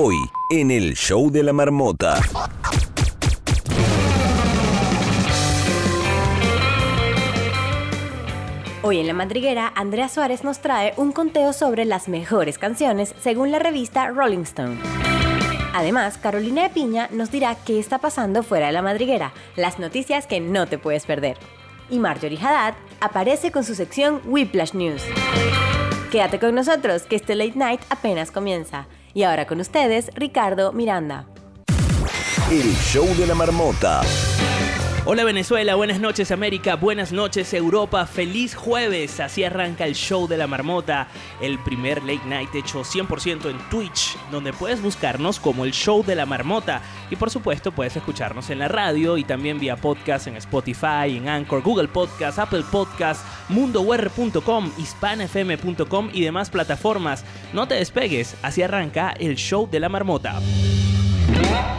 Hoy, 0.00 0.30
en 0.50 0.70
el 0.70 0.94
show 0.94 1.28
de 1.28 1.42
la 1.42 1.52
marmota. 1.52 2.20
Hoy 8.82 9.00
en 9.00 9.08
La 9.08 9.12
Madriguera, 9.12 9.72
Andrea 9.74 10.08
Suárez 10.08 10.44
nos 10.44 10.60
trae 10.60 10.94
un 10.98 11.10
conteo 11.10 11.52
sobre 11.52 11.84
las 11.84 12.08
mejores 12.08 12.58
canciones 12.58 13.12
según 13.18 13.50
la 13.50 13.58
revista 13.58 14.06
Rolling 14.10 14.42
Stone. 14.42 14.78
Además, 15.74 16.16
Carolina 16.16 16.62
de 16.62 16.70
Piña 16.70 17.08
nos 17.10 17.32
dirá 17.32 17.56
qué 17.56 17.80
está 17.80 17.98
pasando 17.98 18.44
fuera 18.44 18.68
de 18.68 18.74
La 18.74 18.82
Madriguera, 18.82 19.32
las 19.56 19.80
noticias 19.80 20.28
que 20.28 20.38
no 20.38 20.68
te 20.68 20.78
puedes 20.78 21.06
perder. 21.06 21.38
Y 21.90 21.98
Marjorie 21.98 22.38
Haddad 22.38 22.74
aparece 23.00 23.50
con 23.50 23.64
su 23.64 23.74
sección 23.74 24.20
Whiplash 24.26 24.74
News. 24.74 25.02
Quédate 26.12 26.38
con 26.38 26.54
nosotros, 26.54 27.02
que 27.02 27.16
este 27.16 27.34
late 27.34 27.58
night 27.58 27.80
apenas 27.90 28.30
comienza. 28.30 28.86
Y 29.14 29.22
ahora 29.22 29.46
con 29.46 29.60
ustedes, 29.60 30.10
Ricardo 30.14 30.72
Miranda. 30.72 31.26
El 32.50 32.72
show 32.76 33.06
de 33.16 33.26
la 33.26 33.34
marmota. 33.34 34.00
Hola 35.10 35.24
Venezuela, 35.24 35.74
buenas 35.74 36.00
noches 36.00 36.30
América, 36.32 36.76
buenas 36.76 37.12
noches 37.12 37.54
Europa, 37.54 38.04
feliz 38.04 38.54
jueves. 38.54 39.20
Así 39.20 39.42
arranca 39.42 39.86
el 39.86 39.94
show 39.94 40.28
de 40.28 40.36
la 40.36 40.46
marmota, 40.46 41.08
el 41.40 41.58
primer 41.60 42.02
late 42.02 42.26
night 42.26 42.54
hecho 42.54 42.82
100% 42.82 43.48
en 43.48 43.58
Twitch, 43.70 44.18
donde 44.30 44.52
puedes 44.52 44.82
buscarnos 44.82 45.40
como 45.40 45.64
el 45.64 45.72
show 45.72 46.04
de 46.04 46.14
la 46.14 46.26
marmota. 46.26 46.82
Y 47.08 47.16
por 47.16 47.30
supuesto 47.30 47.72
puedes 47.72 47.96
escucharnos 47.96 48.50
en 48.50 48.58
la 48.58 48.68
radio 48.68 49.16
y 49.16 49.24
también 49.24 49.58
vía 49.58 49.76
podcast 49.76 50.26
en 50.26 50.36
Spotify, 50.36 51.16
en 51.16 51.26
Anchor, 51.26 51.62
Google 51.62 51.88
Podcast, 51.88 52.38
Apple 52.38 52.64
Podcast, 52.70 53.24
mundowr.com, 53.48 54.72
hispanfm.com 54.76 56.10
y 56.12 56.20
demás 56.20 56.50
plataformas. 56.50 57.24
No 57.54 57.66
te 57.66 57.76
despegues, 57.76 58.36
así 58.42 58.62
arranca 58.62 59.14
el 59.18 59.36
show 59.36 59.66
de 59.70 59.80
la 59.80 59.88
marmota. 59.88 60.38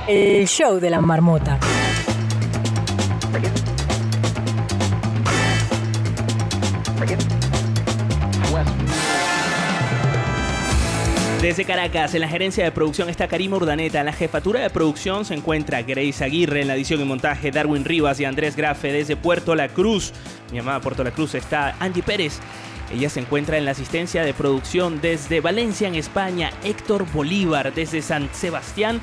El 0.08 0.48
show 0.48 0.80
de 0.80 0.90
la 0.90 1.00
marmota. 1.00 1.60
Desde 11.42 11.64
Caracas, 11.64 12.14
en 12.14 12.20
la 12.20 12.28
gerencia 12.28 12.66
de 12.66 12.72
producción 12.72 13.08
está 13.08 13.30
Karima 13.30 13.56
Urdaneta. 13.56 14.02
En 14.02 14.08
la 14.08 14.12
jefatura 14.12 14.60
de 14.60 14.70
producción 14.70 15.24
se 15.24 15.36
encuentra 15.36 15.82
Grace 15.84 16.22
Aguirre. 16.22 16.62
En 16.62 16.68
la 16.68 16.76
edición 16.76 17.00
y 17.00 17.06
montaje, 17.06 17.50
Darwin 17.50 17.86
Rivas 17.86 18.20
y 18.20 18.26
Andrés 18.26 18.58
Grafe. 18.58 18.92
Desde 18.92 19.16
Puerto 19.16 19.56
La 19.56 19.70
Cruz, 19.70 20.12
mi 20.52 20.60
amada 20.60 20.82
Puerto 20.82 21.02
La 21.02 21.12
Cruz, 21.12 21.36
está 21.36 21.78
Angie 21.80 22.04
Pérez. 22.04 22.42
Ella 22.94 23.10
se 23.10 23.22
encuentra 23.22 23.58
en 23.58 23.64
la 23.64 23.72
asistencia 23.72 24.24
de 24.24 24.34
producción 24.34 25.00
desde 25.00 25.40
Valencia, 25.40 25.88
en 25.88 25.96
España. 25.96 26.52
Héctor 26.64 27.10
Bolívar, 27.10 27.74
desde 27.74 28.02
San 28.02 28.28
Sebastián, 28.34 29.00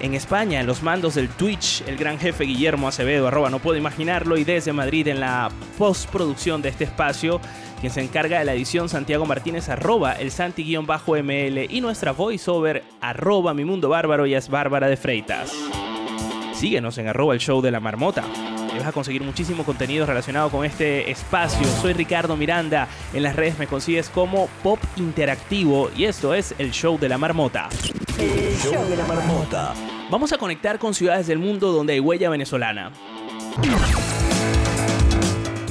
en 0.00 0.14
España, 0.14 0.60
en 0.60 0.66
los 0.66 0.82
mandos 0.82 1.14
del 1.14 1.28
Twitch, 1.28 1.82
el 1.86 1.96
gran 1.96 2.18
jefe 2.18 2.44
Guillermo 2.44 2.88
Acevedo, 2.88 3.28
arroba 3.28 3.50
no 3.50 3.58
puedo 3.58 3.78
imaginarlo, 3.78 4.36
y 4.36 4.44
desde 4.44 4.72
Madrid 4.72 5.08
en 5.08 5.20
la 5.20 5.50
postproducción 5.78 6.62
de 6.62 6.68
este 6.68 6.84
espacio, 6.84 7.40
quien 7.80 7.92
se 7.92 8.02
encarga 8.02 8.38
de 8.38 8.44
la 8.44 8.54
edición 8.54 8.88
Santiago 8.88 9.26
Martínez, 9.26 9.68
arroba 9.68 10.12
el 10.12 10.30
Santi-ML, 10.30 11.66
y 11.70 11.80
nuestra 11.80 12.12
voiceover, 12.12 12.84
arroba 13.00 13.54
mi 13.54 13.64
mundo 13.64 13.88
bárbaro, 13.88 14.26
y 14.26 14.34
es 14.34 14.48
Bárbara 14.48 14.88
de 14.88 14.96
Freitas. 14.96 15.52
Síguenos 16.52 16.98
en 16.98 17.08
arroba 17.08 17.34
el 17.34 17.40
show 17.40 17.60
de 17.60 17.70
la 17.70 17.80
marmota. 17.80 18.24
Y 18.76 18.78
vas 18.78 18.88
a 18.88 18.92
conseguir 18.92 19.22
muchísimo 19.22 19.64
contenido 19.64 20.04
relacionado 20.04 20.50
con 20.50 20.66
este 20.66 21.10
espacio. 21.10 21.66
Soy 21.80 21.94
Ricardo 21.94 22.36
Miranda. 22.36 22.88
En 23.14 23.22
las 23.22 23.34
redes 23.34 23.58
me 23.58 23.66
consigues 23.66 24.10
como 24.10 24.48
Pop 24.62 24.78
Interactivo 24.96 25.90
y 25.96 26.04
esto 26.04 26.34
es 26.34 26.54
el 26.58 26.72
show 26.72 26.98
de 26.98 27.08
la 27.08 27.16
marmota. 27.16 27.70
El 28.18 28.54
show 28.58 28.86
de 28.86 28.96
la 28.96 29.06
marmota. 29.06 29.72
Vamos 30.10 30.30
a 30.34 30.36
conectar 30.36 30.78
con 30.78 30.92
ciudades 30.92 31.26
del 31.26 31.38
mundo 31.38 31.72
donde 31.72 31.94
hay 31.94 32.00
huella 32.00 32.28
venezolana. 32.28 32.92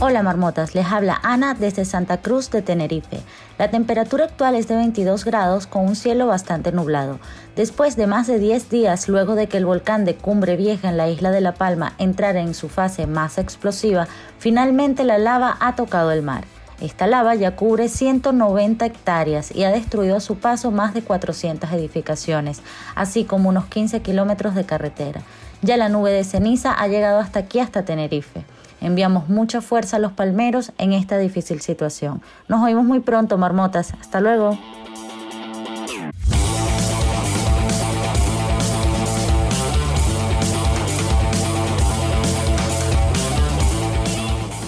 Hola 0.01 0.23
marmotas, 0.23 0.75
les 0.75 0.91
habla 0.91 1.21
Ana 1.23 1.53
desde 1.53 1.85
Santa 1.85 2.17
Cruz 2.17 2.51
de 2.51 2.61
Tenerife. 2.61 3.21
La 3.57 3.71
temperatura 3.71 4.25
actual 4.25 4.55
es 4.55 4.67
de 4.67 4.75
22 4.75 5.23
grados 5.23 5.67
con 5.67 5.85
un 5.85 5.95
cielo 5.95 6.27
bastante 6.27 6.73
nublado. 6.73 7.17
Después 7.55 7.95
de 7.95 8.05
más 8.05 8.27
de 8.27 8.37
10 8.37 8.69
días 8.69 9.07
luego 9.07 9.35
de 9.35 9.47
que 9.47 9.55
el 9.55 9.65
volcán 9.65 10.03
de 10.03 10.15
Cumbre 10.15 10.57
Vieja 10.57 10.89
en 10.89 10.97
la 10.97 11.07
isla 11.07 11.31
de 11.31 11.39
La 11.39 11.53
Palma 11.53 11.93
entrara 11.97 12.41
en 12.41 12.53
su 12.53 12.67
fase 12.67 13.07
más 13.07 13.37
explosiva, 13.37 14.05
finalmente 14.37 15.05
la 15.05 15.17
lava 15.17 15.55
ha 15.61 15.77
tocado 15.77 16.11
el 16.11 16.23
mar. 16.23 16.43
Esta 16.81 17.07
lava 17.07 17.33
ya 17.35 17.55
cubre 17.55 17.87
190 17.87 18.85
hectáreas 18.85 19.55
y 19.55 19.63
ha 19.63 19.71
destruido 19.71 20.17
a 20.17 20.19
su 20.19 20.35
paso 20.35 20.71
más 20.71 20.93
de 20.93 21.03
400 21.03 21.71
edificaciones, 21.71 22.61
así 22.95 23.23
como 23.23 23.47
unos 23.47 23.67
15 23.67 24.01
kilómetros 24.01 24.55
de 24.55 24.65
carretera. 24.65 25.21
Ya 25.61 25.77
la 25.77 25.87
nube 25.87 26.11
de 26.11 26.25
ceniza 26.25 26.73
ha 26.73 26.85
llegado 26.89 27.19
hasta 27.19 27.39
aquí, 27.39 27.59
hasta 27.59 27.85
Tenerife. 27.85 28.43
Enviamos 28.85 29.29
mucha 29.29 29.61
fuerza 29.61 29.97
a 29.97 29.99
los 29.99 30.11
palmeros 30.11 30.71
en 30.77 30.93
esta 30.93 31.17
difícil 31.17 31.59
situación. 31.59 32.21
Nos 32.47 32.61
oímos 32.61 32.85
muy 32.85 32.99
pronto, 32.99 33.35
marmotas. 33.35 33.95
Hasta 33.99 34.21
luego. 34.21 34.59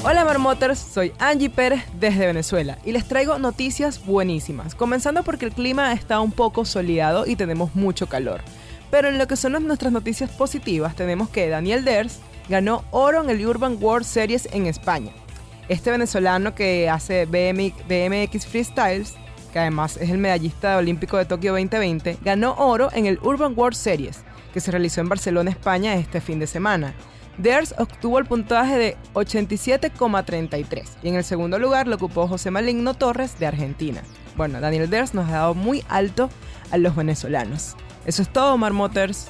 Hola 0.04 0.26
Marmoters, 0.26 0.80
soy 0.80 1.12
Angie 1.20 1.52
Pérez 1.52 1.84
desde 2.00 2.26
Venezuela 2.26 2.80
y 2.84 2.94
les 2.94 3.06
traigo 3.08 3.38
noticias 3.38 4.04
buenísimas, 4.04 4.74
comenzando 4.74 5.22
porque 5.22 5.46
el 5.46 5.52
clima 5.52 5.94
está 5.94 6.22
un 6.22 6.32
poco 6.32 6.66
soleado 6.66 7.28
y 7.28 7.36
tenemos 7.36 7.76
mucho 7.76 8.08
calor. 8.08 8.42
Pero 8.90 9.10
en 9.10 9.20
lo 9.20 9.28
que 9.28 9.36
son 9.36 9.52
nuestras 9.68 9.92
noticias 9.92 10.32
positivas 10.32 10.96
tenemos 10.96 11.30
que 11.30 11.50
Daniel 11.50 11.86
Ders 11.86 12.20
ganó 12.50 12.84
oro 12.92 13.24
en 13.24 13.30
el 13.30 13.46
Urban 13.46 13.78
World 13.82 14.06
Series 14.06 14.48
en 14.52 14.66
España. 14.66 15.12
Este 15.70 15.92
venezolano 15.92 16.56
que 16.56 16.90
hace 16.90 17.26
BMX, 17.26 18.46
Freestyles, 18.46 19.16
que 19.52 19.60
además 19.60 19.98
es 19.98 20.10
el 20.10 20.18
medallista 20.18 20.78
olímpico 20.78 21.18
de 21.18 21.26
Tokio 21.26 21.52
2020, 21.52 22.18
ganó 22.24 22.56
oro 22.58 22.90
en 22.94 23.06
el 23.06 23.20
Urban 23.22 23.54
World 23.56 23.76
Series, 23.76 24.24
que 24.54 24.62
se 24.62 24.72
realizó 24.72 25.02
en 25.02 25.10
Barcelona, 25.10 25.52
España 25.52 25.96
este 25.96 26.22
fin 26.22 26.40
de 26.40 26.48
semana. 26.48 26.94
Ders 27.38 27.76
obtuvo 27.78 28.18
el 28.18 28.26
puntaje 28.26 28.78
de 28.78 28.98
87,33 29.14 30.86
y 31.04 31.10
en 31.10 31.16
el 31.16 31.24
segundo 31.24 31.60
lugar 31.60 31.88
lo 31.88 31.96
ocupó 31.96 32.28
José 32.28 32.50
Maligno 32.50 32.96
Torres 32.96 33.38
de 33.38 33.46
Argentina. 33.46 34.02
Bueno, 34.36 34.60
Daniel 34.60 34.90
Ders 34.90 35.14
nos 35.14 35.28
ha 35.30 35.34
dado 35.34 35.54
muy 35.54 35.84
alto 35.90 36.30
a 36.72 36.78
los 36.78 36.96
venezolanos. 36.96 37.76
Eso 38.06 38.22
es 38.22 38.30
todo, 38.32 38.58
Marmoters. 38.58 39.30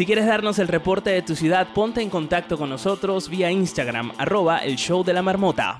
Si 0.00 0.06
quieres 0.06 0.24
darnos 0.24 0.58
el 0.58 0.66
reporte 0.66 1.10
de 1.10 1.20
tu 1.20 1.36
ciudad, 1.36 1.74
ponte 1.74 2.00
en 2.00 2.08
contacto 2.08 2.56
con 2.56 2.70
nosotros 2.70 3.28
vía 3.28 3.50
Instagram, 3.50 4.12
arroba 4.16 4.56
el 4.60 4.76
show 4.76 5.04
de 5.04 5.12
la 5.12 5.20
marmota. 5.20 5.76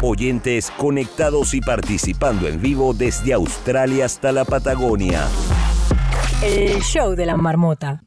Oyentes 0.00 0.70
conectados 0.70 1.52
y 1.52 1.60
participando 1.60 2.48
en 2.48 2.58
vivo 2.62 2.94
desde 2.94 3.34
Australia 3.34 4.06
hasta 4.06 4.32
la 4.32 4.46
Patagonia. 4.46 5.28
El 6.42 6.80
show 6.80 7.14
de 7.14 7.26
la 7.26 7.36
marmota. 7.36 8.02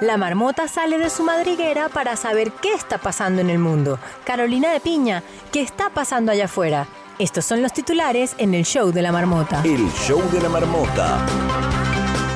La 0.00 0.16
marmota 0.16 0.68
sale 0.68 0.96
de 0.96 1.10
su 1.10 1.22
madriguera 1.22 1.90
para 1.90 2.16
saber 2.16 2.52
qué 2.62 2.72
está 2.72 2.96
pasando 2.96 3.42
en 3.42 3.50
el 3.50 3.58
mundo. 3.58 3.98
Carolina 4.24 4.72
de 4.72 4.80
Piña, 4.80 5.22
¿qué 5.52 5.60
está 5.60 5.90
pasando 5.90 6.32
allá 6.32 6.46
afuera? 6.46 6.88
Estos 7.18 7.44
son 7.44 7.60
los 7.60 7.74
titulares 7.74 8.34
en 8.38 8.54
el 8.54 8.64
show 8.64 8.90
de 8.90 9.02
la 9.02 9.12
marmota. 9.12 9.60
El 9.66 9.86
show 9.92 10.22
de 10.32 10.40
la 10.40 10.48
marmota. 10.48 11.67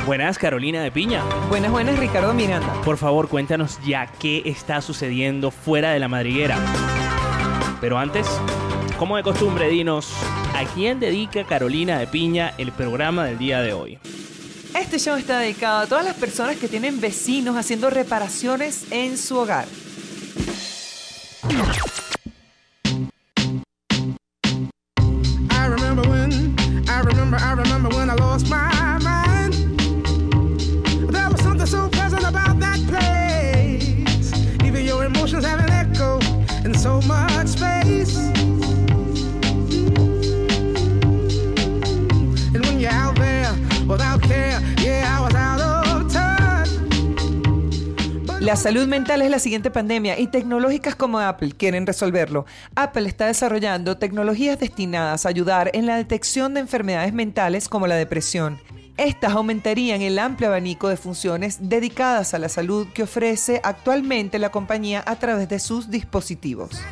Buenas, 0.05 0.37
Carolina 0.37 0.83
de 0.83 0.91
Piña. 0.91 1.23
Buenas, 1.49 1.71
buenas, 1.71 1.97
Ricardo 1.97 2.35
Miranda. 2.35 2.73
Por 2.85 2.97
favor, 2.97 3.29
cuéntanos 3.29 3.79
ya 3.87 4.09
qué 4.19 4.43
está 4.47 4.81
sucediendo 4.81 5.53
fuera 5.53 5.93
de 5.93 6.01
la 6.01 6.09
madriguera. 6.09 6.59
Pero 7.81 7.99
antes, 7.99 8.27
como 8.99 9.17
de 9.17 9.23
costumbre, 9.23 9.69
dinos, 9.69 10.13
¿a 10.57 10.65
quién 10.75 10.99
dedica 10.99 11.45
Carolina 11.45 12.01
de 12.01 12.09
Piña 12.09 12.53
el 12.59 12.73
programa 12.73 13.25
del 13.27 13.39
día 13.39 13.61
de 13.61 13.75
hoy? 13.75 14.01
Este 14.75 14.99
show 14.99 15.17
está 15.17 15.39
dedicado 15.39 15.79
a 15.79 15.87
todas 15.87 16.05
las 16.05 16.17
personas 16.17 16.57
que 16.57 16.67
tienen 16.67 17.01
vecinos 17.01 17.57
haciendo 17.57 17.89
reparaciones 17.89 18.91
en 18.91 19.17
su 19.17 19.39
hogar. 19.39 19.67
I 25.49 25.67
remember 25.69 26.09
when, 26.09 26.57
I 26.89 27.03
remember, 27.05 27.39
I 27.39 27.55
remember 27.55 27.89
when 27.95 28.11
I 28.11 28.15
lost 28.15 28.49
my 28.49 28.62
La 48.43 48.57
salud 48.57 48.89
mental 48.89 49.23
es 49.23 49.31
la 49.31 49.39
siguiente 49.39 49.71
pandemia 49.71 50.19
y 50.19 50.27
tecnológicas 50.27 50.97
como 50.97 51.21
Apple 51.21 51.53
quieren 51.53 51.87
resolverlo. 51.87 52.45
Apple 52.75 53.09
está 53.09 53.27
desarrollando 53.29 53.99
tecnologías 53.99 54.59
destinadas 54.59 55.25
a 55.25 55.29
ayudar 55.29 55.71
en 55.75 55.87
la 55.87 55.95
detección 55.95 56.53
de 56.53 56.59
enfermedades 56.59 57.13
mentales 57.13 57.69
como 57.69 57.87
la 57.87 57.95
depresión. 57.95 58.59
Estas 58.97 59.35
aumentarían 59.35 60.03
el 60.03 60.19
amplio 60.19 60.49
abanico 60.49 60.89
de 60.89 60.97
funciones 60.97 61.69
dedicadas 61.69 62.35
a 62.35 62.41
la 62.41 62.49
salud 62.49 62.89
que 62.93 63.05
ofrece 63.05 63.61
actualmente 63.63 64.41
la 64.41 64.51
compañía 64.51 65.05
a 65.07 65.15
través 65.21 65.49
de 65.49 65.61
sus 65.61 65.89
dispositivos. 65.89 66.83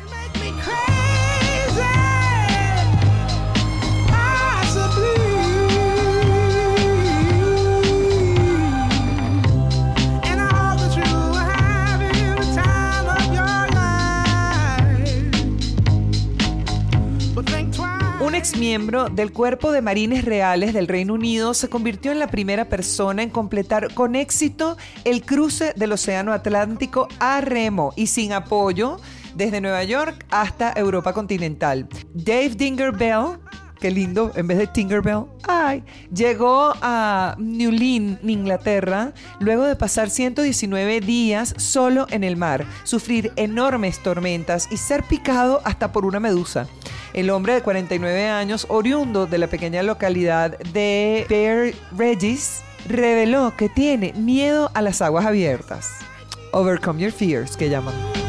Twice. 18.41 18.51
Un 18.51 18.53
exmiembro 18.53 19.09
del 19.09 19.31
Cuerpo 19.31 19.71
de 19.71 19.81
Marines 19.81 20.25
Reales 20.25 20.73
del 20.73 20.87
Reino 20.87 21.13
Unido 21.13 21.53
se 21.53 21.69
convirtió 21.69 22.11
en 22.11 22.19
la 22.19 22.27
primera 22.27 22.65
persona 22.65 23.21
en 23.21 23.29
completar 23.29 23.93
con 23.93 24.15
éxito 24.15 24.77
el 25.03 25.23
cruce 25.23 25.73
del 25.75 25.91
Océano 25.91 26.33
Atlántico 26.33 27.07
a 27.19 27.41
remo 27.41 27.93
y 27.95 28.07
sin 28.07 28.33
apoyo 28.33 28.99
desde 29.35 29.61
Nueva 29.61 29.83
York 29.83 30.25
hasta 30.31 30.73
Europa 30.73 31.13
continental. 31.13 31.87
Dave 32.13 32.49
Dinger 32.49 32.91
Bell, 32.91 33.39
qué 33.81 33.91
lindo, 33.91 34.31
en 34.35 34.47
vez 34.47 34.59
de 34.59 34.67
Tinkerbell, 34.67 35.25
ay, 35.47 35.83
llegó 36.13 36.73
a 36.81 37.35
Newlyn, 37.39 38.19
Inglaterra, 38.23 39.11
luego 39.39 39.63
de 39.63 39.75
pasar 39.75 40.09
119 40.09 41.01
días 41.01 41.53
solo 41.57 42.05
en 42.11 42.23
el 42.23 42.37
mar, 42.37 42.63
sufrir 42.83 43.33
enormes 43.35 44.01
tormentas 44.01 44.69
y 44.71 44.77
ser 44.77 45.03
picado 45.03 45.61
hasta 45.65 45.91
por 45.91 46.05
una 46.05 46.19
medusa. 46.19 46.67
El 47.13 47.31
hombre 47.31 47.55
de 47.55 47.61
49 47.61 48.29
años, 48.29 48.67
oriundo 48.69 49.25
de 49.25 49.39
la 49.39 49.47
pequeña 49.47 49.83
localidad 49.83 50.57
de 50.59 51.25
Bear 51.27 51.73
Regis, 51.97 52.61
reveló 52.87 53.55
que 53.57 53.67
tiene 53.67 54.13
miedo 54.13 54.69
a 54.75 54.81
las 54.81 55.01
aguas 55.01 55.25
abiertas. 55.25 55.91
Overcome 56.53 57.01
your 57.01 57.11
fears, 57.11 57.57
que 57.57 57.69
llaman. 57.69 58.20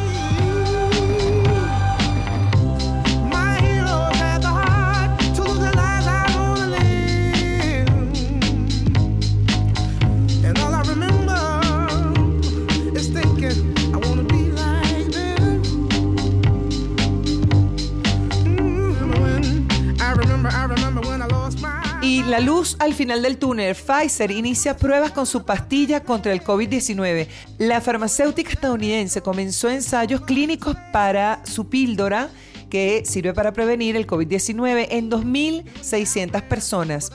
La 22.32 22.40
luz 22.40 22.76
al 22.78 22.94
final 22.94 23.20
del 23.20 23.36
túnel, 23.36 23.74
Pfizer 23.74 24.30
inicia 24.30 24.74
pruebas 24.74 25.12
con 25.12 25.26
su 25.26 25.44
pastilla 25.44 26.02
contra 26.02 26.32
el 26.32 26.42
COVID-19. 26.42 27.28
La 27.58 27.82
farmacéutica 27.82 28.48
estadounidense 28.48 29.20
comenzó 29.20 29.68
ensayos 29.68 30.22
clínicos 30.22 30.74
para 30.94 31.44
su 31.44 31.68
píldora 31.68 32.30
que 32.70 33.02
sirve 33.04 33.34
para 33.34 33.52
prevenir 33.52 33.96
el 33.96 34.06
COVID-19 34.06 34.86
en 34.92 35.10
2.600 35.10 36.48
personas. 36.48 37.12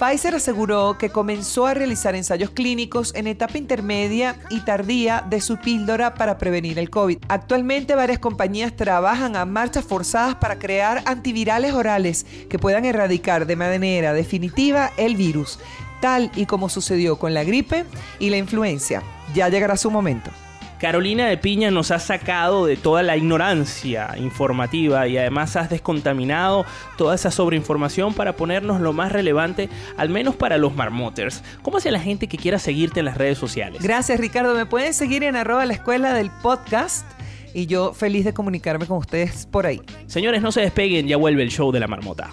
Pfizer 0.00 0.34
aseguró 0.34 0.96
que 0.96 1.10
comenzó 1.10 1.66
a 1.66 1.74
realizar 1.74 2.14
ensayos 2.14 2.48
clínicos 2.48 3.14
en 3.14 3.26
etapa 3.26 3.58
intermedia 3.58 4.38
y 4.48 4.60
tardía 4.60 5.26
de 5.28 5.42
su 5.42 5.58
píldora 5.58 6.14
para 6.14 6.38
prevenir 6.38 6.78
el 6.78 6.88
COVID. 6.88 7.18
Actualmente 7.28 7.94
varias 7.94 8.18
compañías 8.18 8.74
trabajan 8.74 9.36
a 9.36 9.44
marchas 9.44 9.84
forzadas 9.84 10.36
para 10.36 10.58
crear 10.58 11.02
antivirales 11.04 11.74
orales 11.74 12.24
que 12.48 12.58
puedan 12.58 12.86
erradicar 12.86 13.44
de 13.44 13.56
manera 13.56 14.14
definitiva 14.14 14.90
el 14.96 15.16
virus, 15.16 15.58
tal 16.00 16.32
y 16.34 16.46
como 16.46 16.70
sucedió 16.70 17.18
con 17.18 17.34
la 17.34 17.44
gripe 17.44 17.84
y 18.18 18.30
la 18.30 18.38
influencia. 18.38 19.02
Ya 19.34 19.50
llegará 19.50 19.76
su 19.76 19.90
momento. 19.90 20.30
Carolina 20.80 21.28
de 21.28 21.36
Piña 21.36 21.70
nos 21.70 21.90
has 21.90 22.04
sacado 22.04 22.64
de 22.64 22.76
toda 22.76 23.02
la 23.02 23.14
ignorancia 23.14 24.14
informativa 24.16 25.06
y 25.06 25.18
además 25.18 25.54
has 25.56 25.68
descontaminado 25.68 26.64
toda 26.96 27.14
esa 27.14 27.30
sobreinformación 27.30 28.14
para 28.14 28.34
ponernos 28.34 28.80
lo 28.80 28.94
más 28.94 29.12
relevante, 29.12 29.68
al 29.98 30.08
menos 30.08 30.36
para 30.36 30.56
los 30.56 30.74
marmoters. 30.74 31.42
¿Cómo 31.60 31.76
hace 31.76 31.90
la 31.90 32.00
gente 32.00 32.28
que 32.28 32.38
quiera 32.38 32.58
seguirte 32.58 33.00
en 33.00 33.06
las 33.06 33.18
redes 33.18 33.36
sociales? 33.36 33.82
Gracias 33.82 34.18
Ricardo, 34.18 34.54
me 34.54 34.64
pueden 34.64 34.94
seguir 34.94 35.22
en 35.22 35.36
arroba 35.36 35.66
la 35.66 35.74
escuela 35.74 36.14
del 36.14 36.30
podcast 36.42 37.06
y 37.52 37.66
yo 37.66 37.92
feliz 37.92 38.24
de 38.24 38.32
comunicarme 38.32 38.86
con 38.86 38.96
ustedes 38.96 39.44
por 39.44 39.66
ahí. 39.66 39.82
Señores, 40.06 40.40
no 40.40 40.50
se 40.50 40.62
despeguen, 40.62 41.06
ya 41.06 41.18
vuelve 41.18 41.42
el 41.42 41.50
show 41.50 41.72
de 41.72 41.80
la 41.80 41.88
marmota. 41.88 42.30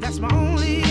That's 0.00 0.20
my 0.20 0.28
only 0.30 0.87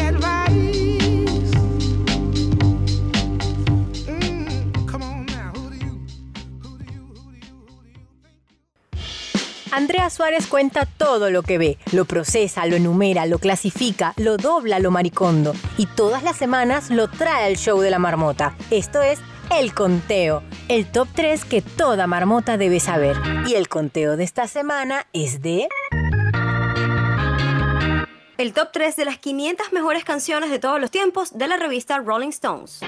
Andrea 9.77 10.09
Suárez 10.09 10.47
cuenta 10.47 10.87
todo 10.87 11.29
lo 11.29 11.43
que 11.43 11.59
ve, 11.59 11.77
lo 11.91 12.05
procesa, 12.05 12.65
lo 12.65 12.75
enumera, 12.75 13.27
lo 13.27 13.37
clasifica, 13.37 14.15
lo 14.17 14.37
dobla, 14.37 14.79
lo 14.79 14.89
maricondo 14.89 15.53
y 15.77 15.85
todas 15.85 16.23
las 16.23 16.35
semanas 16.35 16.89
lo 16.89 17.07
trae 17.07 17.45
al 17.45 17.57
show 17.57 17.79
de 17.79 17.91
la 17.91 17.99
marmota. 17.99 18.55
Esto 18.71 19.03
es 19.03 19.19
El 19.55 19.75
Conteo, 19.75 20.41
el 20.67 20.87
top 20.87 21.09
3 21.13 21.45
que 21.45 21.61
toda 21.61 22.07
marmota 22.07 22.57
debe 22.57 22.79
saber. 22.79 23.17
Y 23.45 23.53
el 23.53 23.69
conteo 23.69 24.17
de 24.17 24.23
esta 24.23 24.47
semana 24.47 25.05
es 25.13 25.43
de... 25.43 25.67
El 28.39 28.53
top 28.53 28.69
3 28.73 28.95
de 28.95 29.05
las 29.05 29.19
500 29.19 29.73
mejores 29.73 30.03
canciones 30.03 30.49
de 30.49 30.57
todos 30.57 30.81
los 30.81 30.89
tiempos 30.89 31.37
de 31.37 31.47
la 31.47 31.57
revista 31.57 31.99
Rolling 31.99 32.29
Stones. 32.29 32.79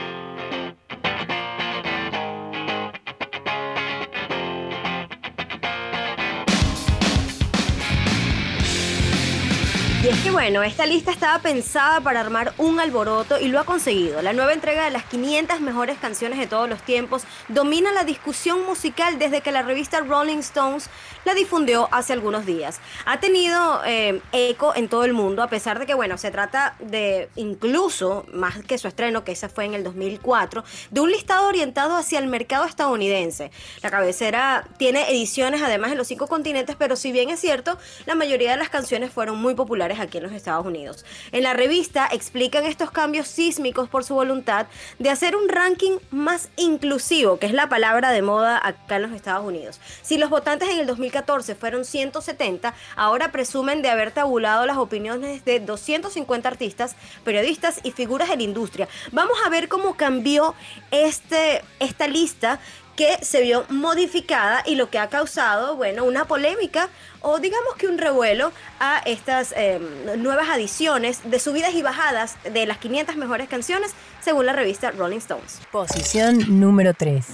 Y 10.01 10.07
es 10.07 10.17
que 10.23 10.31
bueno, 10.31 10.63
esta 10.63 10.85
lista 10.85 11.11
estaba 11.11 11.39
pensada 11.39 11.99
para 11.99 12.21
armar 12.21 12.53
un 12.57 12.79
alboroto 12.79 13.37
y 13.37 13.49
lo 13.49 13.59
ha 13.59 13.65
conseguido. 13.65 14.21
La 14.21 14.31
nueva 14.31 14.53
entrega 14.53 14.85
de 14.85 14.91
las 14.91 15.03
500 15.03 15.59
mejores 15.59 15.97
canciones 15.97 16.39
de 16.39 16.47
todos 16.47 16.69
los 16.69 16.81
tiempos 16.83 17.23
domina 17.49 17.91
la 17.91 18.05
discusión 18.05 18.65
musical 18.65 19.19
desde 19.19 19.41
que 19.41 19.51
la 19.51 19.61
revista 19.61 19.99
Rolling 19.99 20.37
Stones 20.37 20.89
la 21.25 21.33
difundió 21.33 21.89
hace 21.91 22.13
algunos 22.13 22.45
días. 22.45 22.79
Ha 23.05 23.19
tenido 23.19 23.81
eh, 23.85 24.21
eco 24.31 24.73
en 24.73 24.87
todo 24.87 25.03
el 25.03 25.11
mundo, 25.11 25.43
a 25.43 25.49
pesar 25.49 25.79
de 25.79 25.85
que 25.85 25.93
bueno, 25.93 26.17
se 26.17 26.31
trata 26.31 26.75
de 26.79 27.27
incluso, 27.35 28.25
más 28.31 28.57
que 28.63 28.77
su 28.77 28.87
estreno, 28.87 29.25
que 29.25 29.33
ese 29.33 29.49
fue 29.49 29.65
en 29.65 29.73
el 29.73 29.83
2004, 29.83 30.63
de 30.91 31.01
un 31.01 31.11
listado 31.11 31.45
orientado 31.45 31.97
hacia 31.97 32.19
el 32.19 32.27
mercado 32.27 32.63
estadounidense. 32.63 33.51
La 33.83 33.91
cabecera 33.91 34.65
tiene 34.77 35.09
ediciones 35.11 35.61
además 35.61 35.91
en 35.91 35.97
los 35.97 36.07
cinco 36.07 36.27
continentes, 36.27 36.77
pero 36.79 36.95
si 36.95 37.11
bien 37.11 37.29
es 37.29 37.41
cierto, 37.41 37.77
la 38.05 38.15
mayoría 38.15 38.51
de 38.51 38.57
las 38.57 38.69
canciones 38.69 39.11
fueron 39.11 39.37
muy 39.37 39.55
populares 39.55 39.88
aquí 39.97 40.17
en 40.17 40.23
los 40.23 40.33
Estados 40.33 40.65
Unidos. 40.65 41.05
En 41.31 41.43
la 41.43 41.53
revista 41.53 42.07
explican 42.11 42.65
estos 42.65 42.91
cambios 42.91 43.27
sísmicos 43.27 43.89
por 43.89 44.03
su 44.03 44.13
voluntad 44.13 44.67
de 44.99 45.09
hacer 45.09 45.35
un 45.35 45.47
ranking 45.47 45.97
más 46.11 46.49
inclusivo, 46.57 47.39
que 47.39 47.45
es 47.45 47.53
la 47.53 47.69
palabra 47.69 48.11
de 48.11 48.21
moda 48.21 48.59
acá 48.61 48.97
en 48.97 49.03
los 49.03 49.11
Estados 49.13 49.45
Unidos. 49.45 49.79
Si 50.01 50.17
los 50.17 50.29
votantes 50.29 50.69
en 50.69 50.79
el 50.79 50.87
2014 50.87 51.55
fueron 51.55 51.85
170, 51.85 52.73
ahora 52.95 53.31
presumen 53.31 53.81
de 53.81 53.89
haber 53.89 54.11
tabulado 54.11 54.65
las 54.65 54.77
opiniones 54.77 55.45
de 55.45 55.59
250 55.59 56.49
artistas, 56.49 56.95
periodistas 57.23 57.79
y 57.83 57.91
figuras 57.91 58.29
de 58.29 58.37
la 58.37 58.43
industria. 58.43 58.87
Vamos 59.11 59.37
a 59.45 59.49
ver 59.49 59.69
cómo 59.69 59.95
cambió 59.95 60.55
este, 60.91 61.63
esta 61.79 62.07
lista 62.07 62.59
que 62.99 63.17
se 63.23 63.41
vio 63.41 63.63
modificada 63.69 64.61
y 64.65 64.75
lo 64.75 64.89
que 64.89 64.99
ha 64.99 65.07
causado, 65.07 65.77
bueno, 65.77 66.03
una 66.03 66.25
polémica 66.25 66.89
o 67.21 67.39
digamos 67.39 67.75
que 67.77 67.87
un 67.87 67.97
revuelo 67.97 68.51
a 68.81 69.01
estas 69.05 69.53
eh, 69.55 69.79
nuevas 70.17 70.49
adiciones 70.49 71.21
de 71.23 71.39
subidas 71.39 71.73
y 71.75 71.81
bajadas 71.81 72.35
de 72.43 72.65
las 72.65 72.77
500 72.79 73.15
mejores 73.15 73.47
canciones 73.47 73.93
según 74.19 74.47
la 74.47 74.51
revista 74.51 74.91
Rolling 74.91 75.19
Stones. 75.19 75.61
Posición 75.71 76.59
número 76.59 76.93
3. 76.93 77.25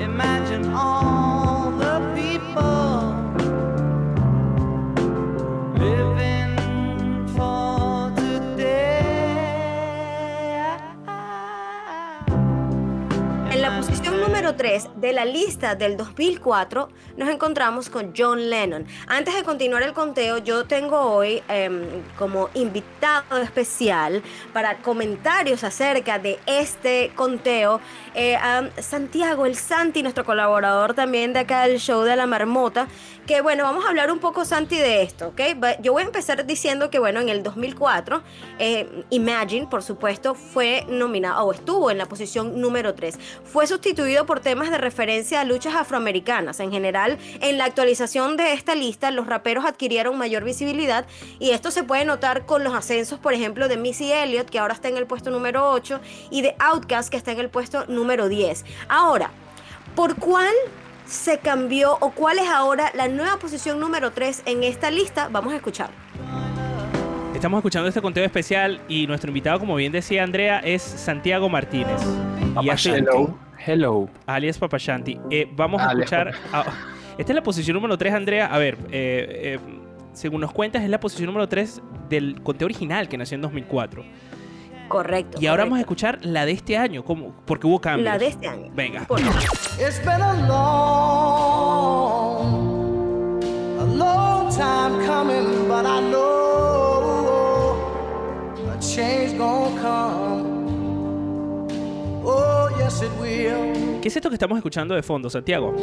Imagine 0.00 0.68
all 0.74 1.70
the 1.78 2.00
people 2.16 3.14
living 5.78 6.56
for 7.36 8.12
today. 8.16 9.04
En 13.52 13.62
la 13.62 13.76
posición 13.76 14.20
número 14.20 14.33
número 14.44 14.58
3 14.58 14.88
de 14.96 15.14
la 15.14 15.24
lista 15.24 15.74
del 15.74 15.96
2004 15.96 16.90
nos 17.16 17.30
encontramos 17.30 17.88
con 17.88 18.12
John 18.14 18.50
Lennon. 18.50 18.86
Antes 19.06 19.34
de 19.34 19.42
continuar 19.42 19.82
el 19.82 19.94
conteo, 19.94 20.36
yo 20.36 20.66
tengo 20.66 21.00
hoy 21.00 21.42
em, 21.48 22.02
como 22.18 22.50
invitado 22.52 23.38
especial 23.38 24.22
para 24.52 24.82
comentarios 24.82 25.64
acerca 25.64 26.18
de 26.18 26.38
este 26.44 27.10
conteo 27.14 27.80
eh, 28.14 28.36
a 28.36 28.68
Santiago, 28.82 29.46
el 29.46 29.56
Santi, 29.56 30.02
nuestro 30.02 30.26
colaborador 30.26 30.92
también 30.92 31.32
de 31.32 31.40
acá 31.40 31.66
del 31.66 31.78
show 31.78 32.02
de 32.02 32.14
la 32.14 32.26
marmota, 32.26 32.86
que 33.26 33.40
bueno, 33.40 33.64
vamos 33.64 33.86
a 33.86 33.88
hablar 33.88 34.12
un 34.12 34.18
poco 34.18 34.44
Santi 34.44 34.76
de 34.76 35.02
esto, 35.02 35.28
¿ok? 35.28 35.40
Yo 35.80 35.92
voy 35.92 36.02
a 36.02 36.06
empezar 36.06 36.44
diciendo 36.44 36.90
que 36.90 36.98
bueno, 36.98 37.20
en 37.20 37.30
el 37.30 37.42
2004, 37.42 38.22
eh, 38.58 39.04
Imagine, 39.10 39.66
por 39.68 39.82
supuesto, 39.82 40.34
fue 40.34 40.84
nominado 40.88 41.46
o 41.46 41.52
estuvo 41.52 41.90
en 41.90 41.98
la 41.98 42.06
posición 42.06 42.60
número 42.60 42.94
3. 42.94 43.18
Fue 43.44 43.66
sustituido 43.66 44.26
por 44.26 44.33
temas 44.40 44.70
de 44.70 44.78
referencia 44.78 45.40
a 45.40 45.44
luchas 45.44 45.74
afroamericanas. 45.74 46.60
En 46.60 46.70
general, 46.70 47.18
en 47.40 47.58
la 47.58 47.64
actualización 47.64 48.36
de 48.36 48.52
esta 48.52 48.74
lista, 48.74 49.10
los 49.10 49.26
raperos 49.26 49.64
adquirieron 49.64 50.18
mayor 50.18 50.44
visibilidad 50.44 51.06
y 51.38 51.50
esto 51.50 51.70
se 51.70 51.84
puede 51.84 52.04
notar 52.04 52.46
con 52.46 52.64
los 52.64 52.74
ascensos, 52.74 53.18
por 53.18 53.34
ejemplo, 53.34 53.68
de 53.68 53.76
Missy 53.76 54.12
Elliott, 54.12 54.48
que 54.48 54.58
ahora 54.58 54.74
está 54.74 54.88
en 54.88 54.96
el 54.96 55.06
puesto 55.06 55.30
número 55.30 55.70
8, 55.70 56.00
y 56.30 56.42
de 56.42 56.54
Outkast, 56.58 57.10
que 57.10 57.16
está 57.16 57.32
en 57.32 57.40
el 57.40 57.50
puesto 57.50 57.86
número 57.86 58.28
10. 58.28 58.64
Ahora, 58.88 59.30
¿por 59.94 60.16
cuál 60.16 60.54
se 61.06 61.38
cambió 61.38 61.96
o 62.00 62.10
cuál 62.10 62.38
es 62.38 62.48
ahora 62.48 62.90
la 62.94 63.08
nueva 63.08 63.38
posición 63.38 63.78
número 63.80 64.12
3 64.12 64.42
en 64.46 64.64
esta 64.64 64.90
lista? 64.90 65.28
Vamos 65.30 65.52
a 65.52 65.56
escuchar. 65.56 65.90
Estamos 67.34 67.58
escuchando 67.58 67.88
este 67.88 68.00
conteo 68.00 68.24
especial 68.24 68.80
y 68.88 69.06
nuestro 69.06 69.28
invitado, 69.28 69.58
como 69.58 69.74
bien 69.74 69.92
decía 69.92 70.22
Andrea, 70.22 70.60
es 70.60 70.82
Santiago 70.82 71.48
Martínez. 71.48 72.00
Y 72.62 72.70
hace-. 72.70 73.04
Hello. 73.66 74.08
alias 74.26 74.58
Papashanti. 74.58 75.18
Eh, 75.30 75.48
vamos 75.54 75.80
a 75.80 75.90
Alias 75.90 76.12
escuchar. 76.12 76.34
a- 76.52 76.64
esta 77.16 77.32
es 77.32 77.36
la 77.36 77.42
posición 77.42 77.74
número 77.74 77.96
3, 77.96 78.12
Andrea. 78.14 78.46
A 78.46 78.58
ver, 78.58 78.76
eh, 78.90 79.56
eh, 79.56 79.58
según 80.12 80.40
nos 80.40 80.52
cuentas, 80.52 80.82
es 80.82 80.90
la 80.90 80.98
posición 81.00 81.26
número 81.28 81.48
3 81.48 81.80
del 82.08 82.42
conteo 82.42 82.66
original 82.66 83.08
que 83.08 83.16
nació 83.16 83.36
en 83.36 83.42
2004. 83.42 84.04
Correcto. 84.88 85.38
Y 85.40 85.46
ahora 85.46 85.64
vamos 85.64 85.78
a 85.78 85.80
escuchar 85.80 86.18
la 86.22 86.44
de 86.44 86.52
este 86.52 86.76
año, 86.76 87.04
como, 87.04 87.34
porque 87.46 87.66
hubo 87.66 87.80
cambios. 87.80 88.04
La 88.04 88.18
de 88.18 88.26
este 88.26 88.46
año. 88.48 88.70
Venga. 88.74 89.04
Por- 89.06 89.20
It's 89.20 89.98
been 90.04 90.20
a 90.20 90.34
long, 90.46 91.80
a 93.80 93.84
long 93.84 94.48
time 94.50 95.06
coming, 95.06 95.66
but 95.68 95.86
I 95.86 96.00
know 96.10 97.76
a 98.72 98.78
change 98.78 99.36
gonna 99.38 99.80
come. 99.80 100.52
Oh. 102.26 102.63
¿Qué 102.84 104.08
es 104.08 104.16
esto 104.16 104.28
que 104.28 104.34
estamos 104.34 104.58
escuchando 104.58 104.94
de 104.94 105.02
fondo, 105.02 105.30
Santiago? 105.30 105.74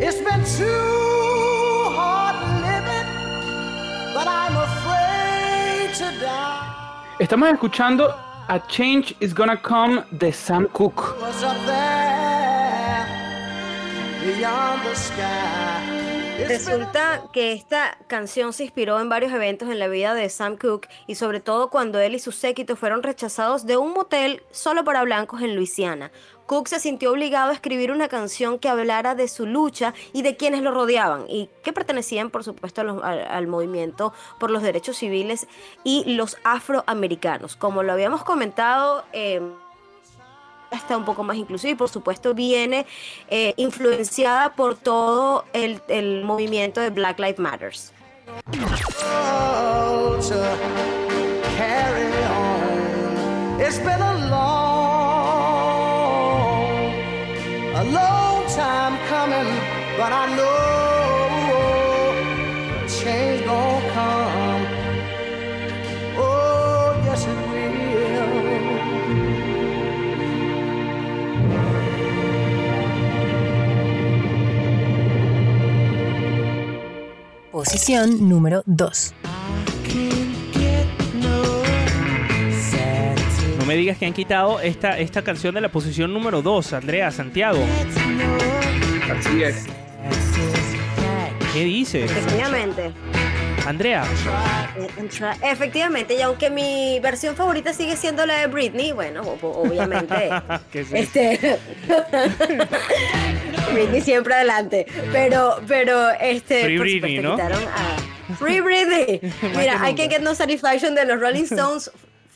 It's 0.00 0.22
been 0.22 0.44
too 0.44 1.90
hard 1.96 2.36
living, 2.62 4.14
but 4.14 4.26
I'm 4.28 4.56
afraid 4.56 5.92
to 5.98 6.04
die. 6.24 7.16
Estamos 7.18 7.50
escuchando 7.50 8.14
A 8.48 8.60
Change 8.68 9.16
is 9.18 9.34
Gonna 9.34 9.60
Come 9.60 10.04
de 10.12 10.32
Sam 10.32 10.68
Cooke. 10.72 11.16
Resulta 16.48 17.22
que 17.32 17.52
esta 17.52 17.96
canción 18.06 18.52
se 18.52 18.64
inspiró 18.64 18.98
en 19.00 19.08
varios 19.08 19.32
eventos 19.32 19.68
en 19.68 19.78
la 19.78 19.88
vida 19.88 20.14
de 20.14 20.28
Sam 20.28 20.56
Cooke 20.56 20.88
y 21.06 21.14
sobre 21.14 21.40
todo 21.40 21.70
cuando 21.70 21.98
él 22.00 22.14
y 22.14 22.18
su 22.18 22.32
séquito 22.32 22.76
fueron 22.76 23.02
rechazados 23.02 23.66
de 23.66 23.76
un 23.76 23.92
motel 23.92 24.42
solo 24.50 24.84
para 24.84 25.02
blancos 25.02 25.42
en 25.42 25.54
Luisiana. 25.54 26.10
Cook 26.46 26.66
se 26.66 26.80
sintió 26.80 27.12
obligado 27.12 27.50
a 27.50 27.54
escribir 27.54 27.92
una 27.92 28.08
canción 28.08 28.58
que 28.58 28.68
hablara 28.68 29.14
de 29.14 29.28
su 29.28 29.46
lucha 29.46 29.94
y 30.12 30.22
de 30.22 30.36
quienes 30.36 30.62
lo 30.62 30.72
rodeaban 30.72 31.26
y 31.28 31.48
que 31.62 31.72
pertenecían, 31.72 32.30
por 32.30 32.42
supuesto, 32.42 32.82
los- 32.82 33.02
al, 33.04 33.20
al 33.20 33.46
movimiento 33.46 34.12
por 34.40 34.50
los 34.50 34.62
derechos 34.62 34.96
civiles 34.96 35.46
y 35.84 36.14
los 36.16 36.36
afroamericanos. 36.42 37.54
Como 37.54 37.84
lo 37.84 37.92
habíamos 37.92 38.24
comentado, 38.24 39.04
eh, 39.12 39.40
está 40.70 40.96
un 40.96 41.04
poco 41.04 41.22
más 41.22 41.36
inclusiva 41.36 41.72
y 41.72 41.76
por 41.76 41.88
supuesto 41.88 42.34
viene 42.34 42.86
eh, 43.28 43.54
influenciada 43.56 44.52
por 44.54 44.76
todo 44.76 45.44
el, 45.52 46.24
movimiento 46.24 46.80
de 46.80 46.90
Black 46.90 47.18
Lives 47.18 47.38
Matters. 47.38 47.92
Posición 77.60 78.26
número 78.26 78.62
2. 78.64 79.14
No 83.58 83.66
me 83.66 83.76
digas 83.76 83.98
que 83.98 84.06
han 84.06 84.14
quitado 84.14 84.60
esta, 84.60 84.98
esta 84.98 85.20
canción 85.20 85.54
de 85.54 85.60
la 85.60 85.70
posición 85.70 86.14
número 86.14 86.40
2, 86.40 86.72
Andrea, 86.72 87.10
Santiago. 87.10 87.62
Así 89.12 89.42
es. 89.42 89.66
¿Qué 91.52 91.64
dices? 91.64 92.10
Efectivamente. 92.10 92.94
Andrea, 93.66 94.04
Efectivamente, 95.42 96.14
y 96.14 96.22
aunque 96.22 96.50
mi 96.50 96.98
versión 97.00 97.36
favorita 97.36 97.72
sigue 97.74 97.96
siendo 97.96 98.24
la 98.24 98.40
de 98.40 98.46
Britney, 98.46 98.92
bueno, 98.92 99.22
obviamente. 99.42 100.30
¿qué 100.72 100.80
es 100.80 100.92
este 100.92 101.58
Britney 104.00 104.04
siempre 104.12 104.34
adelante. 104.34 104.86
Pero, 105.12 105.60
pero 105.66 106.10
este. 106.10 106.64
Free 106.64 106.76
por 106.76 106.86
Britney, 106.86 107.16
supuesto, 107.16 107.22
¿no? 107.22 107.36
quitaron 107.36 107.68
a 107.68 108.34
Free 108.36 108.60
Britney. 108.60 109.20
Mira, 109.56 109.80
que 109.80 109.90
I 109.90 109.94
Can 109.94 110.10
Get 110.10 110.20
No 110.20 110.34
Satisfaction 110.34 110.94
de 110.94 111.04
los 111.04 111.20
Rolling 111.20 111.44
Stones 111.50 111.90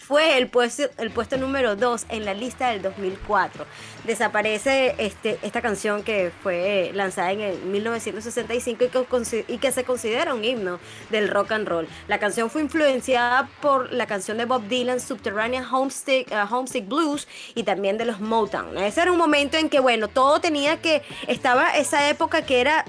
fue 0.07 0.37
el 0.37 0.49
puesto, 0.49 0.85
el 0.99 1.11
puesto 1.11 1.39
número 1.39 1.77
2 1.77 2.07
en 2.11 2.25
la 2.27 2.35
lista 2.35 2.71
del 2.71 2.83
2004. 2.83 3.65
Desaparece 4.05 4.95
este, 4.99 5.39
esta 5.43 5.63
canción 5.63 6.03
que 6.03 6.31
fue 6.43 6.91
lanzada 6.95 7.33
en 7.33 7.41
el 7.41 7.59
1965 7.63 8.85
y 8.85 8.89
que, 8.89 9.45
y 9.49 9.59
que 9.59 9.73
se 9.73 9.85
considera 9.85 10.35
un 10.35 10.45
himno 10.45 10.79
del 11.11 11.29
rock 11.29 11.53
and 11.53 11.67
roll. 11.67 11.89
La 12.07 12.19
canción 12.19 12.51
fue 12.51 12.61
influenciada 12.61 13.49
por 13.63 13.93
la 13.93 14.07
canción 14.07 14.37
de 14.37 14.45
Bob 14.45 14.69
Dylan, 14.69 15.01
Subterranean 15.01 15.65
Homesick, 15.73 16.31
eh, 16.31 16.81
Blues, 16.87 17.27
y 17.55 17.63
también 17.63 17.97
de 17.97 18.05
los 18.05 18.21
Motown. 18.21 18.77
Ese 18.77 19.01
era 19.01 19.13
un 19.13 19.19
momento 19.19 19.57
en 19.57 19.71
que, 19.71 19.81
bueno, 19.81 20.09
todo 20.09 20.39
tenía 20.39 20.83
que, 20.83 21.03
estaba 21.29 21.71
esa 21.77 22.11
época 22.11 22.43
que 22.43 22.61
era 22.61 22.85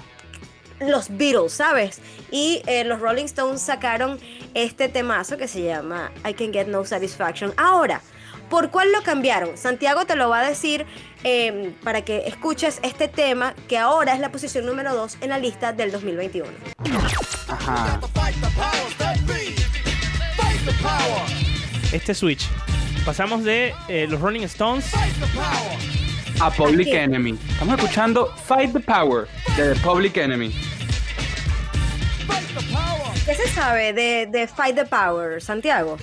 los 0.80 1.08
Beatles, 1.16 1.52
¿sabes? 1.52 2.00
Y 2.30 2.62
eh, 2.66 2.84
los 2.84 3.00
Rolling 3.00 3.24
Stones 3.24 3.62
sacaron 3.62 4.18
este 4.54 4.88
temazo 4.88 5.36
que 5.36 5.48
se 5.48 5.62
llama 5.62 6.10
I 6.28 6.34
Can 6.34 6.52
Get 6.52 6.66
No 6.66 6.84
Satisfaction. 6.84 7.52
Ahora, 7.56 8.00
¿por 8.48 8.70
cuál 8.70 8.92
lo 8.92 9.02
cambiaron? 9.02 9.56
Santiago 9.56 10.04
te 10.06 10.16
lo 10.16 10.28
va 10.28 10.40
a 10.40 10.48
decir 10.48 10.86
eh, 11.24 11.74
para 11.82 12.02
que 12.02 12.26
escuches 12.26 12.80
este 12.82 13.08
tema 13.08 13.54
que 13.68 13.78
ahora 13.78 14.14
es 14.14 14.20
la 14.20 14.30
posición 14.30 14.66
número 14.66 14.94
2 14.94 15.18
en 15.20 15.30
la 15.30 15.38
lista 15.38 15.72
del 15.72 15.92
2021. 15.92 16.48
Ajá. 17.48 18.00
este 21.92 22.14
switch. 22.14 22.48
Pasamos 23.04 23.44
de 23.44 23.74
eh, 23.88 24.06
los 24.08 24.20
Rolling 24.20 24.42
Stones 24.42 24.92
A 26.40 26.50
Public 26.50 26.88
Aquí. 26.88 26.96
Enemy. 26.96 27.38
Estamos 27.48 27.78
escuchando 27.78 28.26
Fight 28.44 28.72
the 28.72 28.80
Power 28.80 29.26
de 29.56 29.74
The 29.74 29.80
Public 29.80 30.16
Enemy. 30.18 30.54
¿Qué 33.24 33.34
se 33.34 33.48
sabe 33.48 33.92
de, 33.92 34.26
de 34.26 34.46
Fight 34.46 34.76
the 34.76 34.84
Power, 34.84 35.40
Santiago? 35.40 35.96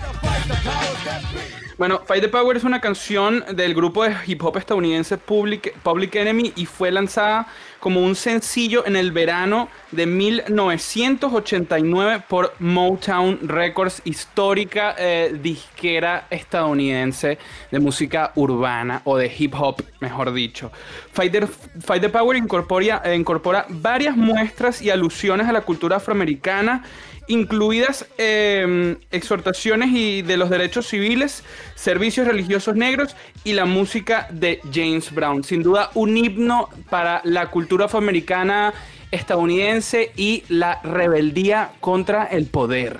Bueno, 1.77 2.01
Fight 2.05 2.21
the 2.21 2.29
Power 2.29 2.57
es 2.57 2.63
una 2.63 2.81
canción 2.81 3.43
del 3.55 3.73
grupo 3.75 4.03
de 4.03 4.15
hip 4.25 4.43
hop 4.43 4.57
estadounidense 4.57 5.17
Public, 5.17 5.73
Public 5.83 6.15
Enemy 6.15 6.53
y 6.55 6.65
fue 6.65 6.91
lanzada 6.91 7.47
como 7.83 8.01
un 8.01 8.15
sencillo 8.15 8.87
en 8.87 8.95
el 8.95 9.11
verano 9.11 9.67
de 9.91 10.05
1989 10.05 12.23
por 12.29 12.53
Motown 12.59 13.45
Records, 13.45 14.01
histórica 14.05 14.95
eh, 14.97 15.37
disquera 15.41 16.27
estadounidense 16.29 17.37
de 17.69 17.79
música 17.79 18.31
urbana 18.35 19.01
o 19.03 19.17
de 19.17 19.29
hip 19.37 19.53
hop, 19.59 19.83
mejor 19.99 20.31
dicho. 20.31 20.71
Fight 21.11 22.09
Power 22.09 22.37
incorpora, 22.37 23.01
eh, 23.03 23.15
incorpora 23.15 23.65
varias 23.67 24.15
muestras 24.15 24.81
y 24.81 24.89
alusiones 24.89 25.49
a 25.49 25.51
la 25.51 25.59
cultura 25.59 25.97
afroamericana 25.97 26.85
incluidas 27.27 28.05
eh, 28.17 28.97
exhortaciones 29.11 29.89
y 29.91 30.21
de 30.21 30.37
los 30.37 30.49
derechos 30.49 30.87
civiles, 30.87 31.43
servicios 31.75 32.27
religiosos 32.27 32.75
negros 32.75 33.15
y 33.43 33.53
la 33.53 33.65
música 33.65 34.27
de 34.31 34.59
James 34.73 35.13
Brown. 35.13 35.43
Sin 35.43 35.63
duda 35.63 35.89
un 35.93 36.17
himno 36.17 36.69
para 36.89 37.21
la 37.23 37.47
cultura 37.51 37.85
afroamericana 37.85 38.73
estadounidense 39.11 40.11
y 40.15 40.43
la 40.49 40.81
rebeldía 40.83 41.71
contra 41.79 42.25
el 42.25 42.47
poder. 42.47 42.99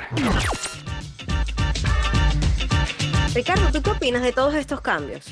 Ricardo, 3.33 3.71
¿tú 3.71 3.81
qué 3.81 3.89
opinas 3.89 4.21
de 4.21 4.31
todos 4.31 4.53
estos 4.53 4.81
cambios? 4.81 5.25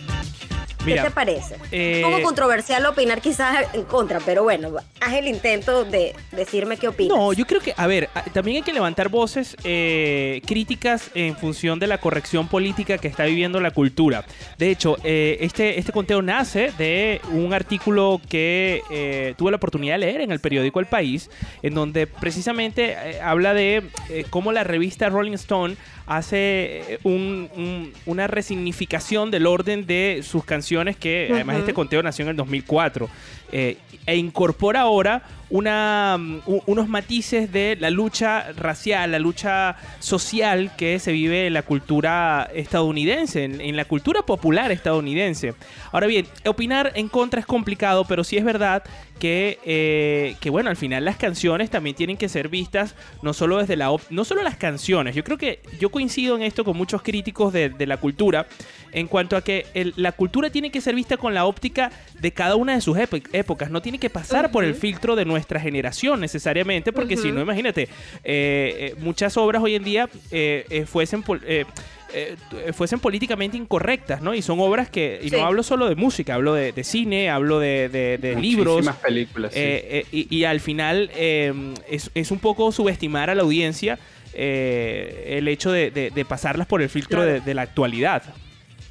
Mira, 0.85 1.03
¿Qué 1.03 1.09
te 1.09 1.13
parece? 1.13 1.55
eh, 1.71 2.01
Un 2.03 2.11
poco 2.11 2.23
controversial 2.23 2.85
opinar 2.85 3.21
quizás 3.21 3.67
en 3.73 3.83
contra, 3.83 4.19
pero 4.19 4.43
bueno, 4.43 4.69
haz 4.99 5.13
el 5.13 5.27
intento 5.27 5.83
de 5.85 6.15
decirme 6.31 6.77
qué 6.77 6.87
opinas. 6.87 7.15
No, 7.15 7.33
yo 7.33 7.45
creo 7.45 7.61
que, 7.61 7.73
a 7.77 7.85
ver, 7.87 8.09
también 8.33 8.57
hay 8.57 8.63
que 8.63 8.73
levantar 8.73 9.09
voces 9.09 9.55
eh, 9.63 10.41
críticas 10.45 11.11
en 11.13 11.35
función 11.37 11.77
de 11.79 11.87
la 11.87 11.99
corrección 11.99 12.47
política 12.47 12.97
que 12.97 13.07
está 13.07 13.25
viviendo 13.25 13.59
la 13.59 13.71
cultura. 13.71 14.25
De 14.57 14.71
hecho, 14.71 14.97
eh, 15.03 15.37
este, 15.41 15.77
este 15.79 15.91
conteo 15.91 16.21
nace 16.21 16.71
de 16.77 17.21
un 17.31 17.53
artículo 17.53 18.19
que 18.27 18.81
eh, 18.89 19.35
tuve 19.37 19.51
la 19.51 19.57
oportunidad 19.57 19.95
de 19.95 19.99
leer 19.99 20.21
en 20.21 20.31
el 20.31 20.39
periódico 20.39 20.79
El 20.79 20.87
País, 20.87 21.29
en 21.61 21.75
donde 21.75 22.07
precisamente 22.07 23.21
habla 23.21 23.53
de 23.53 23.83
cómo 24.29 24.51
la 24.51 24.63
revista 24.63 25.09
Rolling 25.09 25.33
Stone 25.33 25.75
hace 26.07 26.93
eh, 26.93 26.99
un- 27.03 27.49
un- 27.55 27.93
una 28.05 28.27
resignificación 28.27 29.31
del 29.31 29.45
orden 29.47 29.85
de 29.85 30.21
sus 30.23 30.43
canciones, 30.43 30.97
que 30.97 31.29
además 31.31 31.55
Ujú. 31.55 31.61
este 31.61 31.73
conteo 31.73 32.03
nació 32.03 32.23
en 32.23 32.29
el 32.29 32.35
2004, 32.35 33.09
eh, 33.51 33.77
e 34.05 34.15
incorpora 34.15 34.81
ahora 34.81 35.23
mm, 35.49 36.37
unos 36.65 36.87
matices 36.87 37.51
de 37.51 37.77
la 37.79 37.89
lucha 37.89 38.51
racial, 38.53 39.11
la 39.11 39.19
lucha 39.19 39.75
social 39.99 40.75
que 40.75 40.97
se 40.99 41.11
vive 41.11 41.47
en 41.47 41.53
la 41.53 41.61
cultura 41.61 42.49
estadounidense, 42.53 43.43
en, 43.43 43.75
la 43.75 43.85
cultura 43.85 44.23
popular 44.23 44.71
estadounidense. 44.71 45.53
Ahora 45.91 46.07
bien, 46.07 46.25
opinar 46.45 46.93
en 46.95 47.09
contra 47.09 47.39
es 47.39 47.45
complicado, 47.45 48.05
pero 48.05 48.23
sí 48.23 48.37
es 48.37 48.43
verdad 48.43 48.83
que, 49.19 49.59
eh, 49.65 50.49
bueno, 50.49 50.69
al 50.69 50.77
final 50.77 51.05
las 51.05 51.17
canciones 51.17 51.69
también 51.69 51.95
tienen 51.95 52.17
que 52.17 52.27
ser 52.27 52.49
vistas 52.49 52.95
no 53.21 53.33
solo 53.33 53.59
desde 53.59 53.75
la 53.75 53.95
no 54.09 54.25
solo 54.25 54.41
las 54.41 54.55
canciones. 54.55 55.15
Yo 55.15 55.23
creo 55.23 55.37
que 55.37 55.61
yo 55.79 55.91
coincido 55.91 56.35
en 56.35 56.41
esto 56.41 56.63
con 56.63 56.75
muchos 56.75 57.03
críticos 57.03 57.53
de 57.53 57.85
la 57.85 57.97
cultura 57.97 58.47
en 58.93 59.07
cuanto 59.07 59.35
a 59.37 59.43
que 59.43 59.65
el- 59.73 59.93
la 59.95 60.11
cultura 60.11 60.49
tiene 60.49 60.71
que 60.71 60.81
ser 60.81 60.95
vista 60.95 61.17
con 61.17 61.33
la 61.33 61.45
óptica 61.45 61.91
de 62.19 62.31
cada 62.31 62.55
una 62.55 62.75
de 62.75 62.81
sus 62.81 62.97
épocas. 62.97 63.69
No 63.71 63.81
tiene 63.81 63.99
que 63.99 64.09
pasar 64.09 64.51
por 64.51 64.63
el 64.63 64.75
filtro 64.75 65.15
de 65.15 65.25
nuestra 65.25 65.59
generación 65.59 66.19
necesariamente, 66.19 66.91
porque 66.93 67.17
si 67.17 67.31
no, 67.31 67.41
imagínate, 67.41 67.83
eh, 67.83 67.87
eh, 68.23 68.95
muchas 68.99 69.37
obras 69.37 69.61
hoy 69.63 69.75
en 69.75 69.83
día 69.83 70.09
eh, 70.31 70.65
eh, 70.69 70.85
fuesen 70.85 71.23
pol- 71.23 71.41
eh, 71.45 71.65
eh, 72.13 72.35
eh, 72.67 72.73
fuesen 72.73 72.99
políticamente 72.99 73.55
incorrectas, 73.55 74.21
¿no? 74.21 74.33
Y 74.33 74.41
son 74.41 74.59
obras 74.59 74.89
que, 74.89 75.21
y 75.23 75.29
Sí. 75.29 75.35
no 75.37 75.45
hablo 75.45 75.63
solo 75.63 75.87
de 75.87 75.95
música, 75.95 76.33
hablo 76.35 76.53
de, 76.53 76.73
de 76.73 76.83
cine, 76.83 77.29
hablo 77.29 77.59
de, 77.59 77.87
de- 77.87 78.17
de 78.17 78.35
libros, 78.35 78.73
Muchísimas 78.75 78.97
películas. 78.97 79.53
sí. 79.53 79.59
eh, 79.61 79.87
eh, 79.89 80.05
y, 80.11 80.35
y 80.35 80.43
al 80.43 80.59
final 80.59 81.09
eh, 81.15 81.53
es, 81.89 82.11
es 82.13 82.31
un 82.31 82.39
poco 82.39 82.73
subestimar 82.73 83.29
a 83.29 83.35
la 83.35 83.43
audiencia 83.43 83.97
eh, 84.33 85.35
el 85.37 85.47
hecho 85.47 85.71
de, 85.71 85.91
de- 85.91 86.09
de 86.09 86.25
pasarlas 86.25 86.67
por 86.67 86.81
el 86.81 86.89
filtro 86.89 87.19
Claro. 87.19 87.31
de, 87.33 87.39
de 87.41 87.53
la 87.53 87.61
actualidad. 87.61 88.23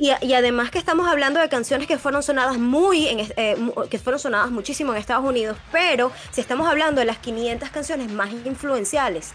Y, 0.00 0.12
y 0.22 0.32
además 0.32 0.70
que 0.70 0.78
estamos 0.78 1.06
hablando 1.06 1.40
de 1.40 1.50
canciones 1.50 1.86
que 1.86 1.98
fueron 1.98 2.22
sonadas 2.22 2.56
muy, 2.56 3.06
en, 3.06 3.20
eh, 3.36 3.56
que 3.90 3.98
fueron 3.98 4.18
sonadas 4.18 4.50
muchísimo 4.50 4.92
en 4.92 4.98
Estados 4.98 5.26
Unidos, 5.26 5.58
pero 5.70 6.10
si 6.30 6.40
estamos 6.40 6.66
hablando 6.66 7.00
de 7.00 7.04
las 7.04 7.18
500 7.18 7.68
canciones 7.68 8.10
más 8.10 8.32
influenciales 8.32 9.34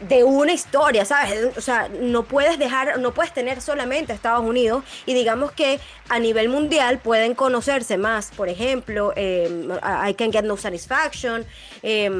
de 0.00 0.22
una 0.24 0.52
historia, 0.52 1.06
¿sabes? 1.06 1.56
O 1.56 1.60
sea, 1.62 1.88
no 1.88 2.24
puedes 2.24 2.58
dejar, 2.58 2.98
no 2.98 3.14
puedes 3.14 3.32
tener 3.32 3.62
solamente 3.62 4.12
Estados 4.12 4.44
Unidos 4.44 4.84
y 5.06 5.14
digamos 5.14 5.52
que 5.52 5.80
a 6.10 6.18
nivel 6.18 6.50
mundial 6.50 6.98
pueden 6.98 7.34
conocerse 7.34 7.96
más. 7.96 8.30
Por 8.36 8.50
ejemplo, 8.50 9.14
eh, 9.16 9.68
I 10.06 10.12
Can 10.14 10.32
Get 10.32 10.44
No 10.44 10.58
Satisfaction, 10.58 11.46
eh, 11.82 12.10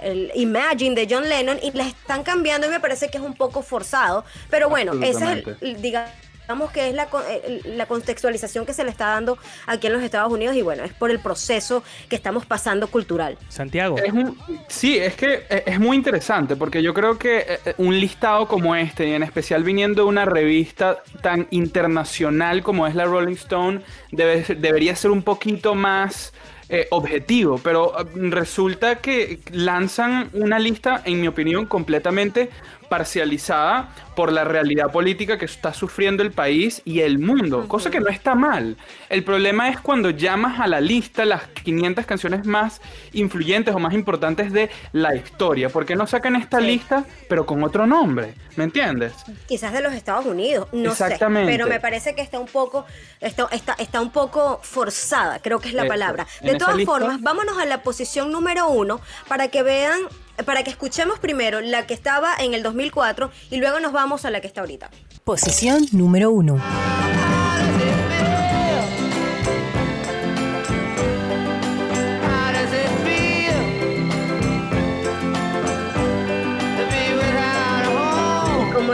el 0.00 0.30
Imagine 0.34 0.94
de 0.94 1.08
John 1.10 1.28
Lennon 1.28 1.58
y 1.60 1.72
las 1.72 1.88
están 1.88 2.22
cambiando 2.22 2.68
y 2.68 2.70
me 2.70 2.78
parece 2.78 3.08
que 3.08 3.18
es 3.18 3.24
un 3.24 3.34
poco 3.34 3.62
forzado. 3.62 4.24
Pero 4.48 4.68
bueno, 4.68 4.92
ese 5.02 5.10
es 5.10 5.46
el, 5.62 5.76
Absolutamente. 5.84 6.25
Digamos 6.46 6.70
que 6.70 6.88
es 6.90 6.94
la, 6.94 7.08
eh, 7.28 7.60
la 7.64 7.86
contextualización 7.86 8.64
que 8.64 8.72
se 8.72 8.84
le 8.84 8.90
está 8.90 9.06
dando 9.08 9.36
aquí 9.66 9.88
en 9.88 9.94
los 9.94 10.02
Estados 10.04 10.32
Unidos 10.32 10.54
y 10.54 10.62
bueno, 10.62 10.84
es 10.84 10.92
por 10.92 11.10
el 11.10 11.18
proceso 11.18 11.82
que 12.08 12.14
estamos 12.14 12.46
pasando 12.46 12.86
cultural. 12.86 13.36
Santiago. 13.48 13.96
Es 13.98 14.12
un- 14.12 14.38
sí, 14.68 14.96
es 14.96 15.16
que 15.16 15.44
eh, 15.50 15.64
es 15.66 15.80
muy 15.80 15.96
interesante 15.96 16.54
porque 16.54 16.82
yo 16.82 16.94
creo 16.94 17.18
que 17.18 17.38
eh, 17.64 17.74
un 17.78 17.98
listado 17.98 18.46
como 18.46 18.76
este, 18.76 19.08
y 19.08 19.12
en 19.14 19.24
especial 19.24 19.64
viniendo 19.64 20.02
de 20.04 20.08
una 20.08 20.24
revista 20.24 21.02
tan 21.20 21.48
internacional 21.50 22.62
como 22.62 22.86
es 22.86 22.94
la 22.94 23.06
Rolling 23.06 23.34
Stone, 23.34 23.80
debe 24.12 24.44
ser- 24.44 24.58
debería 24.58 24.94
ser 24.94 25.10
un 25.10 25.22
poquito 25.22 25.74
más 25.74 26.32
eh, 26.68 26.88
objetivo, 26.90 27.60
pero 27.62 27.92
resulta 28.14 28.96
que 28.96 29.38
lanzan 29.52 30.30
una 30.32 30.58
lista, 30.58 31.00
en 31.04 31.20
mi 31.20 31.28
opinión, 31.28 31.66
completamente 31.66 32.50
parcializada 32.88 33.88
por 34.14 34.32
la 34.32 34.44
realidad 34.44 34.90
política 34.90 35.38
que 35.38 35.44
está 35.44 35.72
sufriendo 35.74 36.22
el 36.22 36.32
país 36.32 36.80
y 36.84 37.00
el 37.00 37.18
mundo, 37.18 37.68
cosa 37.68 37.90
que 37.90 38.00
no 38.00 38.08
está 38.08 38.34
mal. 38.34 38.76
El 39.08 39.22
problema 39.24 39.68
es 39.68 39.78
cuando 39.80 40.10
llamas 40.10 40.58
a 40.60 40.66
la 40.66 40.80
lista 40.80 41.24
las 41.24 41.42
500 41.64 42.06
canciones 42.06 42.46
más 42.46 42.80
influyentes 43.12 43.74
o 43.74 43.78
más 43.78 43.92
importantes 43.94 44.52
de 44.52 44.70
la 44.92 45.14
historia. 45.14 45.68
¿Por 45.68 45.84
qué 45.84 45.96
no 45.96 46.06
sacan 46.06 46.36
esta 46.36 46.58
Sí. 46.60 46.66
lista 46.66 47.04
pero 47.28 47.44
con 47.46 47.62
otro 47.62 47.86
nombre? 47.86 48.34
¿Me 48.56 48.64
entiendes? 48.64 49.12
Quizás 49.46 49.72
de 49.72 49.82
los 49.82 49.92
Estados 49.92 50.24
Unidos, 50.24 50.68
no 50.72 50.92
Exactamente. 50.92 51.52
sé, 51.52 51.58
pero 51.58 51.68
me 51.68 51.78
parece 51.80 52.14
que 52.14 52.22
está 52.22 52.38
un 52.40 52.46
poco 52.46 52.86
está, 53.20 53.48
está, 53.52 53.74
está 53.78 54.00
un 54.00 54.10
poco 54.10 54.60
forzada, 54.62 55.40
creo 55.40 55.58
que 55.60 55.68
es 55.68 55.74
la 55.74 55.86
palabra. 55.86 56.26
De 56.42 56.54
todas 56.56 56.76
lista- 56.76 56.90
formas, 56.92 57.20
vámonos 57.20 57.58
a 57.58 57.66
la 57.66 57.82
posición 57.82 58.32
número 58.32 58.68
uno 58.68 59.00
para 59.28 59.48
que 59.48 59.62
vean, 59.62 60.00
para 60.44 60.62
que 60.62 60.70
escuchemos 60.70 61.18
primero 61.18 61.60
la 61.60 61.86
que 61.86 61.94
estaba 61.94 62.34
en 62.38 62.54
el 62.54 62.62
2004 62.62 63.30
y 63.50 63.56
luego 63.56 63.80
nos 63.80 63.92
vamos 63.92 64.24
a 64.24 64.30
la 64.30 64.40
que 64.40 64.46
está 64.46 64.60
ahorita. 64.60 64.90
Posición 65.24 65.86
número 65.92 66.30
1. 66.30 66.60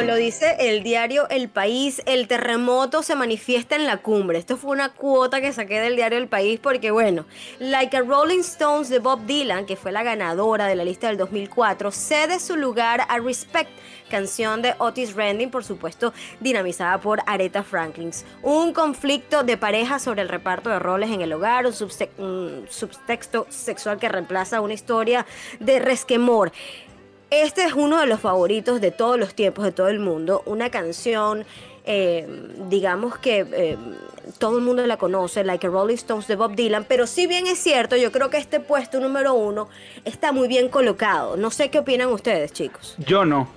Lo 0.06 0.16
dice 0.16 0.56
el 0.58 0.82
diario 0.82 1.28
El 1.28 1.48
País, 1.48 2.02
el 2.06 2.26
terremoto 2.26 3.04
se 3.04 3.14
manifiesta 3.14 3.76
en 3.76 3.86
la 3.86 3.98
cumbre. 3.98 4.36
Esto 4.36 4.56
fue 4.56 4.72
una 4.72 4.88
cuota 4.88 5.40
que 5.40 5.52
saqué 5.52 5.80
del 5.80 5.94
diario 5.94 6.18
El 6.18 6.26
País 6.26 6.58
porque, 6.60 6.90
bueno, 6.90 7.24
Like 7.60 7.96
a 7.96 8.00
Rolling 8.00 8.40
Stones 8.40 8.88
de 8.88 8.98
Bob 8.98 9.24
Dylan, 9.26 9.64
que 9.64 9.76
fue 9.76 9.92
la 9.92 10.02
ganadora 10.02 10.66
de 10.66 10.74
la 10.74 10.84
lista 10.84 11.06
del 11.06 11.18
2004, 11.18 11.92
cede 11.92 12.40
su 12.40 12.56
lugar 12.56 13.06
a 13.08 13.20
Respect, 13.20 13.70
canción 14.10 14.60
de 14.60 14.74
Otis 14.78 15.14
Redding, 15.14 15.50
por 15.50 15.62
supuesto, 15.62 16.12
dinamizada 16.40 17.00
por 17.00 17.20
Aretha 17.26 17.62
Franklin. 17.62 18.10
Un 18.42 18.72
conflicto 18.72 19.44
de 19.44 19.56
pareja 19.56 20.00
sobre 20.00 20.22
el 20.22 20.28
reparto 20.28 20.68
de 20.68 20.80
roles 20.80 21.10
en 21.10 21.20
el 21.20 21.32
hogar, 21.32 21.64
un 21.64 22.66
subtexto 22.68 23.46
sexual 23.50 23.98
que 23.98 24.08
reemplaza 24.08 24.60
una 24.60 24.74
historia 24.74 25.24
de 25.60 25.78
resquemor. 25.78 26.50
Este 27.32 27.64
es 27.64 27.72
uno 27.72 27.98
de 27.98 28.06
los 28.06 28.20
favoritos 28.20 28.82
de 28.82 28.90
todos 28.90 29.18
los 29.18 29.34
tiempos, 29.34 29.64
de 29.64 29.72
todo 29.72 29.88
el 29.88 30.00
mundo. 30.00 30.42
Una 30.44 30.68
canción, 30.68 31.46
eh, 31.86 32.28
digamos 32.68 33.16
que 33.16 33.46
eh, 33.50 33.78
todo 34.36 34.58
el 34.58 34.64
mundo 34.64 34.86
la 34.86 34.98
conoce, 34.98 35.42
Like 35.42 35.66
a 35.66 35.70
Rolling 35.70 35.94
Stones 35.94 36.26
de 36.26 36.36
Bob 36.36 36.54
Dylan. 36.54 36.84
Pero 36.86 37.06
si 37.06 37.26
bien 37.26 37.46
es 37.46 37.58
cierto, 37.58 37.96
yo 37.96 38.12
creo 38.12 38.28
que 38.28 38.36
este 38.36 38.60
puesto 38.60 39.00
número 39.00 39.32
uno 39.32 39.70
está 40.04 40.30
muy 40.32 40.46
bien 40.46 40.68
colocado. 40.68 41.38
No 41.38 41.50
sé 41.50 41.70
qué 41.70 41.78
opinan 41.78 42.10
ustedes, 42.10 42.52
chicos. 42.52 42.96
Yo 42.98 43.24
no. 43.24 43.48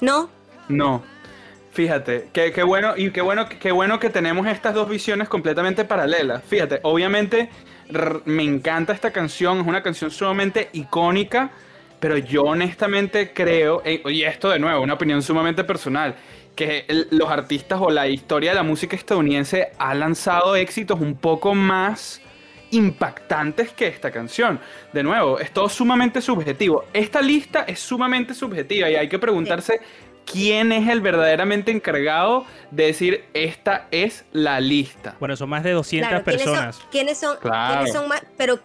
¿No? 0.00 0.30
No. 0.68 1.02
Fíjate, 1.72 2.28
qué, 2.32 2.52
qué 2.52 2.62
bueno 2.62 2.94
y 2.96 3.10
qué 3.10 3.22
bueno, 3.22 3.48
qué 3.48 3.72
bueno 3.72 3.98
que 3.98 4.08
tenemos 4.08 4.46
estas 4.46 4.72
dos 4.72 4.88
visiones 4.88 5.28
completamente 5.28 5.84
paralelas. 5.84 6.44
Fíjate, 6.44 6.78
obviamente 6.84 7.50
me 8.24 8.44
encanta 8.44 8.92
esta 8.92 9.10
canción, 9.10 9.62
es 9.62 9.66
una 9.66 9.82
canción 9.82 10.12
sumamente 10.12 10.68
icónica, 10.72 11.50
pero 12.04 12.18
yo 12.18 12.42
honestamente 12.42 13.32
creo, 13.32 13.82
y 13.86 14.24
esto 14.24 14.50
de 14.50 14.58
nuevo, 14.58 14.82
una 14.82 14.92
opinión 14.92 15.22
sumamente 15.22 15.64
personal, 15.64 16.14
que 16.54 16.84
los 17.10 17.30
artistas 17.30 17.80
o 17.80 17.88
la 17.88 18.06
historia 18.08 18.50
de 18.50 18.56
la 18.56 18.62
música 18.62 18.94
estadounidense 18.94 19.70
ha 19.78 19.94
lanzado 19.94 20.54
éxitos 20.54 21.00
un 21.00 21.16
poco 21.16 21.54
más 21.54 22.20
impactantes 22.72 23.72
que 23.72 23.86
esta 23.86 24.10
canción. 24.10 24.60
De 24.92 25.02
nuevo, 25.02 25.38
es 25.38 25.50
todo 25.50 25.70
sumamente 25.70 26.20
subjetivo. 26.20 26.84
Esta 26.92 27.22
lista 27.22 27.60
es 27.66 27.80
sumamente 27.80 28.34
subjetiva 28.34 28.90
y 28.90 28.96
hay 28.96 29.08
que 29.08 29.18
preguntarse 29.18 29.80
quién 30.30 30.72
es 30.72 30.86
el 30.90 31.00
verdaderamente 31.00 31.70
encargado 31.70 32.44
de 32.70 32.84
decir 32.84 33.24
esta 33.32 33.88
es 33.90 34.26
la 34.32 34.60
lista. 34.60 35.16
Bueno, 35.20 35.36
son 35.36 35.48
más 35.48 35.62
de 35.64 35.70
200 35.70 36.06
Claro, 36.10 36.22
¿quiénes 36.22 36.42
son- 36.44 36.52
personas. 36.52 36.80
¿quiénes 36.90 37.18
son? 37.18 37.36
Claro. 37.40 37.74
quiénes 37.76 37.92
son 37.94 38.08
más? 38.08 38.22
Pero, 38.36 38.58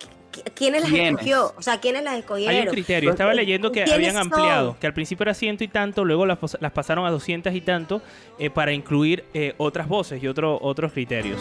¿quiénes 0.56 0.82
las 0.82 0.90
¿Quiénes? 0.92 1.12
escogió? 1.14 1.54
O 1.58 1.62
sea, 1.62 1.80
¿quiénes 1.80 2.04
las 2.04 2.18
escogieron? 2.20 2.56
Hay 2.56 2.62
un 2.62 2.68
criterio. 2.68 3.10
Estaba 3.12 3.34
leyendo 3.34 3.72
que 3.72 3.84
¿Quiénes 3.84 3.94
habían 3.94 4.14
son? 4.14 4.22
ampliado, 4.24 4.78
que 4.80 4.88
al 4.88 4.94
principio 4.94 5.24
era 5.24 5.34
ciento 5.34 5.64
y 5.64 5.68
tanto, 5.68 6.06
luego 6.06 6.26
las, 6.26 6.38
las 6.60 6.72
pasaron 6.72 7.06
a 7.06 7.12
200 7.12 7.54
y 7.54 7.62
tanto 7.62 8.02
eh, 8.38 8.50
para 8.50 8.72
incluir 8.74 9.24
eh, 9.34 9.54
otras 9.58 9.88
voces 9.88 10.22
y 10.24 10.28
otro, 10.28 10.58
otros 10.62 10.92
criterios. 10.94 11.40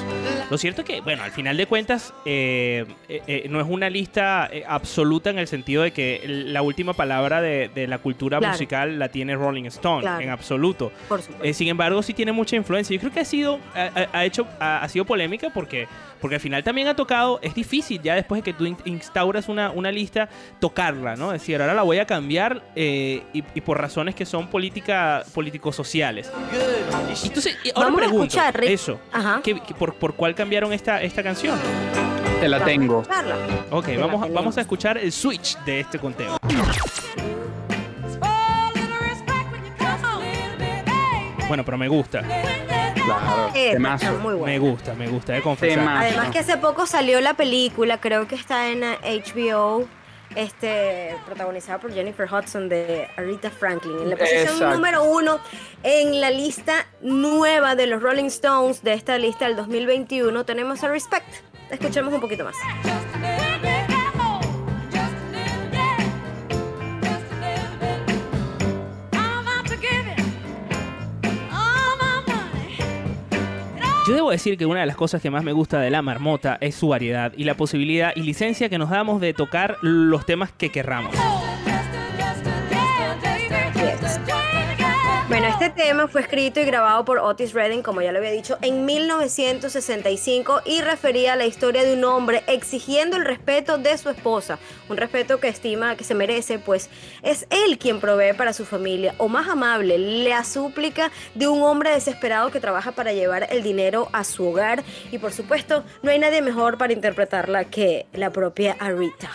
Lo 0.50 0.58
cierto 0.58 0.82
es 0.82 0.86
que, 0.86 1.00
bueno, 1.00 1.22
al 1.22 1.30
final 1.32 1.56
de 1.56 1.66
cuentas, 1.66 2.12
eh, 2.24 2.84
eh, 3.08 3.22
eh, 3.26 3.46
no 3.48 3.60
es 3.60 3.66
una 3.68 3.90
lista 3.90 4.48
eh, 4.52 4.64
absoluta 4.66 5.30
en 5.30 5.38
el 5.38 5.46
sentido 5.48 5.82
de 5.82 5.92
que 5.92 6.22
la 6.26 6.62
última 6.62 6.92
palabra 6.94 7.40
de, 7.40 7.70
de 7.74 7.86
la 7.86 7.98
cultura 7.98 8.38
Claro. 8.38 8.52
musical 8.52 8.98
la 8.98 9.08
tiene 9.08 9.34
Rolling 9.36 9.64
Stone, 9.66 10.02
Claro. 10.02 10.20
en 10.22 10.30
absoluto. 10.30 10.90
Por 11.08 11.22
supuesto. 11.22 11.54
Sin 11.54 11.68
embargo, 11.68 12.02
sí 12.02 12.14
tiene 12.14 12.32
mucha 12.32 12.56
influencia. 12.56 12.94
Yo 12.94 13.00
creo 13.00 13.12
que 13.12 13.20
ha 13.20 13.24
sido, 13.24 13.58
ha- 13.74 14.06
ha 14.12 14.24
hecho, 14.24 14.46
ha, 14.60 14.82
ha 14.82 14.88
sido 14.88 15.04
polémica 15.04 15.50
porque, 15.50 15.86
porque 16.20 16.36
al 16.36 16.40
final 16.40 16.62
también 16.64 16.88
ha 16.88 16.96
tocado, 16.96 17.38
es 17.42 17.54
difícil 17.54 18.00
ya 18.02 18.14
después 18.14 18.40
de 18.40 18.42
que 18.52 18.52
tú 18.56 18.64
in- 18.66 18.76
instauras 18.84 19.48
una, 19.48 19.70
una 19.70 19.90
lista, 19.92 20.28
tocarla, 20.60 21.16
¿no? 21.16 21.32
Es 21.32 21.40
decir, 21.40 21.60
ahora 21.60 21.74
la 21.74 21.82
voy 21.82 21.98
a 21.98 22.06
cambiar 22.06 22.62
eh, 22.76 23.22
y, 23.32 23.44
y 23.54 23.60
por 23.60 23.80
razones 23.80 24.14
que 24.14 24.26
son 24.26 24.48
política, 24.48 25.24
político-sociales. 25.34 26.30
Entonces, 27.24 27.56
ahora 27.74 27.86
Vamos 27.88 27.92
a 27.92 27.96
pregunto, 28.04 28.24
escuchar, 28.24 28.60
Rick. 28.60 28.70
eso, 28.70 29.00
Ajá. 29.12 29.40
¿qué- 29.42 29.60
qué- 29.60 29.74
por, 29.74 29.94
¿por 29.94 30.14
cuál 30.14 30.34
cambiaron 30.34 30.72
esta, 30.72 31.02
esta 31.02 31.22
canción? 31.22 31.58
Te 32.40 32.48
la 32.48 32.64
tengo. 32.64 33.02
Ok, 33.70 33.86
Te 33.86 33.96
vamos, 33.96 34.22
a- 34.22 34.32
vamos 34.32 34.56
a 34.58 34.60
escuchar 34.60 34.96
el 34.98 35.10
switch 35.12 35.58
de 35.64 35.80
este 35.80 35.98
conteo. 35.98 36.36
Bueno, 41.48 41.64
pero 41.64 41.78
me 41.78 41.88
gusta, 41.88 42.22
Claro. 43.08 43.50
Esta 43.54 43.72
Temazo. 43.72 44.06
está 44.06 44.18
muy 44.18 44.34
buena. 44.34 44.52
me 44.52 44.58
gusta, 44.58 44.94
me 44.94 45.08
gusta, 45.08 45.32
de 45.32 45.42
confesar. 45.42 45.78
Temazo. 45.78 46.06
Además 46.06 46.30
que 46.30 46.38
hace 46.40 46.56
poco 46.56 46.86
salió 46.86 47.20
la 47.20 47.34
película, 47.34 48.00
creo 48.00 48.26
que 48.28 48.34
está 48.34 48.68
en 48.68 48.84
eh, 48.84 48.98
HBO, 49.02 49.88
este, 50.34 51.16
protagonizada 51.26 51.78
por 51.78 51.92
Jennifer 51.92 52.28
Hudson 52.30 52.68
de 52.68 53.08
Aretha 53.16 53.50
Franklin. 53.50 53.98
En 54.02 54.10
la 54.10 54.16
posición 54.16 54.42
Exacto. 54.42 54.74
número 54.74 55.04
uno 55.04 55.40
en 55.82 56.20
la 56.20 56.30
lista 56.30 56.86
nueva 57.00 57.74
de 57.74 57.86
los 57.86 58.02
Rolling 58.02 58.26
Stones, 58.26 58.82
de 58.82 58.92
esta 58.92 59.16
lista 59.18 59.46
del 59.46 59.56
2021, 59.56 60.44
tenemos 60.44 60.84
a 60.84 60.88
Respect. 60.88 61.26
Escuchemos 61.70 62.12
un 62.14 62.20
poquito 62.20 62.44
más. 62.44 62.56
Yo 74.08 74.14
debo 74.14 74.30
decir 74.30 74.56
que 74.56 74.64
una 74.64 74.80
de 74.80 74.86
las 74.86 74.96
cosas 74.96 75.20
que 75.20 75.30
más 75.30 75.44
me 75.44 75.52
gusta 75.52 75.80
de 75.80 75.90
la 75.90 76.00
marmota 76.00 76.56
es 76.62 76.74
su 76.74 76.88
variedad 76.88 77.34
y 77.36 77.44
la 77.44 77.58
posibilidad 77.58 78.12
y 78.16 78.22
licencia 78.22 78.70
que 78.70 78.78
nos 78.78 78.88
damos 78.88 79.20
de 79.20 79.34
tocar 79.34 79.76
los 79.82 80.24
temas 80.24 80.50
que 80.50 80.70
querramos. 80.70 81.14
Bueno, 85.28 85.46
este 85.46 85.68
tema 85.68 86.08
fue 86.08 86.22
escrito 86.22 86.58
y 86.58 86.64
grabado 86.64 87.04
por 87.04 87.18
Otis 87.18 87.52
Redding, 87.52 87.82
como 87.82 88.00
ya 88.00 88.12
lo 88.12 88.18
había 88.18 88.30
dicho, 88.30 88.56
en 88.62 88.86
1965 88.86 90.62
y 90.64 90.80
refería 90.80 91.34
a 91.34 91.36
la 91.36 91.44
historia 91.44 91.84
de 91.84 91.92
un 91.92 92.04
hombre 92.04 92.42
exigiendo 92.46 93.18
el 93.18 93.26
respeto 93.26 93.76
de 93.76 93.98
su 93.98 94.08
esposa, 94.08 94.58
un 94.88 94.96
respeto 94.96 95.38
que 95.38 95.48
estima 95.48 95.96
que 95.96 96.04
se 96.04 96.14
merece, 96.14 96.58
pues 96.58 96.88
es 97.22 97.46
él 97.50 97.78
quien 97.78 98.00
provee 98.00 98.32
para 98.32 98.54
su 98.54 98.64
familia, 98.64 99.14
o 99.18 99.28
más 99.28 99.48
amable, 99.48 99.98
la 99.98 100.44
súplica 100.44 101.12
de 101.34 101.46
un 101.46 101.62
hombre 101.62 101.90
desesperado 101.90 102.50
que 102.50 102.58
trabaja 102.58 102.92
para 102.92 103.12
llevar 103.12 103.48
el 103.50 103.62
dinero 103.62 104.08
a 104.14 104.24
su 104.24 104.48
hogar 104.48 104.82
y 105.12 105.18
por 105.18 105.34
supuesto 105.34 105.84
no 106.02 106.10
hay 106.10 106.18
nadie 106.18 106.40
mejor 106.40 106.78
para 106.78 106.94
interpretarla 106.94 107.64
que 107.64 108.06
la 108.14 108.30
propia 108.30 108.78
Arita. 108.80 109.30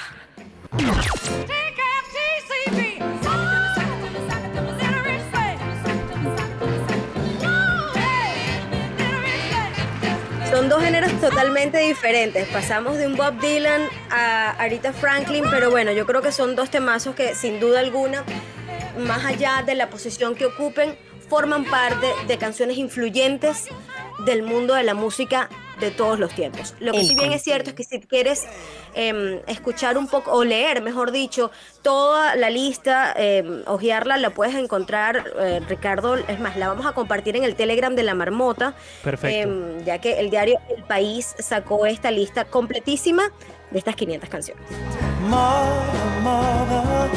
Son 10.53 10.69
dos 10.69 10.83
géneros 10.83 11.11
totalmente 11.19 11.79
diferentes. 11.79 12.47
Pasamos 12.49 12.99
de 12.99 13.07
un 13.07 13.15
Bob 13.15 13.39
Dylan 13.39 13.89
a 14.11 14.51
Aretha 14.51 14.93
Franklin, 14.93 15.45
pero 15.49 15.71
bueno, 15.71 15.91
yo 15.93 16.05
creo 16.05 16.21
que 16.21 16.31
son 16.31 16.55
dos 16.55 16.69
temazos 16.69 17.15
que 17.15 17.33
sin 17.33 17.59
duda 17.59 17.79
alguna, 17.79 18.23
más 18.99 19.25
allá 19.25 19.63
de 19.65 19.73
la 19.73 19.89
posición 19.89 20.35
que 20.35 20.45
ocupen, 20.45 20.95
forman 21.27 21.65
parte 21.65 22.05
de 22.27 22.37
canciones 22.37 22.77
influyentes 22.77 23.65
del 24.27 24.43
mundo 24.43 24.75
de 24.75 24.83
la 24.83 24.93
música 24.93 25.49
de 25.83 25.91
todos 25.91 26.19
los 26.19 26.33
tiempos. 26.33 26.75
Lo 26.79 26.91
que 26.91 26.99
El 26.99 27.07
sí 27.07 27.15
bien 27.15 27.31
es 27.31 27.43
cierto 27.43 27.69
es 27.69 27.75
que 27.75 27.83
si 27.83 27.99
quieres 27.99 28.43
em, 28.95 29.39
escuchar 29.47 29.97
un 29.97 30.07
poco, 30.07 30.31
o 30.31 30.43
leer, 30.43 30.81
mejor 30.81 31.11
dicho, 31.11 31.51
toda 31.81 32.35
la 32.35 32.49
lista, 32.49 33.13
em, 33.15 33.63
ojearla, 33.65 34.17
la 34.17 34.31
puedes 34.31 34.55
encontrar, 34.55 35.33
eh, 35.39 35.61
Ricardo, 35.67 36.15
es 36.15 36.39
más, 36.39 36.55
la 36.57 36.67
vamos 36.67 36.85
a 36.85 36.93
compartir 36.93 37.35
en 37.35 37.43
el 37.43 37.55
Telegram 37.55 37.95
de 37.95 38.03
la 38.03 38.15
Marmota. 38.15 38.75
Perfecto. 39.03 39.49
Em, 39.49 39.83
ya 39.83 39.99
que 39.99 40.19
el 40.19 40.29
diario 40.29 40.59
El 40.75 40.83
País 40.83 41.35
sacó 41.39 41.85
esta 41.85 42.11
lista 42.11 42.45
completísima 42.45 43.23
de 43.71 43.79
estas 43.79 43.95
500 43.95 44.29
canciones. 44.29 44.63
Mother, 45.27 46.21
mother, 46.21 47.09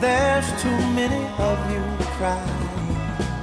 there's 0.00 0.46
too 0.62 0.70
many 0.94 1.24
of 1.38 1.58
you 1.70 1.82
crying. 2.18 2.66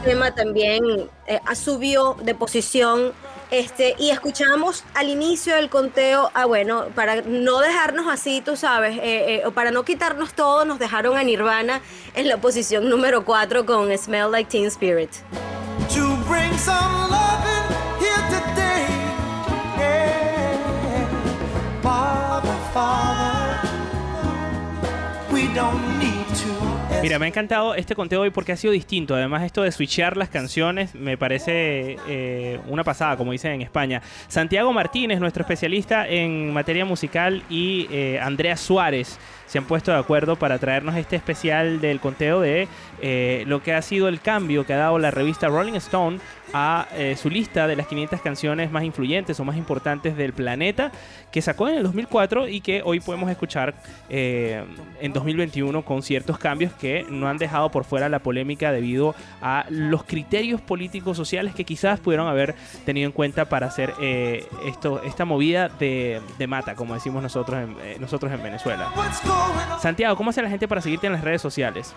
El 0.03 0.09
tema 0.09 0.35
también 0.35 0.83
eh, 1.27 1.39
subió 1.55 2.17
de 2.21 2.35
posición 2.35 3.13
este, 3.53 3.95
y 3.99 4.09
escuchamos 4.09 4.83
al 4.95 5.09
inicio 5.09 5.55
del 5.55 5.69
conteo, 5.69 6.31
ah 6.33 6.45
bueno, 6.45 6.87
para 6.95 7.21
no 7.21 7.59
dejarnos 7.59 8.07
así, 8.11 8.41
tú 8.41 8.57
sabes, 8.57 8.97
eh, 8.97 9.35
eh, 9.35 9.41
o 9.45 9.51
para 9.51 9.69
no 9.69 9.85
quitarnos 9.85 10.33
todo, 10.33 10.65
nos 10.65 10.79
dejaron 10.79 11.17
a 11.17 11.23
Nirvana 11.23 11.79
en 12.15 12.27
la 12.27 12.37
posición 12.37 12.89
número 12.89 13.23
4 13.25 13.63
con 13.67 13.95
Smell 13.95 14.31
Like 14.31 14.49
Teen 14.49 14.65
Spirit. 14.65 15.11
Mira, 27.03 27.19
me 27.19 27.25
ha 27.25 27.27
encantado 27.27 27.75
este 27.75 27.95
conteo 27.95 28.21
hoy 28.21 28.29
porque 28.29 28.53
ha 28.53 28.55
sido 28.55 28.71
distinto. 28.71 29.13
Además, 29.13 29.43
esto 29.43 29.61
de 29.61 29.73
switchear 29.73 30.15
las 30.15 30.29
canciones 30.29 30.95
me 30.95 31.17
parece 31.17 31.97
eh, 32.07 32.61
una 32.69 32.85
pasada, 32.85 33.17
como 33.17 33.33
dicen 33.33 33.51
en 33.51 33.61
España. 33.61 34.01
Santiago 34.29 34.71
Martínez, 34.71 35.19
nuestro 35.19 35.41
especialista 35.41 36.07
en 36.07 36.53
materia 36.53 36.85
musical, 36.85 37.43
y 37.49 37.89
eh, 37.91 38.21
Andrea 38.21 38.55
Suárez 38.55 39.19
se 39.47 39.57
han 39.57 39.65
puesto 39.65 39.91
de 39.91 39.97
acuerdo 39.97 40.37
para 40.37 40.57
traernos 40.59 40.95
este 40.95 41.17
especial 41.17 41.81
del 41.81 41.99
conteo 41.99 42.39
de 42.39 42.69
eh, 43.01 43.43
lo 43.47 43.61
que 43.61 43.73
ha 43.73 43.81
sido 43.81 44.07
el 44.07 44.21
cambio 44.21 44.65
que 44.65 44.73
ha 44.73 44.77
dado 44.77 44.97
la 44.97 45.11
revista 45.11 45.47
Rolling 45.47 45.73
Stone 45.73 46.19
a 46.53 46.87
eh, 46.93 47.15
su 47.17 47.29
lista 47.29 47.67
de 47.67 47.75
las 47.75 47.87
500 47.87 48.21
canciones 48.21 48.71
más 48.71 48.83
influyentes 48.83 49.39
o 49.39 49.45
más 49.45 49.57
importantes 49.57 50.15
del 50.15 50.33
planeta 50.33 50.91
que 51.31 51.41
sacó 51.41 51.67
en 51.67 51.75
el 51.75 51.83
2004 51.83 52.47
y 52.47 52.61
que 52.61 52.81
hoy 52.85 52.99
podemos 52.99 53.29
escuchar 53.29 53.73
eh, 54.09 54.63
en 55.01 55.13
2021 55.13 55.83
con 55.83 56.03
ciertos 56.03 56.37
cambios 56.37 56.71
que 56.73 57.05
no 57.09 57.27
han 57.27 57.37
dejado 57.37 57.69
por 57.71 57.83
fuera 57.83 58.07
la 58.09 58.19
polémica 58.19 58.71
debido 58.71 59.15
a 59.41 59.65
los 59.69 60.03
criterios 60.03 60.61
políticos 60.61 61.17
sociales 61.17 61.55
que 61.55 61.63
quizás 61.63 61.99
pudieron 61.99 62.27
haber 62.27 62.55
tenido 62.85 63.07
en 63.07 63.11
cuenta 63.11 63.45
para 63.45 63.67
hacer 63.67 63.93
eh, 63.99 64.45
esto, 64.65 65.01
esta 65.03 65.25
movida 65.25 65.69
de, 65.69 66.21
de 66.37 66.47
mata, 66.47 66.75
como 66.75 66.93
decimos 66.93 67.23
nosotros 67.23 67.63
en, 67.63 67.75
eh, 67.81 67.97
nosotros 67.99 68.31
en 68.31 68.43
Venezuela. 68.43 68.91
Santiago, 69.79 70.15
¿cómo 70.15 70.29
hace 70.29 70.41
la 70.41 70.49
gente 70.49 70.67
para 70.67 70.81
seguirte 70.81 71.07
en 71.07 71.13
las 71.13 71.23
redes 71.23 71.41
sociales? 71.41 71.95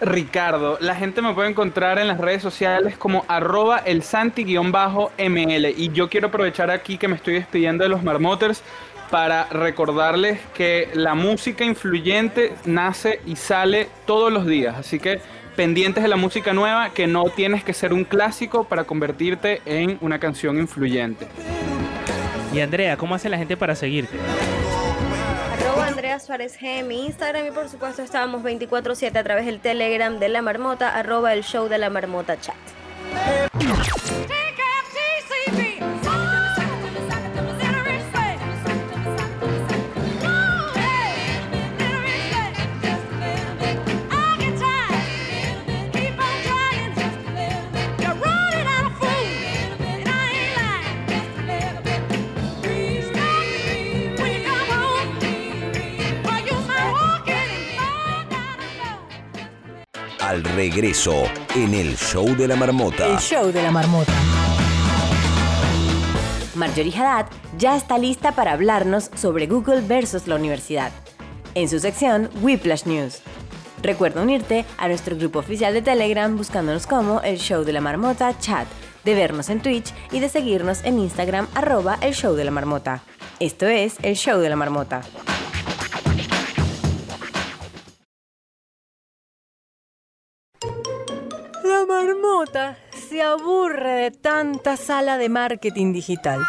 Ricardo, 0.00 0.78
la 0.80 0.94
gente 0.94 1.20
me 1.20 1.34
puede 1.34 1.50
encontrar 1.50 1.98
en 1.98 2.08
las 2.08 2.18
redes 2.18 2.42
sociales 2.42 2.96
como 2.96 3.24
arroba 3.28 3.78
el 3.78 4.02
santi-ml 4.02 5.74
y 5.76 5.90
yo 5.92 6.08
quiero 6.08 6.28
aprovechar 6.28 6.70
aquí 6.70 6.96
que 6.96 7.06
me 7.06 7.16
estoy 7.16 7.34
despidiendo 7.34 7.84
de 7.84 7.90
los 7.90 8.02
marmoters 8.02 8.62
para 9.10 9.44
recordarles 9.44 10.40
que 10.54 10.88
la 10.94 11.14
música 11.14 11.64
influyente 11.64 12.54
nace 12.64 13.20
y 13.26 13.36
sale 13.36 13.88
todos 14.06 14.32
los 14.32 14.46
días, 14.46 14.76
así 14.76 14.98
que 14.98 15.20
pendientes 15.54 16.02
de 16.02 16.08
la 16.08 16.16
música 16.16 16.54
nueva 16.54 16.90
que 16.90 17.06
no 17.06 17.24
tienes 17.24 17.62
que 17.62 17.74
ser 17.74 17.92
un 17.92 18.04
clásico 18.04 18.64
para 18.64 18.84
convertirte 18.84 19.60
en 19.66 19.98
una 20.00 20.18
canción 20.18 20.58
influyente. 20.58 21.28
Y 22.54 22.60
Andrea, 22.60 22.96
¿cómo 22.96 23.14
hace 23.14 23.28
la 23.28 23.36
gente 23.36 23.56
para 23.56 23.74
seguirte? 23.74 24.16
Suárez 26.18 26.58
G 26.58 26.80
en 26.80 26.88
mi 26.88 27.06
Instagram 27.06 27.46
y 27.46 27.50
por 27.52 27.68
supuesto 27.68 28.02
estábamos 28.02 28.42
24-7 28.42 29.16
a 29.16 29.22
través 29.22 29.46
del 29.46 29.60
Telegram 29.60 30.18
de 30.18 30.28
La 30.28 30.42
Marmota, 30.42 30.88
arroba 30.98 31.32
el 31.32 31.44
show 31.44 31.68
de 31.68 31.78
La 31.78 31.90
Marmota 31.90 32.40
chat. 32.40 32.56
Al 60.30 60.44
regreso 60.44 61.24
en 61.56 61.74
el 61.74 61.96
show 61.96 62.24
de 62.36 62.46
la 62.46 62.54
marmota. 62.54 63.04
El 63.04 63.18
show 63.18 63.50
de 63.50 63.64
la 63.64 63.72
marmota. 63.72 64.12
Marjorie 66.54 66.94
Haddad 66.96 67.26
ya 67.58 67.76
está 67.76 67.98
lista 67.98 68.30
para 68.30 68.52
hablarnos 68.52 69.10
sobre 69.16 69.48
Google 69.48 69.80
versus 69.80 70.28
la 70.28 70.36
universidad. 70.36 70.92
En 71.56 71.68
su 71.68 71.80
sección 71.80 72.30
Whiplash 72.42 72.84
News. 72.84 73.22
Recuerda 73.82 74.22
unirte 74.22 74.64
a 74.78 74.86
nuestro 74.86 75.16
grupo 75.16 75.40
oficial 75.40 75.74
de 75.74 75.82
Telegram 75.82 76.36
buscándonos 76.36 76.86
como 76.86 77.20
el 77.22 77.38
show 77.38 77.64
de 77.64 77.72
la 77.72 77.80
marmota 77.80 78.38
chat, 78.38 78.68
de 79.02 79.16
vernos 79.16 79.50
en 79.50 79.60
Twitch 79.60 79.92
y 80.12 80.20
de 80.20 80.28
seguirnos 80.28 80.84
en 80.84 81.00
Instagram 81.00 81.48
arroba 81.56 81.98
el 82.02 82.14
show 82.14 82.36
de 82.36 82.44
la 82.44 82.52
marmota. 82.52 83.02
Esto 83.40 83.66
es 83.66 83.96
el 84.02 84.14
show 84.14 84.38
de 84.38 84.48
la 84.48 84.54
marmota. 84.54 85.00
Marmota 92.40 92.76
se 93.08 93.22
aburre 93.22 93.90
de 93.90 94.10
tanta 94.10 94.76
sala 94.76 95.18
de 95.18 95.28
marketing 95.28 95.92
digital. 95.92 96.40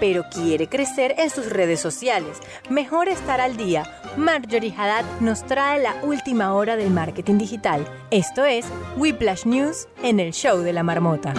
Pero 0.00 0.24
quiere 0.30 0.68
crecer 0.68 1.14
en 1.18 1.28
sus 1.28 1.50
redes 1.50 1.80
sociales. 1.80 2.38
Mejor 2.70 3.08
estar 3.08 3.40
al 3.40 3.56
día. 3.56 3.84
Marjorie 4.16 4.74
Haddad 4.76 5.04
nos 5.20 5.44
trae 5.44 5.82
la 5.82 5.96
última 6.02 6.54
hora 6.54 6.76
del 6.76 6.90
marketing 6.90 7.36
digital. 7.36 7.86
Esto 8.10 8.44
es 8.44 8.66
Whiplash 8.96 9.44
News 9.44 9.86
en 10.02 10.18
el 10.18 10.32
show 10.32 10.60
de 10.60 10.72
la 10.72 10.82
marmota. 10.82 11.34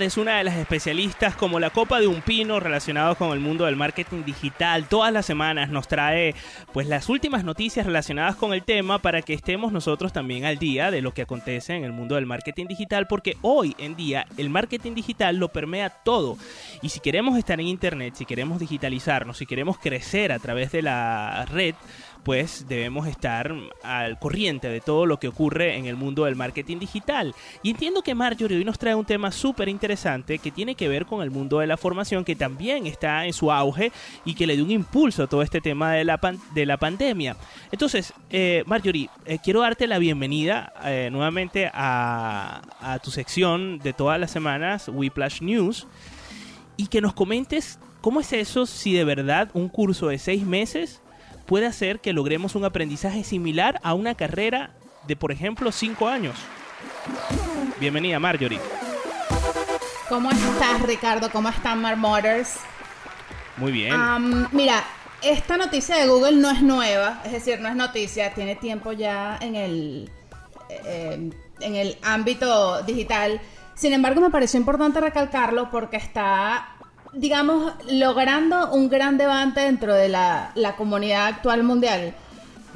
Es 0.00 0.16
una 0.16 0.38
de 0.38 0.44
las 0.44 0.56
especialistas 0.56 1.34
como 1.34 1.58
la 1.58 1.70
copa 1.70 1.98
de 1.98 2.06
un 2.06 2.22
pino 2.22 2.60
relacionados 2.60 3.16
con 3.16 3.32
el 3.32 3.40
mundo 3.40 3.64
del 3.64 3.74
marketing 3.74 4.22
digital. 4.24 4.86
Todas 4.86 5.12
las 5.12 5.26
semanas 5.26 5.70
nos 5.70 5.88
trae 5.88 6.36
pues 6.72 6.86
las 6.86 7.08
últimas 7.08 7.42
noticias 7.42 7.84
relacionadas 7.84 8.36
con 8.36 8.52
el 8.52 8.62
tema 8.62 9.00
para 9.00 9.22
que 9.22 9.34
estemos 9.34 9.72
nosotros 9.72 10.12
también 10.12 10.44
al 10.44 10.58
día 10.58 10.92
de 10.92 11.02
lo 11.02 11.12
que 11.12 11.22
acontece 11.22 11.74
en 11.74 11.82
el 11.82 11.92
mundo 11.92 12.14
del 12.14 12.26
marketing 12.26 12.66
digital 12.66 13.08
porque 13.08 13.38
hoy 13.42 13.74
en 13.78 13.96
día 13.96 14.26
el 14.36 14.50
marketing 14.50 14.94
digital 14.94 15.36
lo 15.36 15.48
permea 15.48 15.90
todo. 15.90 16.38
Y 16.80 16.90
si 16.90 17.00
queremos 17.00 17.36
estar 17.36 17.60
en 17.60 17.66
internet, 17.66 18.14
si 18.16 18.24
queremos 18.24 18.60
digitalizarnos, 18.60 19.38
si 19.38 19.46
queremos 19.46 19.78
crecer 19.78 20.30
a 20.30 20.38
través 20.38 20.70
de 20.70 20.82
la 20.82 21.44
red, 21.46 21.74
pues 22.24 22.66
debemos 22.68 23.06
estar 23.06 23.54
al 23.82 24.18
corriente 24.18 24.68
de 24.68 24.80
todo 24.80 25.06
lo 25.06 25.18
que 25.18 25.28
ocurre 25.28 25.76
en 25.76 25.86
el 25.86 25.96
mundo 25.96 26.24
del 26.24 26.36
marketing 26.36 26.78
digital. 26.78 27.34
Y 27.62 27.70
entiendo 27.70 28.02
que 28.02 28.14
Marjorie 28.14 28.58
hoy 28.58 28.64
nos 28.64 28.78
trae 28.78 28.94
un 28.94 29.04
tema 29.04 29.32
súper 29.32 29.68
interesante 29.68 30.38
que 30.38 30.50
tiene 30.50 30.74
que 30.74 30.88
ver 30.88 31.06
con 31.06 31.22
el 31.22 31.30
mundo 31.30 31.58
de 31.60 31.66
la 31.66 31.76
formación, 31.76 32.24
que 32.24 32.36
también 32.36 32.86
está 32.86 33.26
en 33.26 33.32
su 33.32 33.50
auge 33.50 33.92
y 34.24 34.34
que 34.34 34.46
le 34.46 34.56
dio 34.56 34.64
un 34.64 34.70
impulso 34.70 35.22
a 35.22 35.26
todo 35.26 35.42
este 35.42 35.60
tema 35.60 35.92
de 35.92 36.04
la, 36.04 36.20
de 36.54 36.66
la 36.66 36.76
pandemia. 36.76 37.36
Entonces, 37.72 38.12
eh, 38.30 38.62
Marjorie, 38.66 39.08
eh, 39.24 39.38
quiero 39.42 39.60
darte 39.60 39.86
la 39.86 39.98
bienvenida 39.98 40.72
eh, 40.84 41.08
nuevamente 41.10 41.70
a, 41.72 42.62
a 42.80 42.98
tu 42.98 43.10
sección 43.10 43.78
de 43.78 43.92
todas 43.92 44.18
las 44.20 44.30
semanas, 44.30 44.88
Whiplash 44.88 45.40
News, 45.40 45.86
y 46.76 46.86
que 46.88 47.00
nos 47.00 47.14
comentes 47.14 47.78
cómo 48.00 48.20
es 48.20 48.32
eso 48.32 48.66
si 48.66 48.92
de 48.92 49.04
verdad 49.04 49.50
un 49.54 49.68
curso 49.68 50.08
de 50.08 50.18
seis 50.18 50.44
meses 50.44 51.02
puede 51.48 51.66
hacer 51.66 52.00
que 52.00 52.12
logremos 52.12 52.54
un 52.54 52.66
aprendizaje 52.66 53.24
similar 53.24 53.80
a 53.82 53.94
una 53.94 54.14
carrera 54.14 54.74
de, 55.06 55.16
por 55.16 55.32
ejemplo, 55.32 55.72
cinco 55.72 56.06
años. 56.06 56.36
Bienvenida, 57.80 58.20
Marjorie. 58.20 58.60
¿Cómo 60.10 60.30
estás, 60.30 60.82
Ricardo? 60.82 61.30
¿Cómo 61.32 61.48
están, 61.48 61.80
Marmoters? 61.80 62.56
Muy 63.56 63.72
bien. 63.72 63.94
Mira, 64.52 64.84
esta 65.22 65.56
noticia 65.56 65.96
de 65.96 66.06
Google 66.06 66.36
no 66.36 66.50
es 66.50 66.60
nueva, 66.60 67.22
es 67.24 67.32
decir, 67.32 67.58
no 67.60 67.68
es 67.68 67.74
noticia, 67.74 68.34
tiene 68.34 68.54
tiempo 68.54 68.92
ya 68.92 69.38
en 69.40 69.56
el, 69.56 70.10
eh, 70.68 71.30
en 71.60 71.74
el 71.74 71.96
ámbito 72.02 72.82
digital. 72.82 73.40
Sin 73.74 73.94
embargo, 73.94 74.20
me 74.20 74.30
pareció 74.30 74.60
importante 74.60 75.00
recalcarlo 75.00 75.70
porque 75.70 75.96
está, 75.96 76.76
digamos, 77.18 77.72
logrando 77.90 78.70
un 78.72 78.88
gran 78.88 79.18
debate 79.18 79.60
dentro 79.60 79.92
de 79.92 80.08
la, 80.08 80.52
la 80.54 80.76
comunidad 80.76 81.26
actual 81.26 81.64
mundial. 81.64 82.14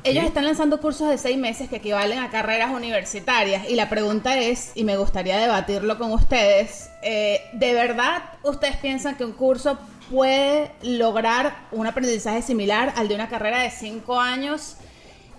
Ellos 0.04 0.24
están 0.24 0.44
lanzando 0.44 0.80
cursos 0.80 1.08
de 1.08 1.16
seis 1.16 1.38
meses 1.38 1.68
que 1.68 1.76
equivalen 1.76 2.18
a 2.18 2.28
carreras 2.28 2.72
universitarias 2.72 3.70
y 3.70 3.76
la 3.76 3.88
pregunta 3.88 4.36
es, 4.36 4.72
y 4.74 4.82
me 4.82 4.96
gustaría 4.96 5.38
debatirlo 5.38 5.96
con 5.96 6.10
ustedes, 6.10 6.90
eh, 7.02 7.40
¿de 7.52 7.72
verdad 7.72 8.24
ustedes 8.42 8.76
piensan 8.78 9.14
que 9.14 9.24
un 9.24 9.30
curso 9.30 9.78
puede 10.10 10.72
lograr 10.82 11.54
un 11.70 11.86
aprendizaje 11.86 12.42
similar 12.42 12.92
al 12.96 13.06
de 13.06 13.14
una 13.14 13.28
carrera 13.28 13.60
de 13.60 13.70
cinco 13.70 14.18
años? 14.18 14.76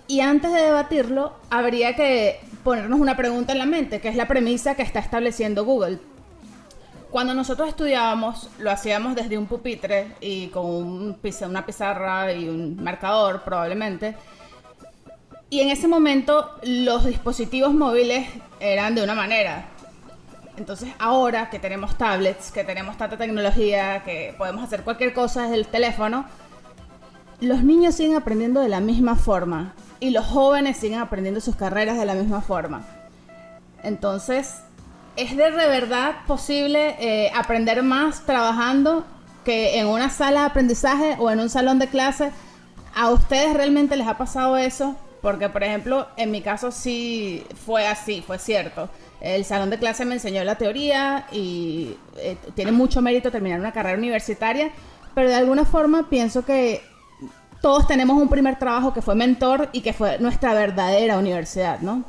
Y 0.08 0.20
antes 0.20 0.50
de 0.50 0.62
debatirlo, 0.62 1.34
habría 1.50 1.94
que 1.94 2.40
ponernos 2.62 3.00
una 3.00 3.18
pregunta 3.18 3.52
en 3.52 3.58
la 3.58 3.66
mente, 3.66 4.00
que 4.00 4.08
es 4.08 4.16
la 4.16 4.28
premisa 4.28 4.74
que 4.76 4.82
está 4.82 4.98
estableciendo 4.98 5.66
Google. 5.66 5.98
Cuando 7.14 7.32
nosotros 7.32 7.68
estudiábamos, 7.68 8.50
lo 8.58 8.72
hacíamos 8.72 9.14
desde 9.14 9.38
un 9.38 9.46
pupitre 9.46 10.16
y 10.20 10.48
con 10.48 10.66
un 10.66 11.16
una 11.46 11.64
pizarra 11.64 12.32
y 12.32 12.48
un 12.48 12.82
marcador 12.82 13.44
probablemente. 13.44 14.16
Y 15.48 15.60
en 15.60 15.70
ese 15.70 15.86
momento 15.86 16.50
los 16.64 17.04
dispositivos 17.04 17.72
móviles 17.72 18.28
eran 18.58 18.96
de 18.96 19.04
una 19.04 19.14
manera. 19.14 19.66
Entonces 20.56 20.92
ahora 20.98 21.50
que 21.50 21.60
tenemos 21.60 21.96
tablets, 21.96 22.50
que 22.50 22.64
tenemos 22.64 22.98
tanta 22.98 23.16
tecnología, 23.16 24.02
que 24.02 24.34
podemos 24.36 24.64
hacer 24.64 24.82
cualquier 24.82 25.14
cosa 25.14 25.42
desde 25.42 25.54
el 25.54 25.68
teléfono, 25.68 26.26
los 27.38 27.62
niños 27.62 27.94
siguen 27.94 28.16
aprendiendo 28.16 28.60
de 28.60 28.68
la 28.68 28.80
misma 28.80 29.14
forma 29.14 29.72
y 30.00 30.10
los 30.10 30.26
jóvenes 30.26 30.78
siguen 30.78 30.98
aprendiendo 30.98 31.40
sus 31.40 31.54
carreras 31.54 31.96
de 31.96 32.06
la 32.06 32.14
misma 32.14 32.40
forma. 32.40 32.84
Entonces, 33.84 34.64
¿es 35.16 35.36
de 35.36 35.50
verdad 35.50 36.16
posible 36.26 36.96
eh, 36.98 37.30
aprender 37.34 37.82
más 37.82 38.24
trabajando 38.26 39.04
que 39.44 39.78
en 39.78 39.86
una 39.86 40.10
sala 40.10 40.40
de 40.40 40.46
aprendizaje 40.46 41.16
o 41.18 41.30
en 41.30 41.40
un 41.40 41.50
salón 41.50 41.78
de 41.78 41.88
clase? 41.88 42.32
¿A 42.94 43.10
ustedes 43.10 43.54
realmente 43.54 43.96
les 43.96 44.06
ha 44.06 44.16
pasado 44.16 44.56
eso? 44.56 44.96
Porque, 45.20 45.48
por 45.48 45.62
ejemplo, 45.62 46.06
en 46.16 46.30
mi 46.30 46.42
caso 46.42 46.70
sí 46.70 47.46
fue 47.64 47.86
así, 47.86 48.22
fue 48.26 48.38
cierto. 48.38 48.90
El 49.20 49.44
salón 49.44 49.70
de 49.70 49.78
clase 49.78 50.04
me 50.04 50.14
enseñó 50.14 50.44
la 50.44 50.56
teoría 50.56 51.26
y 51.32 51.96
eh, 52.18 52.36
tiene 52.54 52.72
mucho 52.72 53.00
mérito 53.00 53.30
terminar 53.30 53.58
una 53.58 53.72
carrera 53.72 53.96
universitaria, 53.96 54.70
pero 55.14 55.28
de 55.28 55.34
alguna 55.34 55.64
forma 55.64 56.10
pienso 56.10 56.44
que 56.44 56.82
todos 57.62 57.86
tenemos 57.86 58.20
un 58.20 58.28
primer 58.28 58.58
trabajo 58.58 58.92
que 58.92 59.00
fue 59.00 59.14
mentor 59.14 59.70
y 59.72 59.80
que 59.80 59.94
fue 59.94 60.18
nuestra 60.18 60.52
verdadera 60.52 61.16
universidad, 61.16 61.80
¿no? 61.80 62.04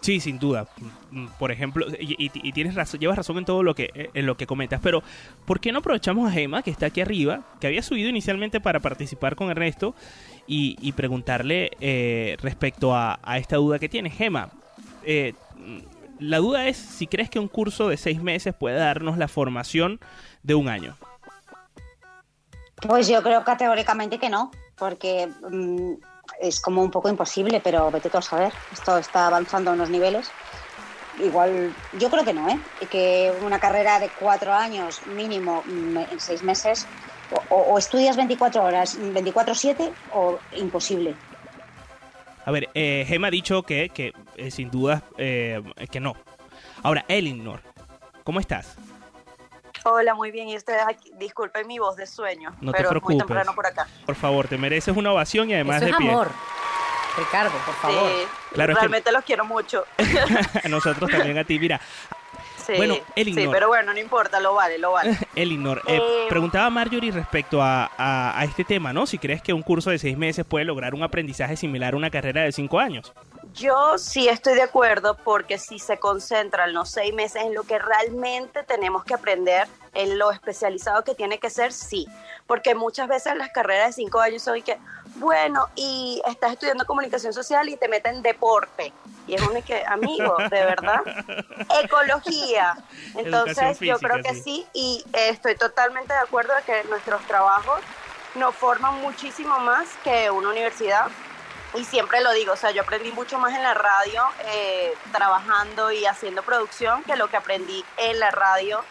Sí, 0.00 0.20
sin 0.20 0.38
duda. 0.38 0.66
Mm, 1.14 1.26
Por 1.38 1.52
ejemplo, 1.52 1.86
y, 2.00 2.12
y- 2.24 2.30
y 2.34 2.52
tienes 2.52 2.74
razón, 2.74 2.98
llevas 2.98 3.16
razón 3.16 3.38
en 3.38 3.44
todo 3.44 3.62
lo 3.62 3.74
que 3.76 3.90
eh, 3.94 4.10
en 4.14 4.26
lo 4.26 4.36
que 4.36 4.48
comentas, 4.48 4.80
pero 4.82 5.02
¿por 5.44 5.60
qué 5.60 5.70
no 5.70 5.78
aprovechamos 5.78 6.28
a 6.28 6.32
Gema, 6.32 6.62
que 6.62 6.72
está 6.72 6.86
aquí 6.86 7.00
arriba, 7.00 7.42
que 7.60 7.68
había 7.68 7.82
subido 7.82 8.08
inicialmente 8.08 8.60
para 8.60 8.80
participar 8.80 9.36
con 9.36 9.48
Ernesto, 9.48 9.94
y, 10.48 10.76
y 10.80 10.90
preguntarle 10.92 11.70
eh, 11.80 12.36
respecto 12.42 12.96
a, 12.96 13.20
esta 13.36 13.56
duda 13.56 13.78
que 13.78 13.88
tiene? 13.88 14.10
Gema, 14.10 14.48
eh, 15.04 15.34
mm, 15.56 15.78
la 16.18 16.38
duda 16.38 16.66
es 16.66 16.76
si 16.76 17.06
crees 17.06 17.30
que 17.30 17.38
un 17.38 17.48
curso 17.48 17.88
de 17.88 17.96
seis 17.96 18.20
meses 18.20 18.52
puede 18.52 18.76
darnos 18.76 19.16
la 19.16 19.28
formación 19.28 20.00
de 20.42 20.56
un 20.56 20.68
año. 20.68 20.96
Pues 22.88 23.06
yo 23.06 23.22
creo 23.22 23.44
categóricamente 23.44 24.18
que 24.18 24.28
no, 24.30 24.50
porque 24.76 25.28
mm, 25.50 25.92
es 26.40 26.60
como 26.60 26.82
un 26.82 26.90
poco 26.90 27.08
imposible, 27.08 27.60
pero 27.62 27.88
vete 27.92 28.10
tú 28.10 28.18
a 28.18 28.22
saber. 28.22 28.52
Esto 28.72 28.98
está 28.98 29.28
avanzando 29.28 29.70
a 29.70 29.74
unos 29.74 29.90
niveles. 29.90 30.30
Igual, 31.22 31.72
yo 31.98 32.10
creo 32.10 32.24
que 32.24 32.32
no, 32.32 32.48
¿eh? 32.48 32.58
Que 32.90 33.32
una 33.42 33.58
carrera 33.60 34.00
de 34.00 34.08
cuatro 34.18 34.52
años 34.52 35.06
mínimo 35.06 35.62
en 35.68 36.18
seis 36.18 36.42
meses, 36.42 36.86
o, 37.50 37.78
estudias 37.78 38.16
24 38.16 38.62
horas, 38.64 38.98
24-7, 38.98 39.92
o 40.12 40.38
imposible. 40.56 41.14
A 42.44 42.50
ver, 42.50 42.68
eh, 42.74 43.04
Gema 43.08 43.28
ha 43.28 43.30
dicho 43.30 43.62
que, 43.62 43.88
que 43.88 44.12
eh, 44.36 44.50
sin 44.50 44.70
duda 44.70 45.02
eh, 45.16 45.62
que 45.90 46.00
no. 46.00 46.14
Ahora, 46.82 47.04
Elinor, 47.08 47.60
¿cómo 48.24 48.40
estás? 48.40 48.76
Hola, 49.86 50.14
muy 50.14 50.30
bien. 50.30 50.48
Y 50.48 50.56
ustedes 50.56 50.82
aquí, 50.86 51.10
disculpen 51.18 51.66
mi 51.66 51.78
voz 51.78 51.96
de 51.96 52.06
sueño, 52.06 52.54
No 52.60 52.72
te 52.72 52.78
pero 52.78 52.90
muy 52.90 53.00
preocupes. 53.00 53.18
temprano 53.18 53.54
por 53.54 53.66
acá. 53.66 53.86
Por 54.06 54.14
favor, 54.14 54.48
te 54.48 54.56
mereces 54.58 54.96
una 54.96 55.12
ovación 55.12 55.50
y 55.50 55.54
además 55.54 55.76
Eso 55.76 55.86
es 55.86 55.92
de 55.92 55.98
pie. 55.98 56.08
amor. 56.10 56.30
Ricardo, 57.16 57.56
por 57.64 57.74
favor. 57.74 58.10
Sí, 58.10 58.26
Claro, 58.52 58.72
es 58.72 58.78
que- 58.78 58.80
realmente 58.82 59.12
los 59.12 59.24
quiero 59.24 59.44
mucho. 59.44 59.84
a 60.62 60.68
nosotros 60.68 61.10
también 61.10 61.38
a 61.38 61.44
ti. 61.44 61.58
Mira, 61.58 61.80
Sí, 62.66 62.72
Bueno, 62.78 62.94
sí, 62.94 63.02
Elinor. 63.16 63.52
pero 63.52 63.68
bueno, 63.68 63.92
no 63.92 63.98
importa, 64.00 64.40
lo 64.40 64.54
vale, 64.54 64.78
lo 64.78 64.92
vale. 64.92 65.14
Elinor, 65.36 65.82
eh, 65.86 65.98
Eh, 66.00 66.26
preguntaba 66.30 66.70
Marjorie 66.70 67.12
respecto 67.12 67.62
a, 67.62 67.90
a- 67.98 68.40
a 68.40 68.44
este 68.44 68.64
tema, 68.64 68.90
¿no? 68.94 69.04
Si 69.06 69.18
crees 69.18 69.42
que 69.42 69.52
un 69.52 69.60
curso 69.62 69.90
de 69.90 69.98
seis 69.98 70.16
meses 70.16 70.46
puede 70.46 70.64
lograr 70.64 70.94
un 70.94 71.02
aprendizaje 71.02 71.56
similar 71.58 71.92
a 71.92 71.96
una 71.98 72.08
carrera 72.08 72.40
de 72.42 72.52
cinco 72.52 72.80
años. 72.80 73.12
Yo 73.54 73.98
sí 73.98 74.28
estoy 74.28 74.54
de 74.54 74.62
acuerdo 74.62 75.16
porque 75.16 75.58
si 75.58 75.78
se 75.78 75.98
concentran 75.98 76.72
los 76.72 76.90
seis 76.90 77.14
meses 77.14 77.42
en 77.44 77.54
lo 77.54 77.62
que 77.62 77.78
realmente 77.78 78.64
tenemos 78.64 79.04
que 79.04 79.14
aprender, 79.14 79.68
en 79.94 80.18
lo 80.18 80.32
especializado 80.32 81.04
que 81.04 81.14
tiene 81.14 81.38
que 81.38 81.50
ser, 81.50 81.72
sí. 81.72 82.08
Porque 82.48 82.74
muchas 82.74 83.06
veces 83.06 83.36
las 83.36 83.50
carreras 83.50 83.86
de 83.88 83.92
cinco 83.92 84.18
años 84.18 84.42
son 84.42 84.56
y 84.56 84.62
que, 84.62 84.76
bueno, 85.16 85.68
y 85.76 86.20
estás 86.26 86.52
estudiando 86.52 86.84
comunicación 86.84 87.32
social 87.32 87.68
y 87.68 87.76
te 87.76 87.86
meten 87.86 88.22
deporte. 88.22 88.92
Y 89.28 89.34
es 89.34 89.42
un 89.42 89.62
que, 89.62 89.84
amigo, 89.86 90.36
de 90.36 90.64
verdad. 90.64 91.00
Ecología. 91.84 92.76
Entonces 93.14 93.56
Educación 93.58 93.88
yo 93.88 93.98
creo 93.98 94.16
física, 94.16 94.32
que 94.32 94.34
sí. 94.34 94.42
sí 94.42 94.66
y 94.72 95.04
estoy 95.12 95.54
totalmente 95.54 96.12
de 96.12 96.18
acuerdo 96.18 96.52
de 96.56 96.62
que 96.62 96.88
nuestros 96.88 97.24
trabajos 97.28 97.80
nos 98.34 98.52
forman 98.52 99.00
muchísimo 99.00 99.60
más 99.60 99.86
que 100.02 100.28
una 100.28 100.48
universidad. 100.48 101.06
Y 101.74 101.84
siempre 101.84 102.20
lo 102.20 102.32
digo, 102.32 102.52
o 102.52 102.56
sea, 102.56 102.70
yo 102.70 102.82
aprendí 102.82 103.10
mucho 103.12 103.38
más 103.38 103.54
en 103.54 103.62
la 103.62 103.74
radio, 103.74 104.22
eh, 104.46 104.94
trabajando 105.12 105.90
y 105.90 106.04
haciendo 106.06 106.42
producción, 106.42 107.02
que 107.02 107.16
lo 107.16 107.28
que 107.28 107.36
aprendí 107.36 107.84
en 107.96 108.20
la 108.20 108.30
radio 108.30 108.84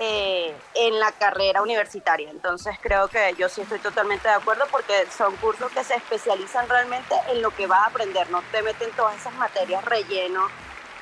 eh, 0.00 0.54
en 0.76 1.00
la 1.00 1.10
carrera 1.10 1.60
universitaria. 1.60 2.30
Entonces 2.30 2.76
creo 2.80 3.08
que 3.08 3.34
yo 3.36 3.48
sí 3.48 3.62
estoy 3.62 3.80
totalmente 3.80 4.28
de 4.28 4.34
acuerdo 4.34 4.64
porque 4.70 4.92
son 5.16 5.34
cursos 5.36 5.72
que 5.72 5.82
se 5.82 5.96
especializan 5.96 6.68
realmente 6.68 7.16
en 7.32 7.42
lo 7.42 7.50
que 7.50 7.66
vas 7.66 7.84
a 7.84 7.90
aprender, 7.90 8.30
no 8.30 8.40
te 8.52 8.62
meten 8.62 8.90
todas 8.92 9.16
esas 9.16 9.34
materias 9.34 9.84
relleno 9.84 10.46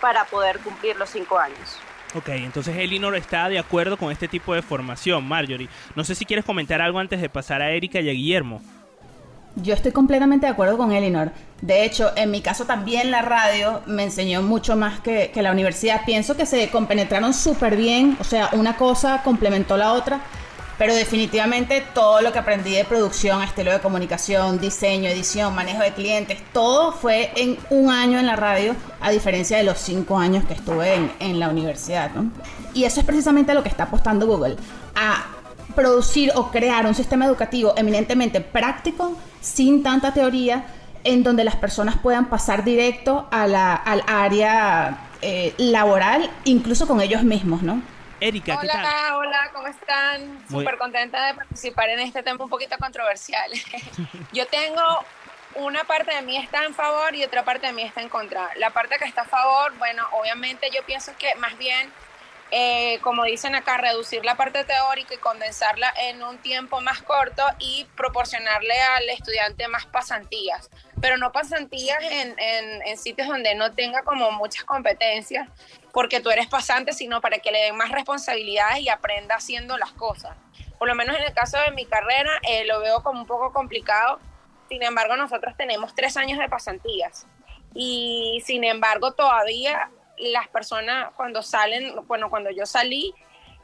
para 0.01 0.25
poder 0.25 0.61
cumplir 0.61 0.97
los 0.97 1.11
cinco 1.11 1.39
años. 1.39 1.79
Ok, 2.15 2.29
entonces 2.29 2.75
Elinor 2.77 3.17
está 3.17 3.51
de 3.51 3.59
acuerdo 3.59 3.99
con 3.99 4.11
este 4.11 4.29
tipo 4.29 4.55
de 4.55 4.63
formación, 4.63 5.29
Marjorie. 5.29 5.69
No 5.95 6.03
sé 6.03 6.15
si 6.15 6.25
quieres 6.25 6.47
comentar 6.47 6.81
algo 6.81 6.99
antes 6.99 7.21
de 7.21 7.29
pasar 7.29 7.61
a 7.61 7.71
Erika 7.73 8.01
y 8.01 8.09
a 8.09 8.13
Guillermo. 8.13 8.63
Yo 9.57 9.73
estoy 9.73 9.91
completamente 9.93 10.45
de 10.47 10.53
acuerdo 10.53 10.77
con 10.77 10.93
Elinor. 10.93 11.33
De 11.63 11.85
hecho, 11.85 12.13
en 12.15 12.31
mi 12.31 12.43
caso 12.43 12.67
también 12.67 13.11
la 13.11 13.23
radio 13.23 13.81
me 13.87 14.05
enseñó 14.05 14.43
mucho 14.43 14.77
más 14.77 15.01
que, 15.01 15.31
que 15.33 15.41
la 15.43 15.51
universidad. 15.51 16.03
Pienso 16.05 16.37
que 16.37 16.45
se 16.45 16.69
compenetraron 16.69 17.33
súper 17.33 17.75
bien, 17.75 18.19
o 18.21 18.25
sea, 18.25 18.51
una 18.53 18.77
cosa 18.77 19.23
complementó 19.25 19.79
la 19.79 19.95
otra, 19.95 20.21
pero 20.77 20.95
definitivamente 20.95 21.83
todo 21.95 22.21
lo 22.21 22.33
que 22.33 22.39
aprendí 22.39 22.73
de 22.73 22.85
producción, 22.85 23.43
estilo 23.43 23.73
de 23.73 23.81
comunicación, 23.81 24.61
diseño, 24.61 25.09
edición, 25.09 25.55
manejo 25.55 25.83
de 25.83 25.93
clientes, 25.93 26.39
todo 26.53 26.93
fue 26.93 27.31
en 27.35 27.57
un 27.71 27.91
año 27.91 28.19
en 28.19 28.27
la 28.27 28.37
radio, 28.37 28.77
a 29.01 29.11
diferencia 29.11 29.57
de 29.57 29.65
los 29.65 29.79
cinco 29.79 30.19
años 30.19 30.45
que 30.45 30.53
estuve 30.53 30.95
en, 30.95 31.11
en 31.19 31.41
la 31.41 31.49
universidad. 31.49 32.11
¿no? 32.11 32.31
Y 32.75 32.85
eso 32.85 33.01
es 33.01 33.07
precisamente 33.07 33.55
lo 33.55 33.63
que 33.63 33.71
está 33.71 33.85
apostando 33.85 34.27
Google, 34.27 34.57
a 34.95 35.25
producir 35.75 36.33
o 36.35 36.51
crear 36.51 36.87
un 36.87 36.95
sistema 36.95 37.25
educativo 37.27 37.75
eminentemente 37.77 38.41
práctico, 38.41 39.17
sin 39.47 39.83
tanta 39.85 40.13
teoría, 40.13 40.65
en 41.05 41.23
donde 41.23 41.45
las 41.45 41.55
personas 41.55 41.97
puedan 41.97 42.27
pasar 42.27 42.65
directo 42.65 43.29
a 43.31 43.47
la, 43.47 43.75
al 43.75 44.03
área 44.09 44.99
eh, 45.23 45.55
laboral, 45.57 46.29
incluso 46.45 46.89
con 46.89 47.01
ellos 47.01 47.23
mismos, 47.23 47.63
¿no? 47.63 47.81
Erika, 48.19 48.59
¿qué 48.61 48.67
tal? 48.67 48.79
Hola, 48.81 49.17
hola, 49.19 49.51
¿cómo 49.55 49.69
están? 49.69 50.43
Muy- 50.49 50.65
Súper 50.65 50.79
contenta 50.79 51.27
de 51.27 51.35
participar 51.35 51.91
en 51.91 52.01
este 52.01 52.23
tema 52.25 52.43
un 52.43 52.51
poquito 52.51 52.77
controversial. 52.79 53.51
Yo 54.33 54.47
tengo 54.49 54.83
una 55.55 55.85
parte 55.85 56.13
de 56.15 56.23
mí 56.23 56.37
está 56.37 56.65
en 56.65 56.75
favor 56.75 57.15
y 57.15 57.23
otra 57.23 57.45
parte 57.45 57.69
de 57.69 57.73
mí 57.73 57.83
está 57.83 58.03
en 58.03 58.09
contra. 58.09 58.49
La 58.57 58.71
parte 58.71 58.97
que 58.99 59.05
está 59.05 59.23
a 59.23 59.27
favor, 59.27 59.73
bueno, 59.79 60.03
obviamente 60.21 60.69
yo 60.75 60.83
pienso 60.85 61.13
que 61.19 61.35
más 61.37 61.57
bien, 61.57 61.91
eh, 62.51 63.01
como 63.03 63.25
dicen 63.25 63.55
acá, 63.55 63.77
reducir 63.77 64.25
la 64.25 64.37
parte 64.37 64.65
teórica 64.65 65.15
y 65.15 65.19
condensarla 65.19 65.93
en 66.03 66.23
un 66.23 66.39
tiempo 66.39 66.81
más 66.81 67.03
corto 67.03 67.43
y 67.59 67.87
proporcionarle 67.97 68.81
al 68.81 69.09
estudiante 69.11 69.67
más 69.69 69.87
pasantías, 69.87 70.71
pero 71.01 71.17
no 71.17 71.33
pasantías 71.33 72.03
en, 72.03 72.39
en- 72.39 72.83
en 72.87 72.99
sitios 72.99 73.27
donde 73.29 73.55
no 73.55 73.73
tenga 73.75 74.03
como 74.03 74.31
muchas 74.33 74.65
competencias, 74.65 75.49
porque 75.93 76.21
tú 76.21 76.31
eres 76.31 76.47
pasante, 76.47 76.93
sino 76.93 77.21
para 77.21 77.39
que 77.39 77.51
le 77.51 77.59
den 77.65 77.77
más 77.77 77.91
responsabilidades 77.91 78.81
y 78.81 78.89
aprenda 78.89 79.35
haciendo 79.37 79.77
las 79.77 79.93
cosas. 79.93 80.37
Por 80.79 80.89
lo 80.89 80.95
menos 80.95 81.17
en 81.17 81.23
el 81.23 81.33
caso 81.33 81.59
de 81.59 81.71
mi 81.73 81.87
carrera, 81.87 82.31
eh, 82.43 82.65
lo 82.67 82.81
veo 82.81 83.03
como 83.03 83.21
un 83.21 83.27
poco 83.27 83.53
complicado. 83.53 84.21
Sin 84.69 84.83
embargo, 84.83 85.17
nosotros 85.17 85.55
tenemos 85.57 85.95
tres 85.95 86.17
años 86.17 86.39
de 86.39 86.49
pasantías. 86.49 87.27
Y 87.75 88.43
sin 88.45 88.63
embargo, 88.65 89.13
todavía 89.13 89.91
las 90.19 90.49
personas 90.49 91.13
cuando 91.17 91.43
salen, 91.43 91.95
bueno, 92.07 92.31
cuando 92.31 92.51
yo 92.51 92.67
salí, 92.67 93.15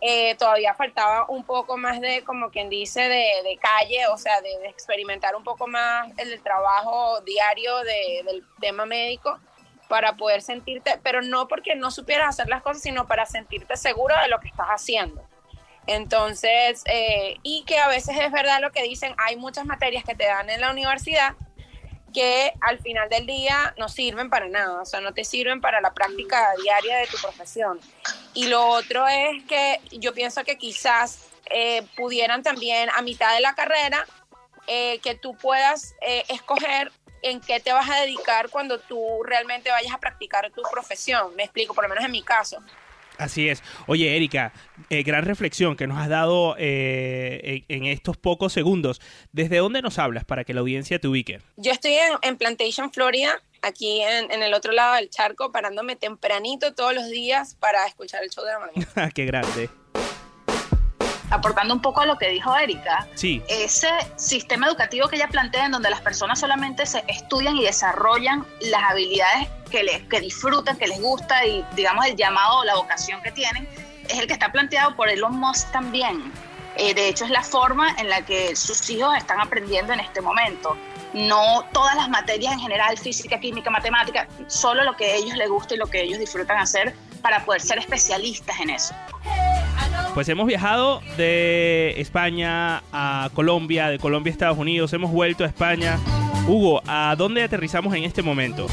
eh, 0.01 0.35
todavía 0.35 0.75
faltaba 0.75 1.27
un 1.29 1.45
poco 1.45 1.77
más 1.77 2.01
de, 2.01 2.25
como 2.25 2.51
quien 2.51 2.69
dice, 2.69 3.03
de, 3.03 3.43
de 3.45 3.57
calle, 3.61 4.07
o 4.09 4.17
sea, 4.19 4.41
de, 4.41 4.67
experimentar 4.67 5.37
un 5.37 5.45
poco 5.45 5.69
más 5.69 6.11
el 6.19 6.43
trabajo 6.43 7.21
diario 7.21 7.79
de- 7.85 8.23
del 8.25 8.45
tema 8.61 8.85
médico 8.85 9.39
para 9.89 10.17
poder 10.17 10.43
sentirte, 10.43 10.99
pero 11.03 11.23
no 11.23 11.47
porque 11.47 11.77
no 11.77 11.91
supieras 11.91 12.31
hacer 12.31 12.49
las 12.49 12.63
cosas, 12.63 12.83
sino 12.83 13.07
para 13.07 13.27
sentirte 13.27 13.77
seguro 13.77 14.15
de 14.23 14.29
lo 14.29 14.41
que 14.41 14.49
estás 14.49 14.69
haciendo. 14.69 15.23
Entonces, 15.87 16.83
eh, 16.87 17.37
y 17.43 17.65
que 17.65 17.79
a 17.79 17.89
veces 17.89 18.17
es 18.19 18.33
verdad 18.33 18.61
lo 18.61 18.73
que 18.73 18.83
dicen, 18.83 19.15
hay 19.19 19.37
muchas 19.37 19.67
materias 19.67 20.03
que 20.05 20.15
te 20.15 20.25
dan 20.27 20.49
en 20.49 20.61
la 20.61 20.71
universidad 20.71 21.35
que 22.13 22.53
al 22.61 22.79
final 22.79 23.09
del 23.09 23.27
día 23.27 23.75
no 23.79 23.89
sirven 23.89 24.31
para 24.31 24.49
nada, 24.49 24.83
o 24.83 24.87
sea, 24.87 25.01
no 25.01 25.13
te 25.13 25.25
sirven 25.25 25.61
para 25.61 25.81
la 25.81 25.93
práctica 25.93 26.53
diaria 26.63 26.99
de 26.99 27.07
tu 27.07 27.17
profesión. 27.19 27.81
Y 28.35 28.47
lo 28.47 28.67
otro 28.67 29.07
es 29.09 29.43
que 29.45 29.81
yo 29.91 30.13
pienso 30.15 30.45
que 30.45 30.57
quizás 30.57 31.29
eh, 31.51 31.83
pudieran 31.97 32.43
también 32.43 32.89
a 32.91 33.03
mitad 33.03 33.35
de 33.35 33.41
la 33.41 33.55
carrera 33.55 34.07
eh, 34.67 35.01
que 35.01 35.15
tú 35.15 35.35
puedas 35.35 35.95
eh, 36.01 36.25
escoger 36.29 36.93
en 37.23 37.41
qué 37.41 37.61
te 37.61 37.73
vas 37.73 37.89
a 37.89 38.01
dedicar 38.01 38.51
cuando 38.51 38.79
tú 38.79 39.23
realmente 39.23 39.71
vayas 39.71 39.93
a 39.93 39.99
practicar 39.99 40.51
tu 40.51 40.63
profesión. 40.71 41.35
Me 41.37 41.45
explico, 41.45 41.75
por 41.75 41.85
lo 41.85 41.89
menos 41.89 42.05
en 42.05 42.11
mi 42.11 42.23
caso. 42.23 42.59
Así 43.23 43.49
es. 43.49 43.63
Oye, 43.87 44.17
Erika, 44.17 44.53
eh, 44.91 45.03
gran 45.03 45.25
reflexión 45.25 45.77
que 45.77 45.87
nos 45.87 45.99
has 45.99 46.09
dado 46.09 46.57
eh, 46.59 47.65
en, 47.69 47.85
en 47.85 47.93
estos 47.93 48.17
pocos 48.17 48.53
segundos. 48.53 49.01
¿Desde 49.33 49.59
dónde 49.59 49.83
nos 49.83 49.99
hablas 49.99 50.25
para 50.25 50.45
que 50.45 50.55
la 50.55 50.61
audiencia 50.61 50.99
te 50.99 51.09
ubique? 51.09 51.41
Yo 51.57 51.73
estoy 51.73 51.93
en, 51.93 52.13
en 52.23 52.37
Plantation, 52.37 52.93
Florida, 52.93 53.41
aquí 53.63 54.01
en, 54.03 54.31
en 54.31 54.43
el 54.43 54.55
otro 54.55 54.73
lado 54.73 54.97
del 54.97 55.09
charco, 55.09 55.53
parándome 55.53 55.97
tempranito 55.97 56.75
todos 56.75 56.95
los 56.95 57.09
días 57.09 57.57
para 57.61 57.87
escuchar 57.87 58.23
el 58.25 58.31
show 58.31 58.45
de 58.45 58.53
la 58.53 58.59
mañana. 58.59 59.11
Qué 59.15 59.25
grande. 59.25 59.82
Aportando 61.33 61.75
un 61.75 61.81
poco 61.81 62.01
a 62.03 62.07
lo 62.07 62.19
que 62.19 62.29
dijo 62.29 62.57
Erika, 62.57 63.07
Sí. 63.15 63.43
ese 63.49 63.89
sistema 64.17 64.67
educativo 64.67 65.09
que 65.09 65.17
ella 65.17 65.29
plantea 65.29 65.67
en 65.67 65.73
donde 65.73 65.91
las 65.91 66.01
personas 66.01 66.39
solamente 66.41 66.87
se 66.87 67.03
estudian 67.09 67.57
y 67.57 67.65
desarrollan 67.65 68.47
las 68.61 68.83
habilidades 68.91 69.49
que, 69.71 69.83
les, 69.83 70.03
que 70.09 70.21
disfrutan, 70.21 70.77
que 70.77 70.87
les 70.87 71.01
gusta 71.01 71.45
y 71.47 71.65
digamos 71.75 72.05
el 72.07 72.17
llamado 72.17 72.59
o 72.59 72.65
la 72.65 72.75
vocación 72.77 73.23
que 73.23 73.33
tienen, 73.33 73.67
es 74.09 74.19
el 74.19 74.27
que 74.27 74.35
está 74.35 74.53
planteado 74.53 74.95
por 74.95 75.09
Elon 75.09 75.39
Musk 75.39 75.71
también. 75.73 76.33
Eh, 76.77 76.95
de 76.95 77.09
hecho, 77.09 77.25
es 77.25 77.31
la 77.31 77.43
forma 77.43 77.95
en 77.99 78.09
la 78.09 78.23
que 78.25 78.57
sus 78.57 78.89
hijos 78.91 79.15
están 79.17 79.41
aprendiendo 79.41 79.93
en 79.93 80.01
este 80.01 80.21
momento. 80.21 80.77
No 81.13 81.65
todas 81.73 81.95
las 81.97 82.09
materias 82.09 82.55
en 82.55 82.61
general, 82.61 82.97
física, 82.97 83.39
química, 83.39 83.71
matemática, 83.71 84.27
solo 84.47 84.83
lo 84.83 84.97
que 84.97 85.05
a 85.13 85.15
ellos 85.17 85.37
les 85.37 85.51
gusta 85.51 85.75
y 85.75 85.77
lo 85.77 85.87
que 85.87 86.03
ellos 86.03 86.19
disfrutan 86.19 86.57
hacer 86.59 86.95
para 87.21 87.45
poder 87.45 87.61
ser 87.61 87.79
especialistas 87.79 88.59
en 88.61 88.71
eso. 88.71 88.95
Pues 90.15 90.29
hemos 90.29 90.47
viajado 90.47 91.01
de 91.17 91.95
España 91.99 92.83
a 92.93 93.31
Colombia, 93.35 93.89
de 93.89 93.99
Colombia 93.99 94.31
a 94.31 94.33
Estados 94.35 94.59
Unidos, 94.59 94.93
hemos 94.93 95.11
vuelto 95.11 95.45
a 95.45 95.47
España. 95.47 95.99
Hugo, 96.47 96.83
¿a 96.87 97.15
dónde 97.17 97.43
aterrizamos 97.43 97.95
en 97.95 98.05
este 98.05 98.23
momento? 98.23 98.67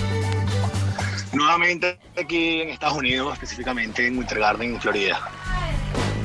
Nuevamente 1.31 1.97
aquí 2.19 2.61
en 2.61 2.69
Estados 2.69 2.97
Unidos, 2.97 3.33
específicamente 3.33 4.05
en 4.05 4.17
Winter 4.17 4.39
Garden, 4.39 4.81
Florida. 4.81 5.19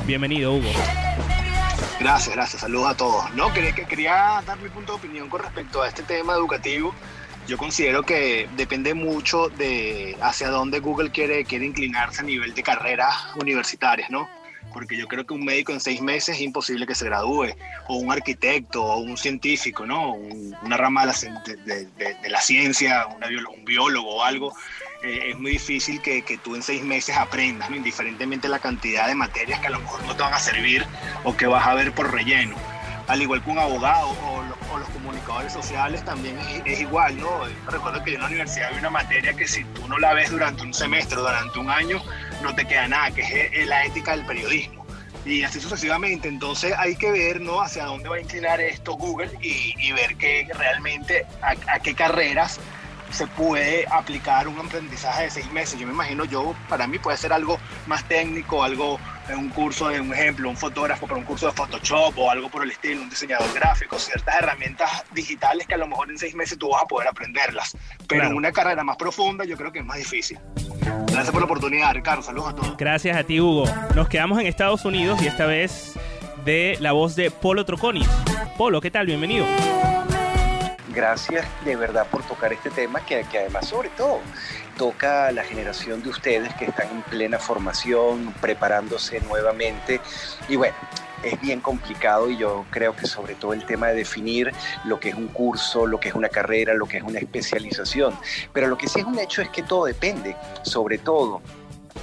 Bienvenido, 0.06 0.54
Hugo. 0.54 0.70
Gracias, 2.00 2.34
gracias. 2.34 2.62
Saludos 2.62 2.90
a 2.90 2.96
todos. 2.96 3.34
No, 3.34 3.52
quería, 3.52 3.72
que- 3.72 3.84
quería 3.84 4.42
dar 4.46 4.58
mi 4.58 4.68
punto 4.68 4.92
de 4.94 4.98
opinión 4.98 5.28
con 5.28 5.42
respecto 5.42 5.82
a 5.82 5.88
este 5.88 6.02
tema 6.02 6.32
educativo. 6.34 6.94
Yo 7.46 7.58
considero 7.58 8.02
que 8.02 8.48
depende 8.56 8.94
mucho 8.94 9.48
de 9.50 10.16
hacia 10.22 10.48
dónde 10.48 10.80
Google 10.80 11.10
quiere, 11.10 11.44
quiere 11.44 11.66
inclinarse 11.66 12.22
a 12.22 12.24
nivel 12.24 12.54
de 12.54 12.62
carreras 12.62 13.14
universitarias, 13.40 14.10
¿no? 14.10 14.28
Porque 14.74 14.96
yo 14.98 15.06
creo 15.06 15.24
que 15.24 15.32
un 15.32 15.44
médico 15.44 15.72
en 15.72 15.80
seis 15.80 16.02
meses 16.02 16.34
es 16.36 16.42
imposible 16.42 16.84
que 16.86 16.94
se 16.96 17.06
gradúe, 17.06 17.54
o 17.88 17.94
un 17.96 18.10
arquitecto, 18.12 18.84
o 18.84 18.98
un 18.98 19.16
científico, 19.16 19.86
¿no? 19.86 20.12
Un- 20.12 20.54
una 20.62 20.76
rama 20.76 21.06
de 21.06 21.86
la, 22.28 22.40
ciencia, 22.40 23.06
un 23.06 23.64
biólogo 23.64 24.16
o 24.16 24.22
algo, 24.24 24.52
eh, 25.02 25.30
es 25.30 25.38
muy 25.38 25.52
difícil 25.52 26.00
que, 26.02 26.22
tú 26.42 26.56
en 26.56 26.62
seis 26.62 26.82
meses 26.82 27.16
aprendas, 27.16 27.70
¿no? 27.70 27.76
indiferentemente 27.76 28.48
la 28.48 28.58
cantidad 28.58 29.06
de 29.06 29.14
materias 29.14 29.60
que 29.60 29.68
a 29.68 29.70
lo 29.70 29.80
mejor 29.80 30.02
no 30.04 30.16
te 30.16 30.22
van 30.22 30.34
a 30.34 30.38
servir 30.38 30.84
o 31.22 31.36
que 31.36 31.46
vas 31.46 31.66
a 31.66 31.74
ver 31.74 31.92
por 31.92 32.12
relleno. 32.12 32.56
Al 33.06 33.20
igual 33.20 33.42
que 33.44 33.50
un 33.50 33.58
abogado 33.58 34.08
o, 34.08 34.42
lo- 34.42 34.56
o 34.74 34.78
los 34.78 34.88
comunicadores 34.88 35.52
sociales 35.52 36.02
también 36.04 36.38
es, 36.64 36.80
igual, 36.80 37.16
¿no? 37.18 37.46
Yo 37.46 37.70
Recuerdo 37.70 38.02
que 38.02 38.14
en 38.14 38.22
la 38.22 38.26
universidad 38.28 38.68
había 38.68 38.80
una 38.80 38.90
materia 38.90 39.34
que 39.34 39.46
si 39.46 39.62
tú 39.64 39.86
no 39.88 39.98
la 39.98 40.14
ves 40.14 40.30
durante 40.30 40.62
un 40.62 40.72
semestre 40.72 41.18
durante 41.18 41.58
un 41.58 41.68
año, 41.70 42.02
no 42.44 42.54
te 42.54 42.64
queda 42.64 42.86
nada, 42.86 43.10
que 43.10 43.22
es 43.22 43.30
eh, 43.32 43.66
la 43.66 43.84
ética 43.84 44.16
del 44.16 44.24
periodismo. 44.24 44.84
Y 45.24 45.42
así 45.42 45.58
sucesivamente. 45.60 46.28
Entonces 46.28 46.74
hay 46.76 46.96
que 46.96 47.10
ver 47.10 47.40
¿no? 47.40 47.60
hacia 47.60 47.86
dónde 47.86 48.08
va 48.08 48.16
a 48.16 48.20
inclinar 48.20 48.60
esto 48.60 48.92
Google 48.94 49.30
y, 49.40 49.90
ver 49.92 50.16
que 50.16 50.46
realmente 50.54 51.26
a 51.40 51.78
qué 51.80 51.94
carreras 51.94 52.60
se 53.10 53.26
puede 53.26 53.86
aplicar 53.90 54.48
un 54.48 54.58
aprendizaje 54.58 55.24
de 55.24 55.30
seis 55.30 55.50
meses. 55.52 55.78
Yo 55.78 55.86
me 55.86 55.92
imagino, 55.92 56.24
yo, 56.24 56.54
para 56.68 56.86
mí 56.86 56.98
puede 56.98 57.16
ser 57.16 57.32
algo 57.32 57.58
más 57.86 58.04
técnico, 58.08 58.62
algo, 58.64 58.98
eh, 59.28 59.34
un 59.34 59.48
curso 59.50 59.88
de 59.88 60.00
un 60.00 60.12
ejemplo, 60.12 60.48
un 60.50 60.56
fotógrafo 60.56 61.06
para 61.06 61.18
un 61.18 61.24
curso 61.24 61.46
de 61.46 61.52
Photoshop 61.52 62.18
o 62.18 62.30
algo 62.30 62.48
por 62.48 62.64
el 62.64 62.70
estilo, 62.72 63.02
un 63.02 63.10
diseñador 63.10 63.52
gráfico, 63.54 63.98
ciertas 63.98 64.34
herramientas 64.36 65.04
digitales 65.12 65.66
que 65.66 65.74
a 65.74 65.78
lo 65.78 65.86
mejor 65.86 66.10
en 66.10 66.18
seis 66.18 66.34
meses 66.34 66.58
tú 66.58 66.70
vas 66.70 66.82
a 66.82 66.86
poder 66.86 67.08
aprenderlas. 67.08 67.76
Pero 68.08 68.20
Claro. 68.20 68.30
en 68.30 68.36
una 68.36 68.52
carrera 68.52 68.82
más 68.84 68.96
profunda 68.96 69.44
yo 69.44 69.56
creo 69.56 69.70
que 69.70 69.78
es 69.80 69.84
más 69.84 69.98
difícil. 69.98 70.38
Gracias 71.06 71.30
por 71.30 71.40
la 71.40 71.44
oportunidad, 71.46 71.94
Ricardo. 71.94 72.22
Saludos 72.22 72.48
a 72.50 72.54
todos. 72.56 72.76
Gracias 72.76 73.16
a 73.16 73.22
ti, 73.24 73.40
Hugo. 73.40 73.64
Nos 73.94 74.08
quedamos 74.08 74.40
en 74.40 74.46
Estados 74.46 74.84
Unidos 74.84 75.22
y 75.22 75.28
esta 75.28 75.46
vez 75.46 75.94
de 76.44 76.76
la 76.80 76.92
voz 76.92 77.14
de 77.14 77.30
Polo 77.30 77.64
Troconis. 77.64 78.08
Polo, 78.58 78.80
¿qué 78.80 78.90
tal? 78.90 79.06
Bienvenido. 79.06 79.46
Gracias 80.94 81.44
de 81.64 81.74
verdad 81.74 82.06
por 82.08 82.22
tocar 82.22 82.52
este 82.52 82.70
tema 82.70 83.04
que, 83.04 83.24
además 83.32 83.66
sobre 83.66 83.88
todo 83.90 84.20
toca 84.78 85.26
a 85.26 85.32
la 85.32 85.42
generación 85.42 86.02
de 86.02 86.10
ustedes 86.10 86.54
que 86.54 86.66
están 86.66 86.88
en 86.88 87.02
plena 87.02 87.38
formación, 87.38 88.32
preparándose 88.40 89.20
nuevamente 89.20 90.00
y 90.48 90.56
bueno. 90.56 90.76
Es 91.22 91.40
bien 91.40 91.60
complicado 91.60 92.28
y 92.28 92.36
yo 92.36 92.66
creo 92.68 92.94
que 92.94 93.06
sobre 93.06 93.34
todo 93.34 93.54
el 93.54 93.64
tema 93.64 93.86
de 93.86 93.94
definir 93.94 94.52
lo 94.84 95.00
que 95.00 95.08
es 95.08 95.14
un 95.14 95.28
curso, 95.28 95.86
lo 95.86 95.98
que 95.98 96.10
es 96.10 96.14
una 96.14 96.28
carrera, 96.28 96.74
lo 96.74 96.84
que 96.84 96.98
es 96.98 97.02
una 97.02 97.18
especialización. 97.18 98.14
Pero 98.52 98.66
lo 98.66 98.76
que 98.76 98.88
sí 98.88 99.00
es 99.00 99.06
un 99.06 99.18
hecho 99.18 99.40
es 99.40 99.48
que 99.48 99.62
todo 99.62 99.86
depende, 99.86 100.36
sobre 100.64 100.98
todo 100.98 101.40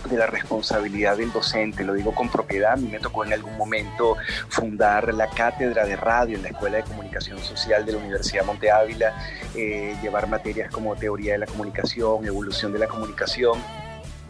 de 0.10 0.18
la 0.18 0.28
responsabilidad 0.28 1.18
del 1.18 1.32
docente, 1.32 1.84
lo 1.84 1.94
digo 1.94 2.14
con 2.14 2.30
propiedad, 2.30 2.74
a 2.74 2.76
mí 2.76 2.88
me 2.88 3.00
tocó 3.00 3.24
en 3.26 3.34
algún 3.34 3.56
momento 3.58 4.18
fundar 4.50 5.14
la 5.14 5.28
cátedra 5.28 5.86
de 5.86 5.96
radio 5.96 6.38
en 6.38 6.44
la 6.44 6.50
Escuela 6.50 6.78
de 6.78 6.84
Comunicación 6.84 7.39
Social 7.39 7.86
de 7.86 7.94
la 7.94 7.98
Universidad 8.00 8.46
Monte 8.46 8.72
Ávila, 8.72 9.14
eh, 9.56 9.96
llevar 10.02 10.28
materias 10.28 10.72
como 10.72 10.96
teoría 10.96 11.34
de 11.34 11.39
la 11.39 11.46
comunicación, 11.46 12.26
evolución 12.26 12.74
de 12.74 12.80
la 12.80 12.88
comunicación. 12.88 13.60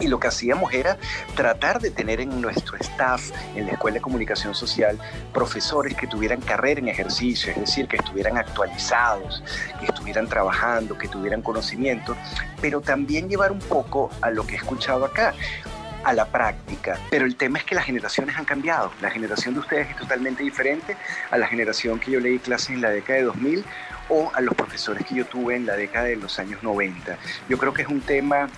Y 0.01 0.07
lo 0.07 0.19
que 0.19 0.27
hacíamos 0.27 0.73
era 0.73 0.97
tratar 1.35 1.79
de 1.79 1.91
tener 1.91 2.19
en 2.19 2.41
nuestro 2.41 2.75
staff, 2.77 3.31
en 3.55 3.67
la 3.67 3.73
Escuela 3.73 3.95
de 3.95 4.01
Comunicación 4.01 4.55
Social, 4.55 4.99
profesores 5.33 5.95
que 5.95 6.07
tuvieran 6.07 6.41
carrera 6.41 6.79
en 6.79 6.87
ejercicio, 6.87 7.51
es 7.51 7.59
decir, 7.59 7.87
que 7.87 7.97
estuvieran 7.97 8.37
actualizados, 8.37 9.43
que 9.79 9.85
estuvieran 9.85 10.27
trabajando, 10.27 10.97
que 10.97 11.07
tuvieran 11.07 11.41
conocimiento, 11.41 12.17
pero 12.59 12.81
también 12.81 13.29
llevar 13.29 13.51
un 13.51 13.59
poco 13.59 14.09
a 14.21 14.31
lo 14.31 14.45
que 14.45 14.55
he 14.55 14.57
escuchado 14.57 15.05
acá, 15.05 15.33
a 16.03 16.13
la 16.13 16.25
práctica. 16.25 16.97
Pero 17.09 17.25
el 17.25 17.35
tema 17.35 17.59
es 17.59 17.63
que 17.63 17.75
las 17.75 17.85
generaciones 17.85 18.35
han 18.37 18.45
cambiado. 18.45 18.91
La 19.01 19.09
generación 19.09 19.53
de 19.53 19.59
ustedes 19.59 19.89
es 19.89 19.95
totalmente 19.95 20.43
diferente 20.43 20.97
a 21.29 21.37
la 21.37 21.47
generación 21.47 21.99
que 21.99 22.11
yo 22.11 22.19
leí 22.19 22.39
clases 22.39 22.71
en 22.71 22.81
la 22.81 22.89
década 22.89 23.19
de 23.19 23.25
2000 23.25 23.65
o 24.09 24.31
a 24.33 24.41
los 24.41 24.55
profesores 24.55 25.05
que 25.05 25.15
yo 25.15 25.25
tuve 25.25 25.55
en 25.55 25.65
la 25.65 25.75
década 25.75 26.05
de 26.05 26.15
los 26.15 26.39
años 26.39 26.61
90. 26.63 27.17
Yo 27.49 27.57
creo 27.57 27.73
que 27.73 27.83
es 27.83 27.87
un 27.87 28.01
tema 28.01 28.49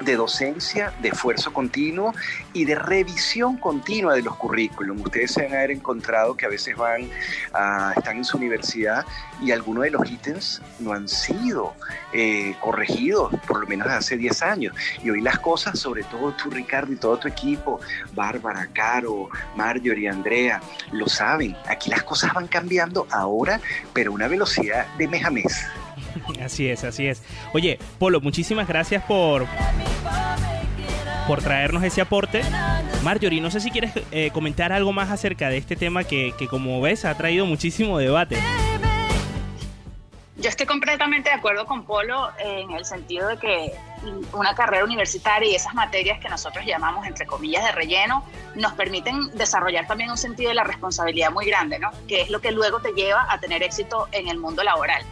de 0.00 0.16
docencia, 0.16 0.92
de 1.02 1.08
esfuerzo 1.08 1.52
continuo 1.52 2.14
y 2.52 2.64
de 2.64 2.74
revisión 2.74 3.56
continua 3.56 4.14
de 4.14 4.22
los 4.22 4.36
currículum. 4.36 5.00
Ustedes 5.00 5.32
se 5.32 5.42
van 5.42 5.54
haber 5.54 5.72
encontrado 5.72 6.36
que 6.36 6.46
a 6.46 6.48
veces 6.48 6.76
van, 6.76 7.08
a, 7.52 7.92
están 7.96 8.18
en 8.18 8.24
su 8.24 8.36
universidad 8.36 9.04
y 9.42 9.52
algunos 9.52 9.84
de 9.84 9.90
los 9.90 10.10
ítems 10.10 10.62
no 10.78 10.92
han 10.92 11.08
sido 11.08 11.74
eh, 12.12 12.54
corregidos, 12.60 13.32
por 13.46 13.60
lo 13.60 13.66
menos 13.66 13.88
hace 13.88 14.16
10 14.16 14.42
años. 14.42 14.74
Y 15.02 15.10
hoy 15.10 15.20
las 15.20 15.38
cosas, 15.38 15.78
sobre 15.78 16.02
todo 16.04 16.32
tú, 16.32 16.50
Ricardo, 16.50 16.92
y 16.92 16.96
todo 16.96 17.18
tu 17.18 17.28
equipo, 17.28 17.80
Bárbara, 18.14 18.68
Caro, 18.72 19.28
Marjorie, 19.56 20.08
Andrea, 20.08 20.60
lo 20.92 21.08
saben. 21.08 21.56
Aquí 21.68 21.90
las 21.90 22.02
cosas 22.02 22.32
van 22.32 22.46
cambiando 22.46 23.06
ahora, 23.10 23.60
pero 23.92 24.12
a 24.12 24.14
una 24.14 24.28
velocidad 24.28 24.86
de 24.96 25.08
mes 25.08 25.24
a 25.24 25.30
mes. 25.30 25.66
Así 26.44 26.68
es, 26.68 26.84
así 26.84 27.06
es. 27.06 27.22
Oye, 27.52 27.78
Polo, 27.98 28.20
muchísimas 28.20 28.66
gracias 28.66 29.02
por, 29.04 29.46
por 31.26 31.42
traernos 31.42 31.82
ese 31.82 32.00
aporte. 32.00 32.42
Marjorie, 33.02 33.40
no 33.40 33.50
sé 33.50 33.60
si 33.60 33.70
quieres 33.70 33.92
eh, 34.10 34.30
comentar 34.32 34.72
algo 34.72 34.92
más 34.92 35.10
acerca 35.10 35.48
de 35.48 35.58
este 35.58 35.76
tema 35.76 36.04
que, 36.04 36.34
que, 36.38 36.48
como 36.48 36.80
ves, 36.80 37.04
ha 37.04 37.16
traído 37.16 37.46
muchísimo 37.46 37.98
debate. 37.98 38.36
Yo 40.40 40.48
estoy 40.48 40.64
completamente 40.64 41.28
de 41.28 41.36
acuerdo 41.36 41.66
con 41.66 41.84
Polo 41.84 42.30
en 42.38 42.70
el 42.70 42.86
sentido 42.86 43.28
de 43.28 43.36
que 43.36 43.74
una 44.32 44.54
carrera 44.54 44.84
universitaria 44.84 45.50
y 45.50 45.54
esas 45.54 45.74
materias 45.74 46.18
que 46.18 46.30
nosotros 46.30 46.64
llamamos, 46.64 47.06
entre 47.06 47.26
comillas, 47.26 47.62
de 47.62 47.72
relleno, 47.72 48.24
nos 48.54 48.72
permiten 48.72 49.36
desarrollar 49.36 49.86
también 49.86 50.10
un 50.10 50.16
sentido 50.16 50.48
de 50.48 50.54
la 50.54 50.64
responsabilidad 50.64 51.30
muy 51.30 51.44
grande, 51.44 51.78
¿no? 51.78 51.90
Que 52.08 52.22
es 52.22 52.30
lo 52.30 52.40
que 52.40 52.52
luego 52.52 52.80
te 52.80 52.92
lleva 52.92 53.26
a 53.30 53.38
tener 53.38 53.62
éxito 53.62 54.08
en 54.12 54.28
el 54.28 54.38
mundo 54.38 54.62
laboral. 54.62 55.04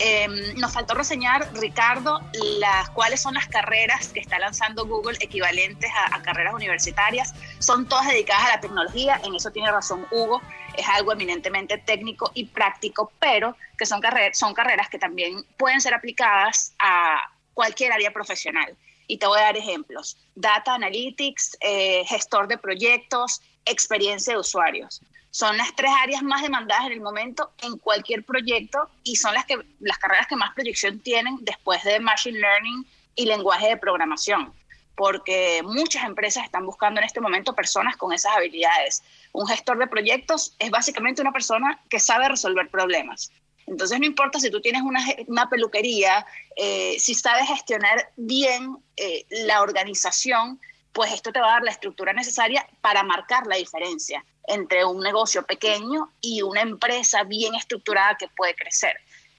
Eh, 0.00 0.54
nos 0.56 0.72
faltó 0.72 0.94
reseñar, 0.94 1.48
Ricardo, 1.54 2.20
las 2.60 2.88
cuáles 2.90 3.20
son 3.20 3.34
las 3.34 3.48
carreras 3.48 4.08
que 4.08 4.20
está 4.20 4.38
lanzando 4.38 4.86
Google 4.86 5.18
equivalentes 5.20 5.90
a, 6.12 6.22
carreras 6.22 6.54
universitarias. 6.54 7.34
Son 7.58 7.88
todas 7.88 8.06
dedicadas 8.06 8.46
a 8.46 8.56
la 8.56 8.60
tecnología, 8.60 9.20
en 9.24 9.34
eso 9.34 9.50
tiene 9.50 9.72
razón 9.72 10.06
Hugo, 10.10 10.40
es 10.76 10.86
algo 10.88 11.12
eminentemente 11.12 11.78
técnico 11.78 12.30
y 12.34 12.44
práctico, 12.44 13.10
pero 13.18 13.56
que 13.76 13.86
son 13.86 14.00
carreras 14.00 14.88
que 14.88 14.98
también 14.98 15.44
pueden 15.56 15.80
ser 15.80 15.94
aplicadas 15.94 16.74
a 16.78 17.32
cualquier 17.54 17.92
área 17.92 18.12
profesional. 18.12 18.76
Y 19.08 19.18
te 19.18 19.26
voy 19.26 19.40
a 19.40 19.44
dar 19.44 19.56
ejemplos. 19.56 20.18
Data 20.34 20.74
Analytics, 20.74 21.56
eh, 21.60 22.04
gestor 22.06 22.46
de 22.46 22.58
proyectos, 22.58 23.40
experiencia 23.64 24.34
de 24.34 24.38
usuarios 24.38 25.02
son 25.38 25.56
las 25.56 25.72
tres 25.76 25.92
áreas 26.02 26.20
más 26.24 26.42
demandadas 26.42 26.86
en 26.86 26.94
el 26.94 27.00
momento 27.00 27.52
en 27.58 27.78
cualquier 27.78 28.24
proyecto 28.24 28.90
y 29.04 29.14
son 29.14 29.34
las, 29.34 29.44
que, 29.44 29.56
las 29.78 29.96
carreras 29.96 30.26
que 30.26 30.34
más 30.34 30.52
proyección 30.52 30.98
tienen 30.98 31.38
después 31.42 31.84
de 31.84 32.00
Machine 32.00 32.40
Learning 32.40 32.84
y 33.14 33.24
lenguaje 33.24 33.68
de 33.68 33.76
programación, 33.76 34.52
porque 34.96 35.60
muchas 35.62 36.02
empresas 36.02 36.42
están 36.42 36.66
buscando 36.66 37.00
en 37.00 37.06
este 37.06 37.20
momento 37.20 37.54
personas 37.54 37.96
con 37.96 38.12
esas 38.12 38.36
habilidades. 38.36 39.04
Un 39.30 39.46
gestor 39.46 39.78
de 39.78 39.86
proyectos 39.86 40.56
es 40.58 40.72
básicamente 40.72 41.22
una 41.22 41.30
persona 41.30 41.80
que 41.88 42.00
sabe 42.00 42.28
resolver 42.28 42.68
problemas. 42.68 43.30
Entonces 43.68 44.00
no 44.00 44.06
importa 44.06 44.40
si 44.40 44.50
tú 44.50 44.60
tienes 44.60 44.82
una, 44.82 44.98
una 45.28 45.48
peluquería, 45.48 46.26
eh, 46.56 46.96
si 46.98 47.14
sabes 47.14 47.46
gestionar 47.46 48.10
bien 48.16 48.76
eh, 48.96 49.24
la 49.46 49.62
organización, 49.62 50.60
pues 50.92 51.12
esto 51.12 51.30
te 51.30 51.38
va 51.38 51.46
a 51.46 51.52
dar 51.52 51.62
la 51.62 51.70
estructura 51.70 52.12
necesaria 52.12 52.66
para 52.80 53.04
marcar 53.04 53.46
la 53.46 53.54
diferencia 53.54 54.24
entre 54.48 54.84
un 54.84 55.00
negocio 55.00 55.44
pequeño 55.44 56.10
y 56.20 56.42
una 56.42 56.62
empresa 56.62 57.22
bien 57.24 57.54
estructurada 57.54 58.16
que 58.16 58.28
puede 58.28 58.54
crecer. 58.54 58.94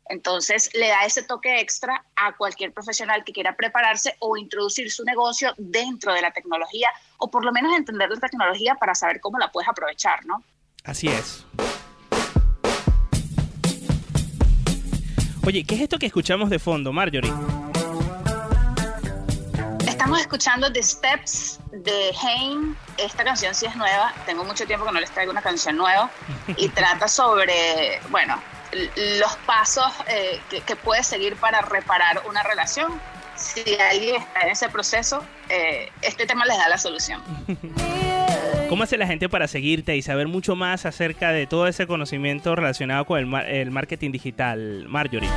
Entonces 0.09 0.71
le 0.73 0.87
da 0.87 1.05
ese 1.05 1.21
toque 1.21 1.59
extra 1.59 2.03
a 2.15 2.35
cualquier 2.35 2.73
profesional 2.73 3.23
que 3.23 3.31
quiera 3.31 3.55
prepararse 3.55 4.15
o 4.19 4.37
introducir 4.37 4.91
su 4.91 5.03
negocio 5.03 5.53
dentro 5.57 6.13
de 6.13 6.21
la 6.21 6.31
tecnología 6.31 6.89
o 7.17 7.29
por 7.29 7.45
lo 7.45 7.51
menos 7.51 7.77
entender 7.77 8.09
la 8.09 8.19
tecnología 8.19 8.75
para 8.75 8.95
saber 8.95 9.19
cómo 9.19 9.37
la 9.37 9.51
puedes 9.51 9.69
aprovechar, 9.69 10.25
¿no? 10.25 10.43
Así 10.83 11.07
es. 11.07 11.45
Oye, 15.45 15.63
¿qué 15.63 15.75
es 15.75 15.81
esto 15.81 15.99
que 15.99 16.07
escuchamos 16.07 16.49
de 16.49 16.59
fondo, 16.59 16.91
Marjorie? 16.91 17.31
Estamos 19.99 20.21
escuchando 20.21 20.71
The 20.71 20.81
Steps 20.81 21.59
de 21.73 22.13
Haim. 22.23 22.73
Esta 22.97 23.25
canción 23.25 23.53
sí 23.53 23.65
es 23.65 23.75
nueva. 23.75 24.13
Tengo 24.25 24.45
mucho 24.45 24.65
tiempo 24.65 24.85
que 24.85 24.93
no 24.93 24.99
les 25.01 25.11
traigo 25.11 25.29
una 25.29 25.41
canción 25.41 25.75
nueva. 25.75 26.09
Y 26.55 26.69
trata 26.69 27.09
sobre, 27.09 27.99
bueno, 28.09 28.41
los 29.19 29.35
pasos 29.45 29.91
eh, 30.07 30.39
que, 30.49 30.61
que 30.61 30.77
puedes 30.77 31.05
seguir 31.05 31.35
para 31.35 31.59
reparar 31.59 32.21
una 32.29 32.43
relación. 32.43 32.93
Si 33.35 33.75
alguien 33.77 34.21
está 34.21 34.43
en 34.43 34.51
ese 34.51 34.69
proceso, 34.69 35.21
eh, 35.49 35.91
este 36.01 36.25
tema 36.25 36.45
les 36.45 36.55
da 36.57 36.69
la 36.69 36.77
solución. 36.77 37.21
¿Cómo 38.69 38.83
hace 38.83 38.97
la 38.97 39.05
gente 39.05 39.27
para 39.27 39.49
seguirte 39.49 39.97
y 39.97 40.01
saber 40.01 40.29
mucho 40.29 40.55
más 40.55 40.85
acerca 40.85 41.33
de 41.33 41.45
todo 41.45 41.67
ese 41.67 41.87
conocimiento 41.87 42.55
relacionado 42.55 43.03
con 43.03 43.19
el, 43.19 43.25
mar 43.25 43.45
el 43.47 43.69
marketing 43.69 44.13
digital, 44.13 44.85
Marjorie? 44.87 45.29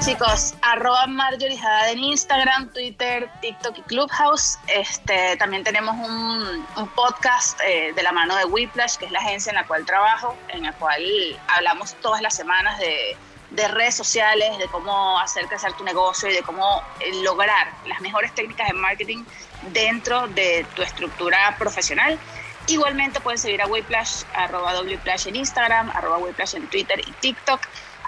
Chicos, 0.00 0.54
arroba 0.62 1.06
Marjorie 1.06 1.58
Haddad 1.58 1.90
en 1.90 1.98
Instagram, 1.98 2.72
Twitter, 2.72 3.30
TikTok 3.42 3.76
y 3.76 3.82
Clubhouse. 3.82 4.58
Este, 4.66 5.36
también 5.36 5.62
tenemos 5.62 5.94
un, 5.94 6.88
podcast 6.94 7.60
eh, 7.66 7.92
de 7.94 8.02
la 8.02 8.10
mano 8.10 8.34
de 8.36 8.46
Whiplash, 8.46 8.96
que 8.96 9.04
es 9.04 9.10
la 9.12 9.18
agencia 9.18 9.50
en 9.50 9.56
la 9.56 9.66
cual 9.66 9.84
trabajo, 9.84 10.34
en 10.48 10.62
la 10.62 10.72
cual 10.72 11.02
hablamos 11.48 11.94
todas 12.00 12.22
las 12.22 12.34
semanas 12.34 12.78
de, 12.78 13.14
de 13.50 13.68
redes 13.68 13.94
sociales, 13.94 14.56
de 14.56 14.66
cómo 14.68 15.18
hacer 15.20 15.46
crecer 15.46 15.74
tu 15.74 15.84
negocio 15.84 16.30
y 16.30 16.32
de 16.32 16.42
cómo 16.42 16.82
eh, 17.00 17.22
lograr 17.22 17.68
las 17.86 18.00
mejores 18.00 18.34
técnicas 18.34 18.68
de 18.68 18.74
marketing 18.74 19.24
dentro 19.72 20.28
de 20.28 20.64
tu 20.74 20.82
estructura 20.82 21.56
profesional. 21.58 22.18
Igualmente 22.68 23.20
pueden 23.20 23.38
seguir 23.38 23.60
a 23.60 23.66
Whiplash, 23.66 24.22
arroba 24.34 24.80
Whiplash 24.80 25.26
en 25.26 25.36
Instagram, 25.36 25.90
arroba 25.90 26.16
Whiplash 26.18 26.54
en 26.54 26.66
Twitter 26.68 27.00
y 27.00 27.12
TikTok. 27.20 27.60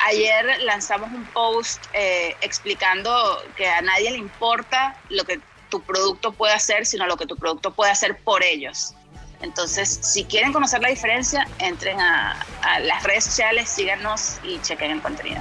Ayer 0.05 0.61
lanzamos 0.65 1.11
un 1.13 1.25
post 1.27 1.85
eh, 1.93 2.35
explicando 2.41 3.43
que 3.57 3.69
a 3.69 3.81
nadie 3.83 4.11
le 4.11 4.19
importa 4.19 4.97
lo 5.11 5.25
que 5.25 5.41
tu 5.69 5.81
producto 5.83 6.33
puede 6.33 6.55
hacer, 6.55 6.87
sino 6.87 7.07
lo 7.07 7.17
que 7.17 7.27
tu 7.27 7.37
producto 7.37 7.73
puede 7.73 7.93
hacer 7.93 8.19
por 8.19 8.43
ellos. 8.43 8.95
Entonces, 9.43 10.01
si 10.03 10.25
quieren 10.25 10.53
conocer 10.53 10.81
la 10.81 10.89
diferencia, 10.89 11.47
entren 11.59 12.01
a, 12.01 12.41
a 12.63 12.79
las 12.81 13.03
redes 13.03 13.25
sociales, 13.25 13.69
síganos 13.69 14.39
y 14.45 14.61
chequen 14.61 14.93
el 14.93 15.01
contenido. 15.01 15.41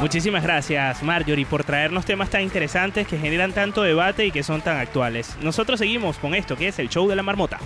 Muchísimas 0.00 0.42
gracias, 0.42 1.02
Marjorie, 1.02 1.46
por 1.46 1.64
traernos 1.64 2.04
temas 2.04 2.28
tan 2.28 2.42
interesantes 2.42 3.06
que 3.06 3.16
generan 3.18 3.52
tanto 3.52 3.82
debate 3.82 4.26
y 4.26 4.30
que 4.30 4.42
son 4.42 4.60
tan 4.60 4.76
actuales. 4.78 5.36
Nosotros 5.40 5.78
seguimos 5.78 6.18
con 6.18 6.34
esto, 6.34 6.56
que 6.56 6.68
es 6.68 6.78
el 6.78 6.88
show 6.90 7.08
de 7.08 7.16
la 7.16 7.22
marmota. 7.22 7.58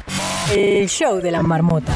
El 0.55 0.89
show 0.89 1.21
de 1.21 1.31
la 1.31 1.43
marmota. 1.43 1.93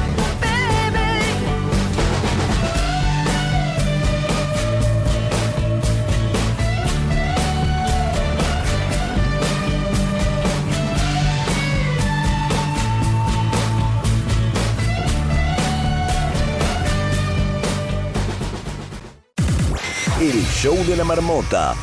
Show 20.62 20.76
de 20.86 20.96
la 20.96 21.02
marmota. 21.02 21.74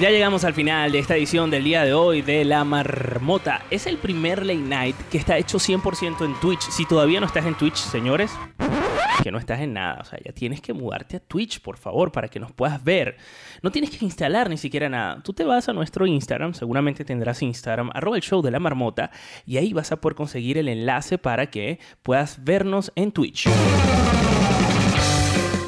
Ya 0.00 0.08
llegamos 0.08 0.44
al 0.44 0.54
final 0.54 0.90
de 0.92 0.98
esta 0.98 1.14
edición 1.14 1.50
del 1.50 1.62
día 1.62 1.84
de 1.84 1.92
hoy 1.92 2.22
de 2.22 2.42
La 2.46 2.64
Marmota. 2.64 3.66
Es 3.70 3.86
el 3.86 3.98
primer 3.98 4.46
late 4.46 4.58
night 4.58 4.96
que 5.10 5.18
está 5.18 5.36
hecho 5.36 5.58
100% 5.58 6.24
en 6.24 6.40
Twitch. 6.40 6.62
Si 6.70 6.86
todavía 6.86 7.20
no 7.20 7.26
estás 7.26 7.44
en 7.44 7.54
Twitch, 7.54 7.76
señores, 7.76 8.32
que 9.22 9.30
no 9.30 9.36
estás 9.36 9.60
en 9.60 9.74
nada. 9.74 9.98
O 10.00 10.04
sea, 10.06 10.18
ya 10.24 10.32
tienes 10.32 10.62
que 10.62 10.72
mudarte 10.72 11.18
a 11.18 11.20
Twitch, 11.20 11.60
por 11.60 11.76
favor, 11.76 12.12
para 12.12 12.28
que 12.28 12.40
nos 12.40 12.50
puedas 12.50 12.82
ver. 12.82 13.18
No 13.60 13.70
tienes 13.70 13.90
que 13.90 14.02
instalar 14.06 14.48
ni 14.48 14.56
siquiera 14.56 14.88
nada. 14.88 15.22
Tú 15.22 15.34
te 15.34 15.44
vas 15.44 15.68
a 15.68 15.74
nuestro 15.74 16.06
Instagram, 16.06 16.54
seguramente 16.54 17.04
tendrás 17.04 17.42
Instagram, 17.42 17.90
arroba 17.92 18.16
el 18.16 18.22
show 18.22 18.40
de 18.40 18.52
la 18.52 18.58
marmota, 18.58 19.10
y 19.44 19.58
ahí 19.58 19.74
vas 19.74 19.92
a 19.92 20.00
poder 20.00 20.16
conseguir 20.16 20.56
el 20.56 20.68
enlace 20.68 21.18
para 21.18 21.50
que 21.50 21.78
puedas 22.02 22.42
vernos 22.42 22.90
en 22.94 23.12
Twitch. 23.12 23.46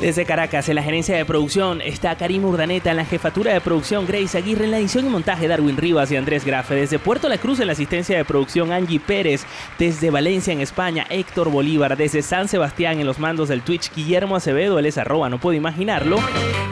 Desde 0.00 0.24
Caracas, 0.24 0.66
en 0.70 0.76
la 0.76 0.82
gerencia 0.82 1.14
de 1.14 1.26
producción, 1.26 1.82
está 1.82 2.16
Karim 2.16 2.46
Urdaneta, 2.46 2.90
en 2.90 2.96
la 2.96 3.04
jefatura 3.04 3.52
de 3.52 3.60
producción, 3.60 4.06
Grace 4.06 4.38
Aguirre, 4.38 4.64
en 4.64 4.70
la 4.70 4.78
edición 4.78 5.04
y 5.04 5.10
montaje, 5.10 5.46
Darwin 5.46 5.76
Rivas 5.76 6.10
y 6.10 6.16
Andrés 6.16 6.42
Grafe. 6.42 6.74
Desde 6.74 6.98
Puerto 6.98 7.28
La 7.28 7.36
Cruz, 7.36 7.60
en 7.60 7.66
la 7.66 7.74
asistencia 7.74 8.16
de 8.16 8.24
producción, 8.24 8.72
Angie 8.72 8.98
Pérez. 8.98 9.44
Desde 9.78 10.08
Valencia, 10.08 10.54
en 10.54 10.62
España, 10.62 11.06
Héctor 11.10 11.50
Bolívar. 11.50 11.98
Desde 11.98 12.22
San 12.22 12.48
Sebastián, 12.48 12.98
en 12.98 13.06
los 13.06 13.18
mandos 13.18 13.50
del 13.50 13.60
Twitch, 13.60 13.94
Guillermo 13.94 14.36
Acevedo, 14.36 14.78
él 14.78 14.86
es 14.86 14.96
arroba, 14.96 15.28
no 15.28 15.38
puedo 15.38 15.54
imaginarlo. 15.54 16.16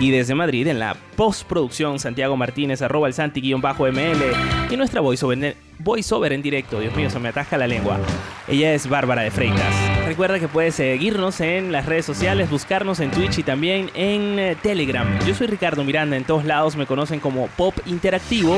Y 0.00 0.10
desde 0.10 0.34
Madrid, 0.34 0.66
en 0.66 0.78
la 0.78 0.96
postproducción, 1.14 1.98
Santiago 1.98 2.34
Martínez, 2.34 2.80
arroba 2.80 3.08
el 3.08 3.14
Santi-ML. 3.14 4.22
Y 4.70 4.76
nuestra 4.78 5.02
voiceover, 5.02 5.54
voiceover 5.78 6.32
en 6.32 6.40
directo, 6.40 6.80
Dios 6.80 6.96
mío, 6.96 7.10
se 7.10 7.18
me 7.18 7.28
atasca 7.28 7.58
la 7.58 7.66
lengua. 7.66 7.98
Ella 8.46 8.72
es 8.72 8.88
Bárbara 8.88 9.20
de 9.20 9.30
Freitas. 9.30 9.74
Recuerda 10.06 10.40
que 10.40 10.48
puedes 10.48 10.76
seguirnos 10.76 11.40
en 11.40 11.72
las 11.72 11.84
redes 11.84 12.06
sociales, 12.06 12.48
buscarnos 12.48 13.00
en 13.00 13.10
Twitch 13.18 13.38
y 13.38 13.42
también 13.42 13.90
en 13.94 14.38
eh, 14.38 14.56
Telegram. 14.62 15.18
Yo 15.26 15.34
soy 15.34 15.48
Ricardo 15.48 15.82
Miranda, 15.82 16.16
en 16.16 16.22
todos 16.22 16.44
lados 16.44 16.76
me 16.76 16.86
conocen 16.86 17.18
como 17.18 17.48
Pop 17.48 17.74
Interactivo 17.86 18.56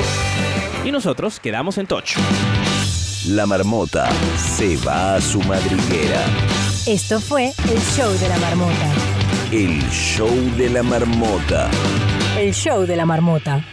y 0.85 0.91
nosotros 0.91 1.39
quedamos 1.39 1.79
en 1.79 1.87
touch. 1.87 2.17
La 3.29 3.47
marmota 3.47 4.07
se 4.37 4.77
va 4.77 5.15
a 5.15 5.21
su 5.21 5.41
madriguera. 5.41 6.21
Esto 6.85 7.19
fue 7.19 7.45
el 7.47 7.79
show 7.79 8.11
de 8.19 8.29
la 8.29 8.37
marmota. 8.37 8.93
El 9.51 9.81
show 9.89 10.29
de 10.55 10.69
la 10.69 10.83
marmota. 10.83 11.71
El 12.37 12.53
show 12.53 12.85
de 12.85 12.95
la 12.95 13.05
marmota. 13.07 13.65